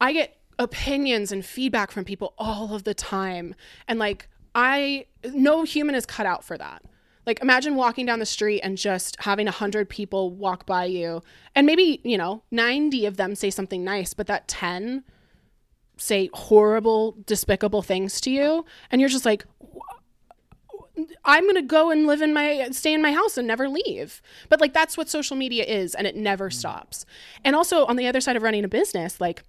I 0.00 0.12
get 0.12 0.36
opinions 0.58 1.32
and 1.32 1.44
feedback 1.44 1.90
from 1.90 2.04
people 2.04 2.32
all 2.38 2.74
of 2.74 2.84
the 2.84 2.94
time. 2.94 3.54
And 3.88 3.98
like 3.98 4.28
I 4.54 5.06
no 5.32 5.62
human 5.62 5.94
is 5.94 6.06
cut 6.06 6.26
out 6.26 6.44
for 6.44 6.58
that. 6.58 6.82
Like 7.26 7.40
imagine 7.40 7.74
walking 7.74 8.06
down 8.06 8.18
the 8.18 8.26
street 8.26 8.60
and 8.60 8.76
just 8.76 9.16
having 9.20 9.48
a 9.48 9.52
hundred 9.52 9.88
people 9.88 10.30
walk 10.30 10.66
by 10.66 10.84
you 10.84 11.22
and 11.54 11.66
maybe, 11.66 12.00
you 12.04 12.18
know, 12.18 12.42
90 12.50 13.06
of 13.06 13.16
them 13.16 13.34
say 13.34 13.50
something 13.50 13.82
nice, 13.82 14.12
but 14.12 14.26
that 14.26 14.46
10 14.48 15.04
say 15.96 16.28
horrible, 16.32 17.16
despicable 17.24 17.82
things 17.82 18.20
to 18.20 18.30
you, 18.30 18.64
and 18.90 19.00
you're 19.00 19.10
just 19.10 19.24
like, 19.24 19.44
I'm 21.24 21.46
gonna 21.46 21.62
go 21.62 21.90
and 21.90 22.06
live 22.06 22.22
in 22.22 22.32
my 22.32 22.68
stay 22.70 22.94
in 22.94 23.02
my 23.02 23.12
house 23.12 23.36
and 23.36 23.48
never 23.48 23.68
leave. 23.68 24.22
But 24.48 24.60
like 24.60 24.72
that's 24.72 24.96
what 24.96 25.08
social 25.08 25.36
media 25.36 25.64
is, 25.64 25.94
and 25.94 26.06
it 26.06 26.16
never 26.16 26.50
mm. 26.50 26.52
stops. 26.52 27.04
And 27.44 27.56
also 27.56 27.84
on 27.86 27.96
the 27.96 28.06
other 28.06 28.20
side 28.20 28.36
of 28.36 28.42
running 28.42 28.64
a 28.64 28.68
business, 28.68 29.20
like 29.20 29.42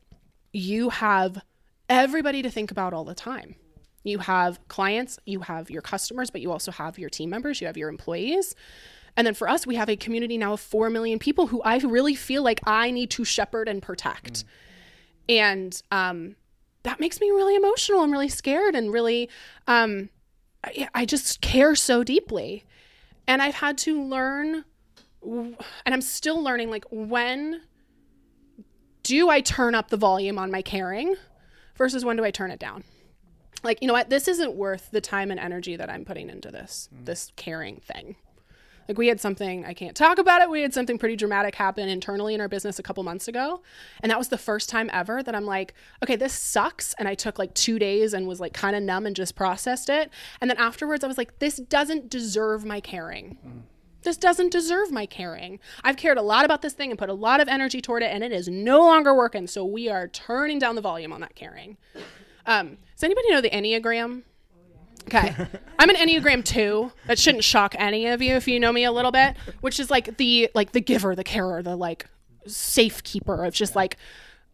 you 0.54 0.90
have 0.90 1.44
everybody 1.90 2.42
to 2.42 2.50
think 2.50 2.72
about 2.72 2.94
all 2.94 3.04
the 3.04 3.16
time. 3.16 3.56
You 4.06 4.20
have 4.20 4.66
clients, 4.70 5.20
you 5.26 5.42
have 5.42 5.70
your 5.70 5.82
customers, 5.82 6.30
but 6.30 6.40
you 6.40 6.52
also 6.52 6.72
have 6.72 6.98
your 6.98 7.10
team 7.10 7.30
members, 7.30 7.60
you 7.60 7.68
have 7.68 7.76
your 7.76 7.90
employees. 7.90 8.56
And 9.18 9.28
then 9.28 9.34
for 9.34 9.50
us, 9.50 9.68
we 9.68 9.76
have 9.76 9.90
a 9.90 9.98
community 9.98 10.38
now 10.38 10.54
of 10.54 10.62
4 10.62 10.90
million 10.90 11.20
people 11.20 11.48
who 11.48 11.62
I 11.64 11.78
really 11.80 12.16
feel 12.16 12.44
like 12.44 12.62
I 12.66 12.92
need 12.92 13.10
to 13.12 13.26
shepherd 13.26 13.68
and 13.68 13.82
protect. 13.82 14.46
And 15.28 15.82
um, 15.92 16.36
that 16.84 17.00
makes 17.00 17.20
me 17.20 17.32
really 17.32 17.56
emotional 17.56 18.04
and 18.04 18.12
really 18.12 18.30
scared 18.30 18.76
and 18.76 18.94
really 18.94 19.30
um, 19.68 20.10
I, 20.64 20.88
I 20.94 21.06
just 21.06 21.42
care 21.42 21.76
so 21.76 22.04
deeply. 22.04 22.64
And 23.28 23.42
i've 23.42 23.56
had 23.56 23.78
to 23.80 24.00
learn 24.00 24.66
and 25.26 25.56
i'm 25.88 26.02
still 26.02 26.42
learning 26.42 26.70
like 26.70 26.86
when 26.92 27.62
do 29.04 29.30
i 29.30 29.42
turn 29.42 29.74
up 29.74 29.90
the 29.90 29.98
volume 29.98 30.38
on 30.38 30.52
my 30.52 30.62
caring 30.62 31.16
versus 31.76 32.06
when 32.06 32.18
do 32.18 32.24
i 32.24 32.30
turn 32.30 32.52
it 32.52 32.60
down 32.60 32.84
like 33.66 33.80
you 33.82 33.88
know 33.88 33.94
what 33.94 34.10
this 34.10 34.28
isn't 34.28 34.56
worth 34.56 34.90
the 34.92 35.02
time 35.02 35.32
and 35.32 35.40
energy 35.40 35.76
that 35.76 35.90
i'm 35.90 36.06
putting 36.06 36.30
into 36.30 36.52
this 36.52 36.90
this 37.04 37.32
caring 37.36 37.78
thing 37.78 38.16
like 38.88 38.98
we 38.98 39.08
had 39.08 39.20
something 39.20 39.66
I 39.66 39.74
can't 39.74 39.96
talk 39.96 40.18
about 40.18 40.42
it. 40.42 40.50
We 40.50 40.62
had 40.62 40.74
something 40.74 40.98
pretty 40.98 41.16
dramatic 41.16 41.56
happen 41.56 41.90
internally 41.90 42.34
in 42.34 42.42
our 42.42 42.48
business 42.48 42.78
a 42.80 42.84
couple 42.84 43.04
months 43.04 43.28
ago, 43.28 43.62
and 44.02 44.12
that 44.12 44.18
was 44.18 44.30
the 44.30 44.38
first 44.38 44.70
time 44.70 44.90
ever 44.94 45.24
that 45.24 45.36
I'm 45.36 45.46
like, 45.46 45.74
okay, 46.04 46.16
this 46.16 46.34
sucks. 46.34 46.94
And 47.00 47.08
I 47.08 47.16
took 47.16 47.40
like 47.40 47.54
two 47.54 47.80
days 47.80 48.14
and 48.14 48.28
was 48.28 48.40
like 48.40 48.54
kind 48.54 48.76
of 48.76 48.84
numb 48.84 49.06
and 49.06 49.16
just 49.16 49.36
processed 49.36 49.90
it. 49.90 50.12
And 50.40 50.50
then 50.50 50.58
afterwards, 50.58 51.04
I 51.04 51.08
was 51.08 51.18
like, 51.18 51.40
this 51.40 51.58
doesn't 51.58 52.10
deserve 52.10 52.64
my 52.66 52.80
caring. 52.80 53.38
This 54.04 54.18
doesn't 54.18 54.52
deserve 54.52 54.92
my 54.92 55.08
caring. 55.08 55.60
I've 55.84 55.98
cared 55.98 56.20
a 56.20 56.22
lot 56.22 56.46
about 56.46 56.62
this 56.62 56.74
thing 56.74 56.92
and 56.92 57.00
put 57.00 57.10
a 57.10 57.14
lot 57.14 57.42
of 57.42 57.48
energy 57.48 57.82
toward 57.82 58.04
it, 58.04 58.12
and 58.12 58.24
it 58.24 58.32
is 58.32 58.48
no 58.48 58.82
longer 58.82 59.16
working. 59.16 59.48
So 59.48 59.66
we 59.66 59.90
are 59.90 60.08
turning 60.08 60.60
down 60.60 60.76
the 60.76 60.82
volume 60.82 61.12
on 61.12 61.22
that 61.22 61.34
caring. 61.34 61.78
Um, 62.46 62.78
does 62.96 63.04
anybody 63.04 63.32
know 63.32 63.42
the 63.42 63.50
Enneagram? 63.50 64.24
Okay. 65.04 65.36
I'm 65.80 65.90
an 65.90 65.96
Enneagram 65.96 66.44
2. 66.44 66.92
That 67.08 67.20
shouldn't 67.20 67.44
shock 67.44 67.76
any 67.78 68.08
of 68.08 68.22
you 68.22 68.36
if 68.36 68.48
you 68.48 68.60
know 68.60 68.72
me 68.72 68.84
a 68.86 68.92
little 68.92 69.12
bit, 69.12 69.36
which 69.62 69.80
is 69.80 69.92
like 69.92 70.18
the 70.18 70.50
like 70.56 70.72
the 70.72 70.82
giver, 70.82 71.16
the 71.16 71.24
carer, 71.24 71.62
the 71.62 71.76
like 71.76 72.08
safekeeper 72.48 73.46
of 73.46 73.54
just 73.54 73.76
like 73.76 73.98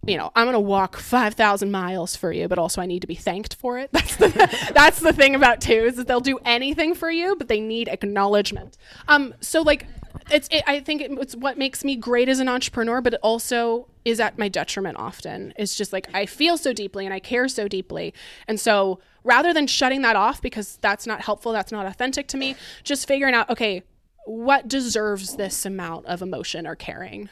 you 0.06 0.18
know, 0.18 0.32
I'm 0.36 0.46
going 0.46 0.54
to 0.56 0.60
walk 0.60 0.98
5,000 0.98 1.70
miles 1.70 2.16
for 2.16 2.32
you, 2.32 2.48
but 2.48 2.58
also 2.58 2.82
I 2.82 2.88
need 2.88 3.02
to 3.02 3.08
be 3.08 3.14
thanked 3.14 3.54
for 3.54 3.78
it. 3.78 3.92
That's 3.94 4.16
the 4.16 4.72
that's 4.74 5.00
the 5.00 5.14
thing 5.14 5.36
about 5.36 5.62
twos 5.62 6.00
is 6.00 6.06
they'll 6.06 6.20
do 6.20 6.40
anything 6.44 6.96
for 6.96 7.12
you, 7.12 7.36
but 7.36 7.48
they 7.48 7.60
need 7.60 7.88
acknowledgement. 7.88 8.78
Um 9.08 9.36
so 9.42 9.62
like 9.62 9.86
it's 10.30 10.48
it, 10.52 10.64
I 10.68 10.80
think 10.80 11.02
it's 11.02 11.36
what 11.36 11.58
makes 11.58 11.84
me 11.84 11.96
great 11.96 12.30
as 12.30 12.40
an 12.40 12.48
entrepreneur, 12.50 13.02
but 13.02 13.14
it 13.14 13.20
also 13.24 13.88
is 14.06 14.20
at 14.20 14.38
my 14.38 14.48
detriment 14.50 14.98
often. 14.98 15.54
It's 15.58 15.76
just 15.76 15.94
like 15.94 16.08
I 16.14 16.26
feel 16.26 16.58
so 16.58 16.74
deeply 16.74 17.06
and 17.06 17.14
I 17.14 17.20
care 17.20 17.48
so 17.48 17.68
deeply. 17.68 18.14
And 18.48 18.60
so 18.60 19.00
rather 19.24 19.54
than 19.54 19.68
shutting 19.68 20.02
that 20.02 20.16
off 20.16 20.42
because 20.42 20.78
that's 20.82 21.06
not 21.06 21.22
helpful, 21.22 21.52
that's 21.52 21.72
not 21.72 21.86
authentic 21.86 22.28
to 22.30 22.38
me, 22.38 22.56
just 22.84 23.08
figuring 23.08 23.34
out, 23.36 23.50
okay, 23.50 23.84
what 24.26 24.68
deserves 24.68 25.36
this 25.36 25.66
amount 25.66 26.06
of 26.08 26.22
emotion 26.22 26.66
or 26.68 26.76
caring? 26.76 27.30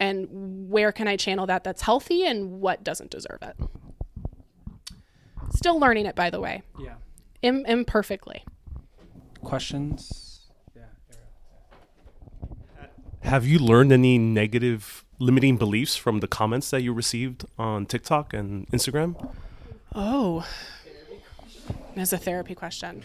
And 0.00 0.68
where 0.70 0.92
can 0.92 1.06
I 1.08 1.16
channel 1.16 1.46
that 1.46 1.64
that's 1.64 1.82
healthy 1.82 2.26
and 2.26 2.60
what 2.60 2.82
doesn't 2.84 3.10
deserve 3.10 3.38
it? 3.42 3.56
Still 5.50 5.78
learning 5.78 6.06
it, 6.06 6.14
by 6.14 6.30
the 6.30 6.40
way, 6.40 6.62
Yeah. 6.80 6.94
Im- 7.42 7.66
imperfectly. 7.66 8.44
Questions? 9.42 10.33
Have 13.24 13.46
you 13.46 13.58
learned 13.58 13.90
any 13.90 14.18
negative 14.18 15.02
limiting 15.18 15.56
beliefs 15.56 15.96
from 15.96 16.20
the 16.20 16.28
comments 16.28 16.70
that 16.70 16.82
you 16.82 16.92
received 16.92 17.46
on 17.58 17.86
TikTok 17.86 18.34
and 18.34 18.68
Instagram? 18.68 19.32
Oh, 19.94 20.46
that's 21.96 22.12
a 22.12 22.18
therapy 22.18 22.54
question. 22.54 23.04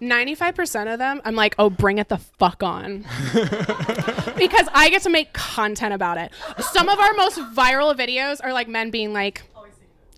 95% 0.00 0.92
of 0.92 1.00
them, 1.00 1.20
I'm 1.24 1.34
like, 1.34 1.56
oh, 1.58 1.70
bring 1.70 1.98
it 1.98 2.08
the 2.08 2.18
fuck 2.18 2.62
on. 2.62 2.98
because 4.36 4.68
I 4.72 4.88
get 4.90 5.02
to 5.02 5.10
make 5.10 5.32
content 5.32 5.92
about 5.92 6.18
it. 6.18 6.30
Some 6.60 6.88
of 6.88 7.00
our 7.00 7.12
most 7.14 7.38
viral 7.38 7.96
videos 7.96 8.38
are 8.42 8.52
like 8.52 8.68
men 8.68 8.90
being 8.90 9.12
like, 9.12 9.42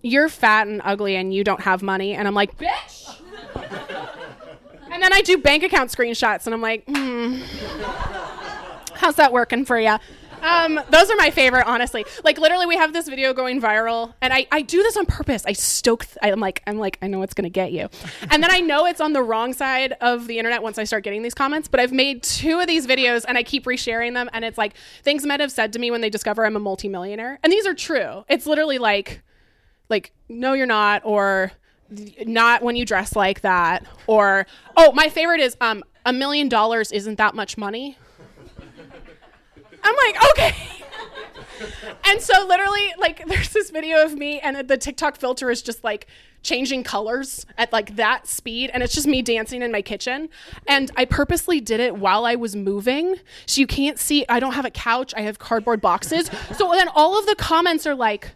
you're 0.02 0.28
fat 0.28 0.66
and 0.66 0.82
ugly 0.84 1.16
and 1.16 1.32
you 1.32 1.44
don't 1.44 1.62
have 1.62 1.82
money. 1.82 2.12
And 2.12 2.28
I'm 2.28 2.34
like, 2.34 2.58
bitch. 2.58 3.20
and 4.92 5.02
then 5.02 5.14
I 5.14 5.22
do 5.22 5.38
bank 5.38 5.62
account 5.62 5.90
screenshots 5.90 6.44
and 6.44 6.54
I'm 6.54 6.60
like, 6.60 6.84
hmm, 6.86 7.40
how's 9.00 9.16
that 9.16 9.32
working 9.32 9.64
for 9.64 9.80
you? 9.80 9.96
Um, 10.42 10.80
those 10.90 11.10
are 11.10 11.16
my 11.16 11.30
favorite, 11.30 11.66
honestly. 11.66 12.04
Like 12.24 12.38
literally, 12.38 12.66
we 12.66 12.76
have 12.76 12.92
this 12.92 13.08
video 13.08 13.34
going 13.34 13.60
viral, 13.60 14.14
and 14.22 14.32
I, 14.32 14.46
I 14.50 14.62
do 14.62 14.82
this 14.82 14.96
on 14.96 15.04
purpose. 15.06 15.44
I 15.44 15.52
stoke. 15.52 16.06
Th- 16.06 16.18
I'm 16.22 16.40
like 16.40 16.62
I'm 16.66 16.78
like 16.78 16.98
I 17.02 17.08
know 17.08 17.22
it's 17.22 17.34
gonna 17.34 17.50
get 17.50 17.72
you, 17.72 17.88
and 18.30 18.42
then 18.42 18.50
I 18.50 18.60
know 18.60 18.86
it's 18.86 19.00
on 19.00 19.12
the 19.12 19.22
wrong 19.22 19.52
side 19.52 19.94
of 20.00 20.26
the 20.26 20.38
internet 20.38 20.62
once 20.62 20.78
I 20.78 20.84
start 20.84 21.04
getting 21.04 21.22
these 21.22 21.34
comments. 21.34 21.68
But 21.68 21.80
I've 21.80 21.92
made 21.92 22.22
two 22.22 22.60
of 22.60 22.66
these 22.66 22.86
videos, 22.86 23.24
and 23.28 23.36
I 23.36 23.42
keep 23.42 23.64
resharing 23.64 24.14
them, 24.14 24.30
and 24.32 24.44
it's 24.44 24.56
like 24.58 24.74
things 25.02 25.26
men 25.26 25.40
have 25.40 25.52
said 25.52 25.72
to 25.74 25.78
me 25.78 25.90
when 25.90 26.00
they 26.00 26.10
discover 26.10 26.46
I'm 26.46 26.56
a 26.56 26.60
multimillionaire, 26.60 27.38
and 27.42 27.52
these 27.52 27.66
are 27.66 27.74
true. 27.74 28.24
It's 28.28 28.46
literally 28.46 28.78
like, 28.78 29.22
like 29.90 30.12
no, 30.28 30.54
you're 30.54 30.66
not, 30.66 31.02
or 31.04 31.52
not 32.24 32.62
when 32.62 32.76
you 32.76 32.86
dress 32.86 33.14
like 33.14 33.42
that, 33.42 33.84
or 34.06 34.46
oh, 34.76 34.92
my 34.92 35.10
favorite 35.10 35.40
is 35.40 35.56
um 35.60 35.82
a 36.06 36.12
million 36.12 36.48
dollars 36.48 36.92
isn't 36.92 37.16
that 37.16 37.34
much 37.34 37.58
money. 37.58 37.98
I'm 39.82 39.96
like, 40.06 40.30
okay. 40.30 40.56
and 42.04 42.20
so 42.20 42.46
literally 42.46 42.92
like 42.98 43.26
there's 43.28 43.50
this 43.50 43.70
video 43.70 44.04
of 44.04 44.14
me 44.14 44.40
and 44.40 44.68
the 44.68 44.76
TikTok 44.76 45.16
filter 45.16 45.50
is 45.50 45.62
just 45.62 45.84
like 45.84 46.06
changing 46.42 46.82
colors 46.82 47.44
at 47.58 47.72
like 47.72 47.96
that 47.96 48.26
speed. 48.26 48.70
And 48.72 48.82
it's 48.82 48.94
just 48.94 49.06
me 49.06 49.22
dancing 49.22 49.62
in 49.62 49.70
my 49.70 49.82
kitchen. 49.82 50.28
And 50.66 50.90
I 50.96 51.04
purposely 51.04 51.60
did 51.60 51.80
it 51.80 51.96
while 51.96 52.24
I 52.24 52.34
was 52.34 52.56
moving. 52.56 53.16
So 53.46 53.60
you 53.60 53.66
can't 53.66 53.98
see 53.98 54.24
I 54.28 54.40
don't 54.40 54.54
have 54.54 54.64
a 54.64 54.70
couch. 54.70 55.12
I 55.16 55.20
have 55.22 55.38
cardboard 55.38 55.80
boxes. 55.80 56.30
So 56.56 56.70
then 56.72 56.88
all 56.94 57.18
of 57.18 57.26
the 57.26 57.34
comments 57.36 57.86
are 57.86 57.94
like 57.94 58.32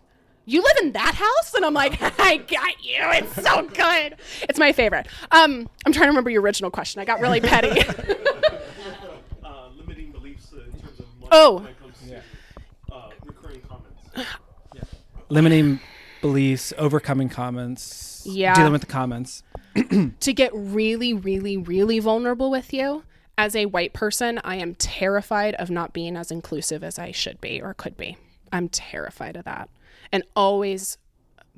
you 0.47 0.63
live 0.63 0.77
in 0.83 0.93
that 0.93 1.15
house? 1.15 1.55
And 1.55 1.65
i'm 1.65 1.73
like 1.73 1.97
i 2.21 2.37
got 2.37 2.85
you. 2.85 2.99
It's 2.99 3.35
so 3.43 3.67
good. 3.69 4.17
It's 4.43 4.59
my 4.59 4.73
favorite. 4.73 5.07
Um 5.31 5.69
i'm 5.87 5.93
trying 5.93 6.05
to 6.05 6.09
remember 6.09 6.29
your 6.31 6.43
original 6.43 6.71
question. 6.71 7.01
I 7.01 7.05
got 7.07 7.21
really 7.21 7.41
petty 7.41 7.81
Uh, 9.43 9.69
limiting 9.77 10.11
beliefs 10.11 10.53
uh, 10.53 10.61
in 10.61 10.73
terms 10.81 11.01
of 11.01 11.07
money 11.21 11.24
Oh. 11.37 11.57
when 11.57 11.67
it 12.13 12.23
uh, 12.93 13.11
recurring 13.25 13.61
comments. 13.63 14.29
Limiting 15.29 15.81
beliefs, 16.21 16.73
overcoming 16.79 17.29
comments, 17.29 18.23
Yeah. 18.25 18.55
dealing 18.55 18.73
with 18.73 18.83
the 18.83 18.87
comments. 18.87 19.43
to 20.21 20.33
get 20.33 20.53
really 20.55 21.13
really 21.13 21.57
really 21.57 21.99
vulnerable 21.99 22.51
with 22.51 22.73
you 22.73 23.03
as 23.37 23.57
a 23.57 23.67
white 23.67 23.93
person 23.93 24.41
i 24.45 24.55
am 24.55 24.77
terrified 24.77 25.53
of 25.57 25.69
not 25.69 25.93
being 25.93 26.17
as 26.17 26.31
inclusive 26.31 26.85
as 26.85 26.97
i 26.97 27.11
should 27.11 27.41
be 27.41 27.61
or 27.61 27.75
could 27.75 27.97
be 27.97 28.17
i'm 28.53 28.69
terrified 28.69 29.35
of 29.35 29.45
that 29.45 29.69
and 30.13 30.23
always 30.37 30.97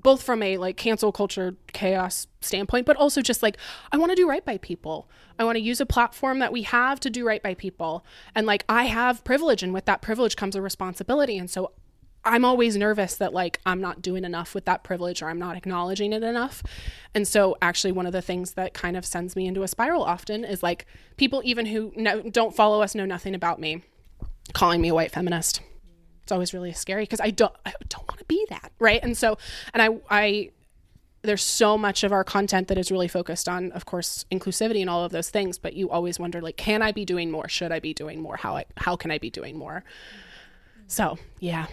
both 0.02 0.22
from 0.22 0.42
a 0.42 0.56
like 0.58 0.76
cancel 0.76 1.12
culture 1.12 1.56
chaos 1.72 2.26
standpoint 2.40 2.86
but 2.86 2.96
also 2.96 3.20
just 3.22 3.42
like 3.42 3.56
i 3.92 3.96
want 3.96 4.10
to 4.10 4.16
do 4.16 4.28
right 4.28 4.44
by 4.44 4.58
people. 4.58 5.08
I 5.38 5.44
want 5.44 5.56
to 5.56 5.62
use 5.62 5.82
a 5.82 5.86
platform 5.86 6.38
that 6.38 6.52
we 6.52 6.62
have 6.62 6.98
to 7.00 7.10
do 7.10 7.26
right 7.26 7.42
by 7.42 7.54
people. 7.54 8.04
And 8.34 8.46
like 8.46 8.64
i 8.68 8.84
have 8.84 9.24
privilege 9.24 9.62
and 9.62 9.74
with 9.74 9.84
that 9.86 10.02
privilege 10.02 10.36
comes 10.36 10.56
a 10.56 10.62
responsibility. 10.62 11.38
And 11.38 11.50
so 11.50 11.72
i'm 12.24 12.44
always 12.44 12.76
nervous 12.76 13.14
that 13.16 13.32
like 13.32 13.60
i'm 13.64 13.80
not 13.80 14.02
doing 14.02 14.24
enough 14.24 14.52
with 14.52 14.64
that 14.64 14.82
privilege 14.82 15.22
or 15.22 15.28
i'm 15.28 15.38
not 15.38 15.56
acknowledging 15.56 16.12
it 16.12 16.22
enough. 16.22 16.62
And 17.14 17.26
so 17.26 17.56
actually 17.60 17.92
one 17.92 18.06
of 18.06 18.12
the 18.12 18.22
things 18.22 18.52
that 18.52 18.74
kind 18.74 18.96
of 18.96 19.04
sends 19.04 19.36
me 19.36 19.46
into 19.46 19.62
a 19.62 19.68
spiral 19.68 20.02
often 20.02 20.44
is 20.44 20.62
like 20.62 20.86
people 21.16 21.42
even 21.44 21.66
who 21.66 21.92
don't 22.30 22.54
follow 22.54 22.82
us 22.82 22.94
know 22.94 23.06
nothing 23.06 23.34
about 23.34 23.60
me 23.60 23.82
calling 24.52 24.80
me 24.80 24.88
a 24.88 24.94
white 24.94 25.12
feminist 25.12 25.60
it's 26.26 26.32
always 26.32 26.52
really 26.52 26.72
scary 26.72 27.04
because 27.04 27.20
I 27.20 27.30
don't 27.30 27.54
I 27.64 27.72
don't 27.88 28.04
want 28.08 28.18
to 28.18 28.24
be 28.24 28.44
that, 28.50 28.72
right? 28.80 28.98
And 29.00 29.16
so 29.16 29.38
and 29.72 29.80
I 29.80 29.90
I 30.10 30.50
there's 31.22 31.44
so 31.44 31.78
much 31.78 32.02
of 32.02 32.10
our 32.10 32.24
content 32.24 32.66
that 32.66 32.76
is 32.76 32.90
really 32.90 33.06
focused 33.06 33.48
on 33.48 33.70
of 33.70 33.86
course 33.86 34.24
inclusivity 34.32 34.80
and 34.80 34.90
all 34.90 35.04
of 35.04 35.12
those 35.12 35.30
things, 35.30 35.56
but 35.56 35.74
you 35.74 35.88
always 35.88 36.18
wonder 36.18 36.40
like 36.40 36.56
can 36.56 36.82
I 36.82 36.90
be 36.90 37.04
doing 37.04 37.30
more? 37.30 37.48
Should 37.48 37.70
I 37.70 37.78
be 37.78 37.94
doing 37.94 38.20
more? 38.20 38.36
How 38.38 38.56
I 38.56 38.64
how 38.76 38.96
can 38.96 39.12
I 39.12 39.18
be 39.18 39.30
doing 39.30 39.56
more? 39.56 39.84
So, 40.88 41.16
yeah. 41.38 41.66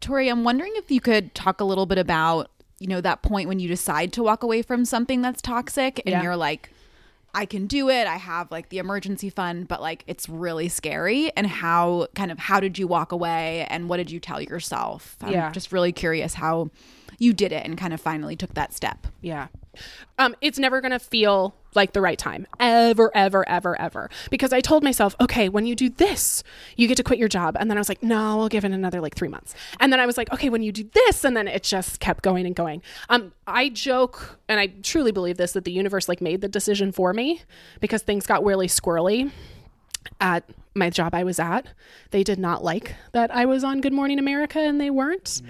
Tori, 0.00 0.28
I'm 0.28 0.42
wondering 0.42 0.72
if 0.74 0.90
you 0.90 1.00
could 1.00 1.32
talk 1.34 1.60
a 1.60 1.64
little 1.64 1.86
bit 1.86 1.98
about, 1.98 2.50
you 2.80 2.88
know, 2.88 3.00
that 3.00 3.22
point 3.22 3.48
when 3.48 3.60
you 3.60 3.68
decide 3.68 4.12
to 4.14 4.22
walk 4.24 4.42
away 4.42 4.62
from 4.62 4.84
something 4.84 5.22
that's 5.22 5.40
toxic 5.40 6.00
and 6.04 6.10
Yeah. 6.12 6.22
you're 6.24 6.36
like, 6.36 6.70
I 7.38 7.46
can 7.46 7.66
do 7.68 7.88
it. 7.88 8.06
I 8.08 8.16
have 8.16 8.50
like 8.50 8.68
the 8.68 8.78
emergency 8.78 9.30
fund, 9.30 9.68
but 9.68 9.80
like 9.80 10.02
it's 10.08 10.28
really 10.28 10.68
scary. 10.68 11.30
And 11.36 11.46
how 11.46 12.08
kind 12.16 12.32
of 12.32 12.38
how 12.38 12.58
did 12.58 12.78
you 12.78 12.88
walk 12.88 13.12
away 13.12 13.64
and 13.70 13.88
what 13.88 13.98
did 13.98 14.10
you 14.10 14.18
tell 14.18 14.40
yourself? 14.40 15.16
I'm 15.22 15.32
Yeah. 15.32 15.52
just 15.52 15.70
really 15.70 15.92
curious 15.92 16.34
how 16.34 16.70
you 17.20 17.32
did 17.32 17.52
it 17.52 17.64
and 17.64 17.78
kind 17.78 17.94
of 17.94 18.00
finally 18.00 18.34
took 18.34 18.54
that 18.54 18.74
step. 18.74 19.06
Yeah. 19.20 19.46
Um, 20.18 20.34
it's 20.40 20.58
never 20.58 20.80
going 20.80 20.92
to 20.92 20.98
feel 20.98 21.54
like 21.74 21.92
the 21.92 22.00
right 22.00 22.18
time 22.18 22.46
ever, 22.58 23.10
ever, 23.14 23.48
ever, 23.48 23.80
ever. 23.80 24.10
Because 24.30 24.52
I 24.52 24.60
told 24.60 24.82
myself, 24.82 25.14
okay, 25.20 25.48
when 25.48 25.66
you 25.66 25.74
do 25.74 25.88
this, 25.90 26.42
you 26.76 26.88
get 26.88 26.96
to 26.96 27.04
quit 27.04 27.18
your 27.18 27.28
job. 27.28 27.56
And 27.58 27.70
then 27.70 27.76
I 27.78 27.80
was 27.80 27.88
like, 27.88 28.02
no, 28.02 28.40
I'll 28.40 28.48
give 28.48 28.64
it 28.64 28.72
another 28.72 29.00
like 29.00 29.14
three 29.14 29.28
months. 29.28 29.54
And 29.80 29.92
then 29.92 30.00
I 30.00 30.06
was 30.06 30.16
like, 30.16 30.32
okay, 30.32 30.48
when 30.48 30.62
you 30.62 30.72
do 30.72 30.84
this, 30.92 31.24
and 31.24 31.36
then 31.36 31.46
it 31.46 31.62
just 31.62 32.00
kept 32.00 32.22
going 32.22 32.46
and 32.46 32.54
going. 32.54 32.82
Um, 33.08 33.32
I 33.46 33.68
joke, 33.68 34.38
and 34.48 34.58
I 34.58 34.68
truly 34.82 35.12
believe 35.12 35.36
this, 35.36 35.52
that 35.52 35.64
the 35.64 35.72
universe 35.72 36.08
like 36.08 36.20
made 36.20 36.40
the 36.40 36.48
decision 36.48 36.92
for 36.92 37.12
me 37.12 37.42
because 37.80 38.02
things 38.02 38.26
got 38.26 38.44
really 38.44 38.66
squirrely 38.66 39.30
at 40.20 40.44
my 40.78 40.90
job 40.90 41.14
I 41.14 41.24
was 41.24 41.38
at. 41.38 41.66
They 42.10 42.22
did 42.22 42.38
not 42.38 42.64
like 42.64 42.94
that 43.12 43.34
I 43.34 43.44
was 43.44 43.64
on 43.64 43.80
Good 43.80 43.92
Morning 43.92 44.18
America 44.18 44.60
and 44.60 44.80
they 44.80 44.90
weren't. 44.90 45.42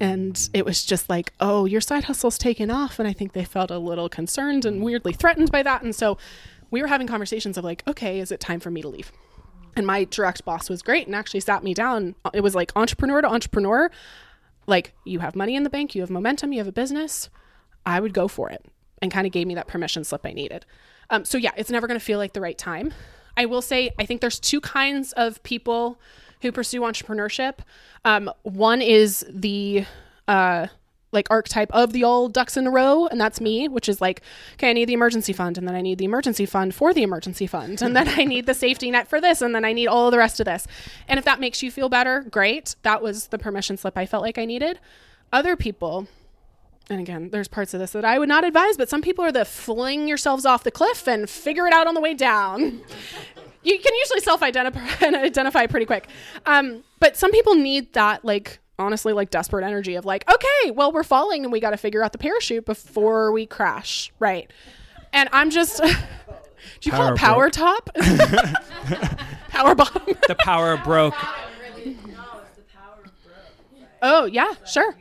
And 0.00 0.48
it 0.52 0.64
was 0.64 0.84
just 0.84 1.08
like, 1.08 1.32
oh, 1.40 1.64
your 1.64 1.80
side 1.80 2.04
hustle's 2.04 2.38
taken 2.38 2.70
off. 2.70 2.98
And 2.98 3.08
I 3.08 3.12
think 3.12 3.32
they 3.32 3.44
felt 3.44 3.70
a 3.70 3.78
little 3.78 4.08
concerned 4.08 4.64
and 4.64 4.82
weirdly 4.82 5.12
threatened 5.12 5.50
by 5.50 5.62
that. 5.62 5.82
And 5.82 5.94
so 5.94 6.18
we 6.70 6.82
were 6.82 6.88
having 6.88 7.06
conversations 7.06 7.56
of 7.56 7.64
like, 7.64 7.82
okay, 7.86 8.18
is 8.18 8.32
it 8.32 8.40
time 8.40 8.60
for 8.60 8.70
me 8.70 8.82
to 8.82 8.88
leave? 8.88 9.12
And 9.76 9.86
my 9.86 10.04
direct 10.04 10.44
boss 10.44 10.68
was 10.68 10.82
great 10.82 11.06
and 11.06 11.16
actually 11.16 11.40
sat 11.40 11.64
me 11.64 11.74
down. 11.74 12.14
It 12.32 12.42
was 12.42 12.54
like 12.54 12.72
entrepreneur 12.76 13.22
to 13.22 13.28
entrepreneur. 13.28 13.90
Like, 14.66 14.94
you 15.04 15.18
have 15.18 15.36
money 15.36 15.56
in 15.56 15.62
the 15.62 15.70
bank, 15.70 15.94
you 15.94 16.00
have 16.00 16.10
momentum, 16.10 16.52
you 16.52 16.58
have 16.58 16.68
a 16.68 16.72
business. 16.72 17.28
I 17.84 18.00
would 18.00 18.14
go 18.14 18.28
for 18.28 18.50
it 18.50 18.64
and 19.02 19.12
kind 19.12 19.26
of 19.26 19.32
gave 19.32 19.46
me 19.46 19.54
that 19.56 19.66
permission 19.66 20.04
slip 20.04 20.24
I 20.24 20.32
needed. 20.32 20.64
Um, 21.10 21.24
so, 21.24 21.36
yeah, 21.36 21.50
it's 21.56 21.70
never 21.70 21.86
going 21.86 21.98
to 22.00 22.04
feel 22.04 22.18
like 22.18 22.32
the 22.32 22.40
right 22.40 22.56
time. 22.56 22.94
I 23.36 23.46
will 23.46 23.62
say, 23.62 23.90
I 23.98 24.06
think 24.06 24.20
there's 24.20 24.40
two 24.40 24.60
kinds 24.60 25.12
of 25.12 25.42
people 25.42 25.98
who 26.42 26.52
pursue 26.52 26.82
entrepreneurship. 26.82 27.58
Um, 28.04 28.30
one 28.42 28.82
is 28.82 29.24
the 29.28 29.86
uh, 30.28 30.66
like 31.14 31.28
archetype 31.30 31.72
of 31.72 31.92
the 31.92 32.04
old 32.04 32.34
ducks 32.34 32.56
in 32.56 32.66
a 32.66 32.70
row, 32.70 33.06
and 33.06 33.20
that's 33.20 33.40
me, 33.40 33.68
which 33.68 33.88
is 33.88 34.00
like, 34.00 34.20
okay, 34.54 34.70
I 34.70 34.72
need 34.74 34.86
the 34.86 34.92
emergency 34.92 35.32
fund, 35.32 35.56
and 35.56 35.66
then 35.66 35.74
I 35.74 35.80
need 35.80 35.98
the 35.98 36.04
emergency 36.04 36.44
fund 36.44 36.74
for 36.74 36.92
the 36.92 37.02
emergency 37.02 37.46
fund, 37.46 37.80
and 37.80 37.96
then 37.96 38.08
I 38.18 38.24
need 38.24 38.46
the 38.46 38.54
safety 38.54 38.90
net 38.90 39.08
for 39.08 39.20
this, 39.20 39.40
and 39.40 39.54
then 39.54 39.64
I 39.64 39.72
need 39.72 39.86
all 39.86 40.10
the 40.10 40.18
rest 40.18 40.40
of 40.40 40.46
this. 40.46 40.66
And 41.08 41.18
if 41.18 41.24
that 41.24 41.40
makes 41.40 41.62
you 41.62 41.70
feel 41.70 41.88
better, 41.88 42.26
great. 42.30 42.76
That 42.82 43.00
was 43.00 43.28
the 43.28 43.38
permission 43.38 43.76
slip 43.76 43.96
I 43.96 44.04
felt 44.04 44.22
like 44.22 44.36
I 44.38 44.44
needed. 44.44 44.80
Other 45.32 45.56
people, 45.56 46.08
and 46.90 47.00
again, 47.00 47.30
there's 47.30 47.48
parts 47.48 47.72
of 47.72 47.80
this 47.80 47.92
that 47.92 48.04
I 48.04 48.18
would 48.18 48.28
not 48.28 48.44
advise, 48.44 48.76
but 48.76 48.88
some 48.88 49.00
people 49.00 49.24
are 49.24 49.32
the 49.32 49.44
fling 49.44 50.06
yourselves 50.06 50.44
off 50.44 50.64
the 50.64 50.70
cliff 50.70 51.06
and 51.08 51.28
figure 51.28 51.66
it 51.66 51.72
out 51.72 51.86
on 51.86 51.94
the 51.94 52.00
way 52.00 52.12
down. 52.14 52.60
you 53.62 53.78
can 53.78 53.94
usually 53.94 54.20
self-identify 54.20 55.06
identify 55.06 55.66
pretty 55.66 55.86
quick. 55.86 56.08
Um, 56.44 56.84
but 57.00 57.16
some 57.16 57.32
people 57.32 57.54
need 57.54 57.92
that, 57.94 58.24
like 58.24 58.60
honestly, 58.78 59.12
like 59.12 59.30
desperate 59.30 59.64
energy 59.64 59.94
of 59.94 60.04
like, 60.04 60.28
okay, 60.30 60.70
well, 60.72 60.92
we're 60.92 61.04
falling 61.04 61.44
and 61.44 61.52
we 61.52 61.60
got 61.60 61.70
to 61.70 61.76
figure 61.76 62.02
out 62.02 62.12
the 62.12 62.18
parachute 62.18 62.66
before 62.66 63.32
we 63.32 63.46
crash, 63.46 64.12
right? 64.18 64.50
And 65.12 65.28
I'm 65.32 65.50
just. 65.50 65.82
Do 66.80 66.90
you 66.90 66.92
call 66.92 67.12
it 67.12 67.16
Power 67.16 67.50
power 67.50 67.50
top? 67.50 67.90
power 69.48 69.74
bottom. 69.74 70.16
The 70.28 70.34
power 70.38 70.78
broke. 70.78 71.14
oh 74.02 74.24
yeah, 74.24 74.54
sure. 74.66 74.96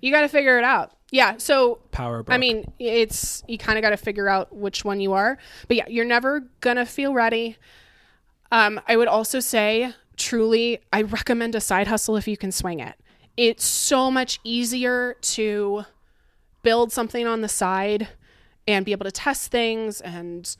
You 0.00 0.12
got 0.12 0.22
to 0.22 0.28
figure 0.28 0.58
it 0.58 0.64
out. 0.64 0.95
Yeah. 1.16 1.38
So 1.38 1.78
Power. 1.92 2.22
I 2.28 2.36
mean, 2.36 2.70
it's 2.78 3.42
you 3.48 3.56
kind 3.56 3.78
of 3.78 3.82
got 3.82 3.88
to 3.88 3.96
figure 3.96 4.28
out 4.28 4.54
which 4.54 4.84
one 4.84 5.00
you 5.00 5.14
are. 5.14 5.38
But 5.66 5.78
yeah, 5.78 5.88
you're 5.88 6.04
never 6.04 6.40
gonna 6.60 6.84
feel 6.84 7.14
ready. 7.14 7.56
Um, 8.52 8.78
I 8.86 8.98
would 8.98 9.08
also 9.08 9.40
say, 9.40 9.94
truly, 10.18 10.80
I 10.92 11.00
recommend 11.00 11.54
a 11.54 11.60
side 11.62 11.86
hustle 11.86 12.18
if 12.18 12.28
you 12.28 12.36
can 12.36 12.52
swing 12.52 12.80
it. 12.80 12.96
It's 13.34 13.64
so 13.64 14.10
much 14.10 14.40
easier 14.44 15.16
to 15.22 15.86
build 16.62 16.92
something 16.92 17.26
on 17.26 17.40
the 17.40 17.48
side 17.48 18.08
and 18.68 18.84
be 18.84 18.92
able 18.92 19.04
to 19.04 19.10
test 19.10 19.50
things 19.50 20.02
and 20.02 20.54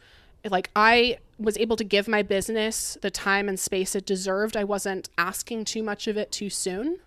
like 0.49 0.71
I 0.75 1.19
was 1.39 1.59
able 1.59 1.77
to 1.77 1.85
give 1.85 2.09
my 2.09 2.23
business 2.23 2.97
the 3.03 3.11
time 3.11 3.47
and 3.51 3.61
space 3.61 3.95
it 3.95 4.07
deserved. 4.07 4.57
I 4.57 4.65
wasn't 4.65 5.11
asking 5.19 5.67
too 5.67 5.83
much 5.83 6.07
of 6.07 6.17
it 6.17 6.33
too 6.33 6.49
soon 6.49 7.01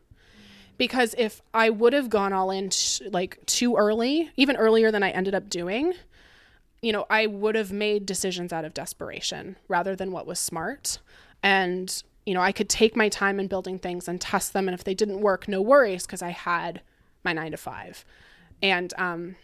because 0.80 1.14
if 1.18 1.42
I 1.54 1.70
would 1.70 1.92
have 1.92 2.10
gone 2.10 2.32
all 2.32 2.50
in 2.50 2.72
like 3.12 3.46
too 3.46 3.76
early, 3.76 4.32
even 4.38 4.56
earlier 4.56 4.92
than 4.92 5.04
I 5.04 5.12
ended 5.12 5.36
up 5.36 5.50
doing, 5.50 5.94
you 6.82 6.94
know, 6.94 7.06
I 7.10 7.28
would 7.28 7.56
have 7.56 7.72
made 7.72 8.06
decisions 8.06 8.54
out 8.54 8.64
of 8.64 8.74
desperation 8.74 9.58
rather 9.68 9.94
than 9.94 10.14
what 10.14 10.26
was 10.26 10.40
smart. 10.40 11.00
And, 11.44 12.02
you 12.26 12.34
know, 12.34 12.40
I 12.40 12.54
could 12.54 12.70
take 12.70 12.96
my 12.96 13.10
time 13.10 13.42
in 13.42 13.48
building 13.48 13.78
things 13.78 14.08
and 14.08 14.22
test 14.22 14.54
them. 14.54 14.70
And 14.70 14.74
if 14.74 14.86
they 14.86 14.94
didn't 14.94 15.20
work, 15.20 15.50
no 15.50 15.62
worries 15.62 16.06
because 16.06 16.22
I 16.22 16.30
had 16.30 16.82
my 17.26 17.34
nine 17.34 17.52
to 17.52 17.58
five. 17.58 18.06
And, 18.64 18.94
um, 18.98 19.36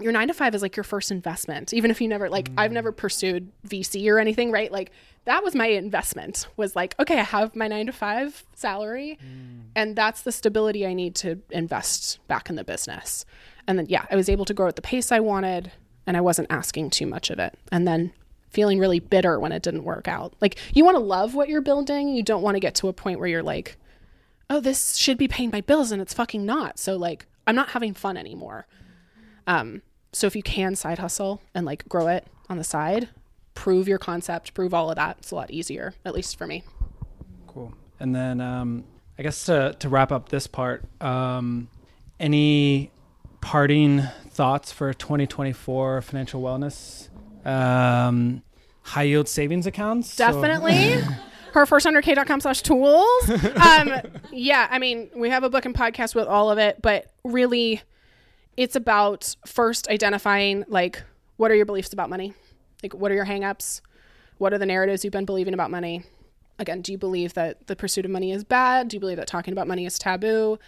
your 0.00 0.12
nine 0.12 0.28
to 0.28 0.34
five 0.34 0.54
is 0.54 0.62
like 0.62 0.76
your 0.76 0.84
first 0.84 1.10
investment 1.10 1.72
even 1.74 1.90
if 1.90 2.00
you 2.00 2.08
never 2.08 2.30
like 2.30 2.50
i've 2.56 2.72
never 2.72 2.92
pursued 2.92 3.50
vc 3.66 4.10
or 4.10 4.18
anything 4.18 4.50
right? 4.50 4.70
Like 4.70 4.90
that 5.24 5.42
was 5.44 5.54
my 5.54 5.66
investment 5.66 6.46
was 6.56 6.74
like 6.76 6.94
okay 6.98 7.18
i 7.18 7.22
have 7.22 7.54
my 7.54 7.68
nine 7.68 7.86
to 7.86 7.92
five 7.92 8.44
salary 8.54 9.18
and 9.74 9.94
that's 9.94 10.22
the 10.22 10.32
stability 10.32 10.86
i 10.86 10.94
need 10.94 11.14
to 11.16 11.40
invest 11.50 12.18
back 12.28 12.48
in 12.48 12.56
the 12.56 12.64
business. 12.64 13.24
And 13.66 13.78
then 13.78 13.86
yeah 13.88 14.06
i 14.10 14.16
was 14.16 14.28
able 14.28 14.44
to 14.46 14.54
grow 14.54 14.68
at 14.68 14.76
the 14.76 14.82
pace 14.82 15.12
i 15.12 15.20
wanted 15.20 15.72
and 16.06 16.16
i 16.16 16.20
wasn't 16.20 16.48
asking 16.50 16.90
too 16.90 17.06
much 17.06 17.30
of 17.30 17.38
it. 17.38 17.58
And 17.72 17.86
then 17.86 18.12
feeling 18.50 18.78
really 18.78 19.00
bitter 19.00 19.38
when 19.38 19.52
it 19.52 19.62
didn't 19.62 19.84
work 19.84 20.08
out. 20.08 20.32
Like 20.40 20.56
you 20.72 20.84
want 20.84 20.94
to 20.94 21.02
love 21.02 21.34
what 21.34 21.48
you're 21.48 21.60
building 21.60 22.08
you 22.08 22.22
don't 22.22 22.42
want 22.42 22.54
to 22.54 22.60
get 22.60 22.74
to 22.76 22.88
a 22.88 22.92
point 22.92 23.18
where 23.18 23.28
you're 23.28 23.42
like 23.42 23.76
oh 24.48 24.60
this 24.60 24.96
should 24.96 25.18
be 25.18 25.28
paying 25.28 25.50
my 25.50 25.60
bills 25.60 25.92
and 25.92 26.00
it's 26.00 26.14
fucking 26.14 26.46
not. 26.46 26.78
So 26.78 26.96
like 26.96 27.26
i'm 27.46 27.56
not 27.56 27.70
having 27.70 27.94
fun 27.94 28.16
anymore. 28.16 28.66
Um, 29.46 29.80
so 30.18 30.26
if 30.26 30.34
you 30.34 30.42
can 30.42 30.74
side 30.74 30.98
hustle 30.98 31.40
and 31.54 31.64
like 31.64 31.88
grow 31.88 32.08
it 32.08 32.26
on 32.48 32.58
the 32.58 32.64
side, 32.64 33.08
prove 33.54 33.86
your 33.86 33.98
concept, 33.98 34.52
prove 34.52 34.74
all 34.74 34.90
of 34.90 34.96
that, 34.96 35.18
it's 35.18 35.30
a 35.30 35.34
lot 35.34 35.50
easier, 35.50 35.94
at 36.04 36.14
least 36.14 36.36
for 36.36 36.46
me. 36.46 36.64
Cool. 37.46 37.72
And 38.00 38.14
then 38.14 38.40
um, 38.40 38.84
I 39.18 39.22
guess 39.22 39.46
to 39.46 39.76
to 39.78 39.88
wrap 39.88 40.12
up 40.12 40.28
this 40.28 40.46
part, 40.46 40.84
um, 41.00 41.68
any 42.18 42.90
parting 43.40 44.02
thoughts 44.30 44.72
for 44.72 44.92
2024 44.92 46.02
financial 46.02 46.42
wellness? 46.42 47.08
Um, 47.46 48.42
high 48.82 49.04
yield 49.04 49.28
savings 49.28 49.66
accounts. 49.66 50.12
So- 50.14 50.26
Definitely. 50.26 50.96
her 51.52 51.64
first 51.64 51.86
100k.com 51.86 52.40
slash 52.40 52.62
tools. 52.62 53.30
Um, 53.30 53.92
yeah, 54.32 54.68
I 54.70 54.78
mean, 54.78 55.10
we 55.16 55.30
have 55.30 55.44
a 55.44 55.50
book 55.50 55.64
and 55.64 55.74
podcast 55.74 56.14
with 56.14 56.26
all 56.26 56.50
of 56.50 56.58
it, 56.58 56.82
but 56.82 57.10
really 57.24 57.80
it's 58.58 58.74
about 58.74 59.36
first 59.46 59.88
identifying 59.88 60.64
like 60.66 61.04
what 61.36 61.52
are 61.52 61.54
your 61.54 61.64
beliefs 61.64 61.92
about 61.92 62.10
money? 62.10 62.34
Like 62.82 62.92
what 62.92 63.12
are 63.12 63.14
your 63.14 63.24
hangups? 63.24 63.80
What 64.38 64.52
are 64.52 64.58
the 64.58 64.66
narratives 64.66 65.04
you've 65.04 65.12
been 65.12 65.24
believing 65.24 65.54
about 65.54 65.70
money? 65.70 66.02
Again, 66.58 66.82
do 66.82 66.90
you 66.90 66.98
believe 66.98 67.34
that 67.34 67.68
the 67.68 67.76
pursuit 67.76 68.04
of 68.04 68.10
money 68.10 68.32
is 68.32 68.42
bad? 68.42 68.88
Do 68.88 68.96
you 68.96 69.00
believe 69.00 69.16
that 69.16 69.28
talking 69.28 69.52
about 69.52 69.68
money 69.68 69.86
is 69.86 69.96
taboo? 69.96 70.58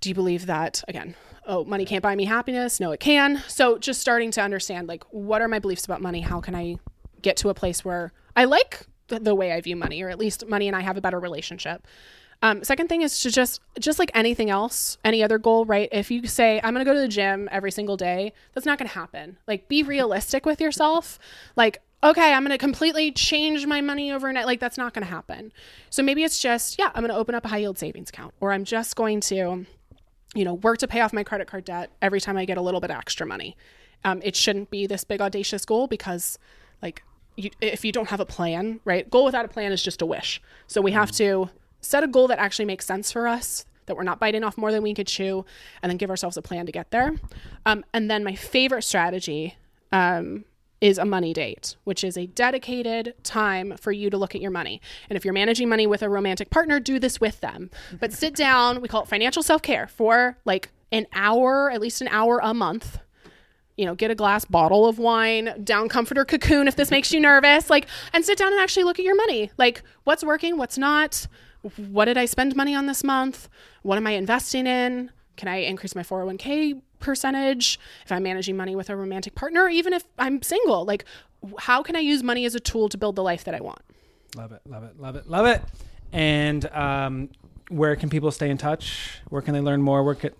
Do 0.00 0.10
you 0.10 0.14
believe 0.14 0.44
that 0.44 0.84
again, 0.88 1.14
oh, 1.46 1.64
money 1.64 1.86
can't 1.86 2.02
buy 2.02 2.14
me 2.14 2.26
happiness? 2.26 2.80
No, 2.80 2.92
it 2.92 3.00
can. 3.00 3.42
So 3.48 3.78
just 3.78 3.98
starting 3.98 4.30
to 4.32 4.42
understand 4.42 4.86
like 4.86 5.02
what 5.10 5.40
are 5.40 5.48
my 5.48 5.58
beliefs 5.58 5.86
about 5.86 6.02
money? 6.02 6.20
How 6.20 6.42
can 6.42 6.54
I 6.54 6.76
get 7.22 7.38
to 7.38 7.48
a 7.48 7.54
place 7.54 7.82
where 7.82 8.12
I 8.36 8.44
like 8.44 8.86
the, 9.08 9.34
way 9.34 9.52
I 9.52 9.60
view 9.62 9.76
money, 9.76 10.02
or 10.02 10.10
at 10.10 10.18
least 10.18 10.46
money 10.46 10.66
and 10.66 10.76
I 10.76 10.80
have 10.80 10.96
a 10.96 11.00
better 11.00 11.18
relationship. 11.18 11.86
Um, 12.42 12.62
second 12.62 12.88
thing 12.88 13.02
is 13.02 13.20
to 13.20 13.30
just 13.30 13.60
just 13.78 13.98
like 13.98 14.10
anything 14.14 14.50
else, 14.50 14.98
any 15.04 15.22
other 15.22 15.38
goal, 15.38 15.64
right? 15.64 15.88
If 15.90 16.10
you 16.10 16.26
say 16.26 16.60
I'm 16.62 16.74
going 16.74 16.84
to 16.84 16.90
go 16.90 16.94
to 16.94 17.00
the 17.00 17.08
gym 17.08 17.48
every 17.50 17.70
single 17.70 17.96
day, 17.96 18.32
that's 18.52 18.66
not 18.66 18.78
going 18.78 18.88
to 18.88 18.94
happen. 18.94 19.38
Like 19.48 19.68
be 19.68 19.82
realistic 19.82 20.44
with 20.44 20.60
yourself. 20.60 21.18
Like 21.56 21.82
okay, 22.04 22.32
I'm 22.32 22.42
going 22.42 22.52
to 22.52 22.58
completely 22.58 23.10
change 23.10 23.66
my 23.66 23.80
money 23.80 24.12
overnight. 24.12 24.46
Like 24.46 24.60
that's 24.60 24.78
not 24.78 24.92
going 24.92 25.04
to 25.04 25.10
happen. 25.10 25.52
So 25.90 26.02
maybe 26.02 26.22
it's 26.24 26.38
just 26.38 26.78
yeah, 26.78 26.90
I'm 26.94 27.02
going 27.02 27.12
to 27.12 27.16
open 27.16 27.34
up 27.34 27.44
a 27.44 27.48
high 27.48 27.58
yield 27.58 27.78
savings 27.78 28.10
account, 28.10 28.34
or 28.40 28.52
I'm 28.52 28.64
just 28.64 28.96
going 28.96 29.20
to 29.22 29.66
you 30.34 30.44
know 30.44 30.54
work 30.54 30.78
to 30.78 30.88
pay 30.88 31.00
off 31.00 31.12
my 31.12 31.24
credit 31.24 31.48
card 31.48 31.64
debt 31.64 31.90
every 32.02 32.20
time 32.20 32.36
I 32.36 32.44
get 32.44 32.58
a 32.58 32.62
little 32.62 32.80
bit 32.80 32.90
extra 32.90 33.26
money. 33.26 33.56
Um, 34.04 34.20
it 34.22 34.36
shouldn't 34.36 34.70
be 34.70 34.86
this 34.86 35.04
big 35.04 35.20
audacious 35.20 35.64
goal 35.64 35.86
because 35.86 36.38
like 36.82 37.02
you, 37.36 37.50
if 37.60 37.84
you 37.84 37.92
don't 37.92 38.08
have 38.08 38.20
a 38.20 38.26
plan, 38.26 38.80
right? 38.84 39.08
Goal 39.10 39.24
without 39.24 39.44
a 39.44 39.48
plan 39.48 39.72
is 39.72 39.82
just 39.82 40.02
a 40.02 40.06
wish. 40.06 40.40
So 40.66 40.80
we 40.80 40.92
have 40.92 41.10
to 41.12 41.50
set 41.86 42.04
a 42.04 42.08
goal 42.08 42.28
that 42.28 42.38
actually 42.38 42.64
makes 42.64 42.86
sense 42.86 43.12
for 43.12 43.26
us, 43.28 43.66
that 43.86 43.96
we're 43.96 44.02
not 44.02 44.18
biting 44.18 44.44
off 44.44 44.58
more 44.58 44.72
than 44.72 44.82
we 44.82 44.94
could 44.94 45.06
chew, 45.06 45.44
and 45.82 45.90
then 45.90 45.96
give 45.96 46.10
ourselves 46.10 46.36
a 46.36 46.42
plan 46.42 46.66
to 46.66 46.72
get 46.72 46.90
there. 46.90 47.14
Um, 47.64 47.84
and 47.92 48.10
then 48.10 48.24
my 48.24 48.34
favorite 48.34 48.82
strategy 48.82 49.56
um, 49.92 50.44
is 50.80 50.98
a 50.98 51.04
money 51.04 51.32
date, 51.32 51.76
which 51.84 52.04
is 52.04 52.16
a 52.16 52.26
dedicated 52.26 53.14
time 53.22 53.76
for 53.78 53.92
you 53.92 54.10
to 54.10 54.18
look 54.18 54.34
at 54.34 54.40
your 54.40 54.50
money. 54.50 54.80
And 55.08 55.16
if 55.16 55.24
you're 55.24 55.34
managing 55.34 55.68
money 55.68 55.86
with 55.86 56.02
a 56.02 56.08
romantic 56.08 56.50
partner, 56.50 56.80
do 56.80 56.98
this 56.98 57.20
with 57.20 57.40
them. 57.40 57.70
But 57.98 58.12
sit 58.12 58.34
down, 58.46 58.80
we 58.80 58.88
call 58.88 59.02
it 59.02 59.08
financial 59.08 59.42
self 59.42 59.62
care 59.62 59.86
for 59.86 60.36
like 60.44 60.70
an 60.92 61.06
hour, 61.12 61.70
at 61.70 61.80
least 61.80 62.00
an 62.00 62.08
hour 62.08 62.40
a 62.42 62.52
month 62.54 62.98
you 63.76 63.84
know, 63.84 63.94
get 63.94 64.10
a 64.10 64.14
glass 64.14 64.44
bottle 64.44 64.86
of 64.86 64.98
wine, 64.98 65.62
down 65.62 65.88
comforter 65.88 66.24
cocoon 66.24 66.66
if 66.66 66.76
this 66.76 66.90
makes 66.90 67.12
you 67.12 67.20
nervous, 67.20 67.68
like, 67.68 67.86
and 68.12 68.24
sit 68.24 68.38
down 68.38 68.52
and 68.52 68.60
actually 68.60 68.84
look 68.84 68.98
at 68.98 69.04
your 69.04 69.14
money. 69.14 69.50
Like, 69.58 69.82
what's 70.04 70.24
working, 70.24 70.56
what's 70.56 70.78
not? 70.78 71.26
What 71.76 72.06
did 72.06 72.16
I 72.16 72.24
spend 72.24 72.56
money 72.56 72.74
on 72.74 72.86
this 72.86 73.02
month? 73.04 73.48
What 73.82 73.96
am 73.98 74.06
I 74.06 74.12
investing 74.12 74.66
in? 74.66 75.10
Can 75.36 75.48
I 75.48 75.56
increase 75.56 75.94
my 75.94 76.02
401k 76.02 76.80
percentage 76.98 77.78
if 78.04 78.12
I'm 78.12 78.22
managing 78.22 78.56
money 78.56 78.74
with 78.74 78.88
a 78.90 78.96
romantic 78.96 79.34
partner, 79.34 79.68
even 79.68 79.92
if 79.92 80.04
I'm 80.18 80.42
single? 80.42 80.84
Like, 80.84 81.04
how 81.58 81.82
can 81.82 81.96
I 81.96 82.00
use 82.00 82.22
money 82.22 82.44
as 82.44 82.54
a 82.54 82.60
tool 82.60 82.88
to 82.88 82.98
build 82.98 83.16
the 83.16 83.22
life 83.22 83.44
that 83.44 83.54
I 83.54 83.60
want? 83.60 83.80
Love 84.34 84.52
it, 84.52 84.60
love 84.66 84.82
it, 84.84 84.98
love 84.98 85.16
it, 85.16 85.28
love 85.28 85.46
it. 85.46 85.62
And 86.12 86.66
um, 86.72 87.28
where 87.68 87.96
can 87.96 88.08
people 88.08 88.30
stay 88.30 88.50
in 88.50 88.58
touch? 88.58 89.20
Where 89.28 89.42
can 89.42 89.54
they 89.54 89.60
learn 89.60 89.82
more? 89.82 90.02
Where 90.02 90.14
can, 90.14 90.30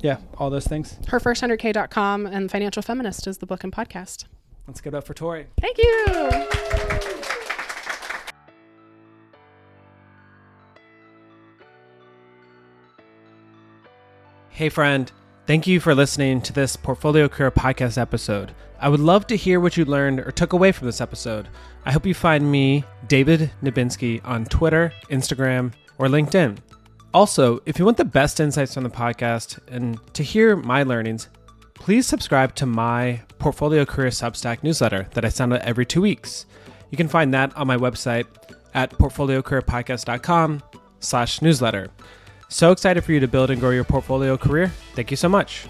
yeah, 0.00 0.18
all 0.38 0.50
those 0.50 0.66
things. 0.66 0.98
Herfirst100k.com 1.06 2.26
and 2.26 2.50
Financial 2.50 2.82
Feminist 2.82 3.26
is 3.26 3.38
the 3.38 3.46
book 3.46 3.64
and 3.64 3.72
podcast. 3.72 4.24
Let's 4.66 4.80
give 4.80 4.94
it 4.94 4.96
up 4.96 5.06
for 5.06 5.14
Tori. 5.14 5.46
Thank 5.60 5.78
you. 5.78 7.15
Hey, 14.56 14.70
friend. 14.70 15.12
Thank 15.46 15.66
you 15.66 15.80
for 15.80 15.94
listening 15.94 16.40
to 16.40 16.50
this 16.50 16.76
Portfolio 16.76 17.28
Career 17.28 17.50
Podcast 17.50 17.98
episode. 17.98 18.52
I 18.80 18.88
would 18.88 19.00
love 19.00 19.26
to 19.26 19.36
hear 19.36 19.60
what 19.60 19.76
you 19.76 19.84
learned 19.84 20.20
or 20.20 20.30
took 20.30 20.54
away 20.54 20.72
from 20.72 20.86
this 20.86 21.02
episode. 21.02 21.48
I 21.84 21.92
hope 21.92 22.06
you 22.06 22.14
find 22.14 22.50
me, 22.50 22.82
David 23.06 23.50
Nebinsky, 23.62 24.22
on 24.24 24.46
Twitter, 24.46 24.94
Instagram, 25.10 25.74
or 25.98 26.06
LinkedIn. 26.06 26.56
Also, 27.12 27.60
if 27.66 27.78
you 27.78 27.84
want 27.84 27.98
the 27.98 28.04
best 28.06 28.40
insights 28.40 28.72
from 28.72 28.84
the 28.84 28.88
podcast 28.88 29.58
and 29.70 30.00
to 30.14 30.22
hear 30.22 30.56
my 30.56 30.84
learnings, 30.84 31.28
please 31.74 32.06
subscribe 32.06 32.54
to 32.54 32.64
my 32.64 33.20
Portfolio 33.38 33.84
Career 33.84 34.08
Substack 34.08 34.62
newsletter 34.62 35.06
that 35.12 35.26
I 35.26 35.28
send 35.28 35.52
out 35.52 35.60
every 35.60 35.84
two 35.84 36.00
weeks. 36.00 36.46
You 36.88 36.96
can 36.96 37.08
find 37.08 37.34
that 37.34 37.54
on 37.58 37.66
my 37.66 37.76
website 37.76 38.24
at 38.72 38.90
portfoliocareerpodcast.com 38.92 40.62
slash 41.00 41.42
newsletter. 41.42 41.88
So 42.48 42.72
excited 42.72 43.02
for 43.04 43.12
you 43.12 43.20
to 43.20 43.28
build 43.28 43.50
and 43.50 43.60
grow 43.60 43.70
your 43.70 43.84
portfolio 43.84 44.36
career. 44.36 44.68
Thank 44.94 45.10
you 45.10 45.16
so 45.16 45.28
much. 45.28 45.66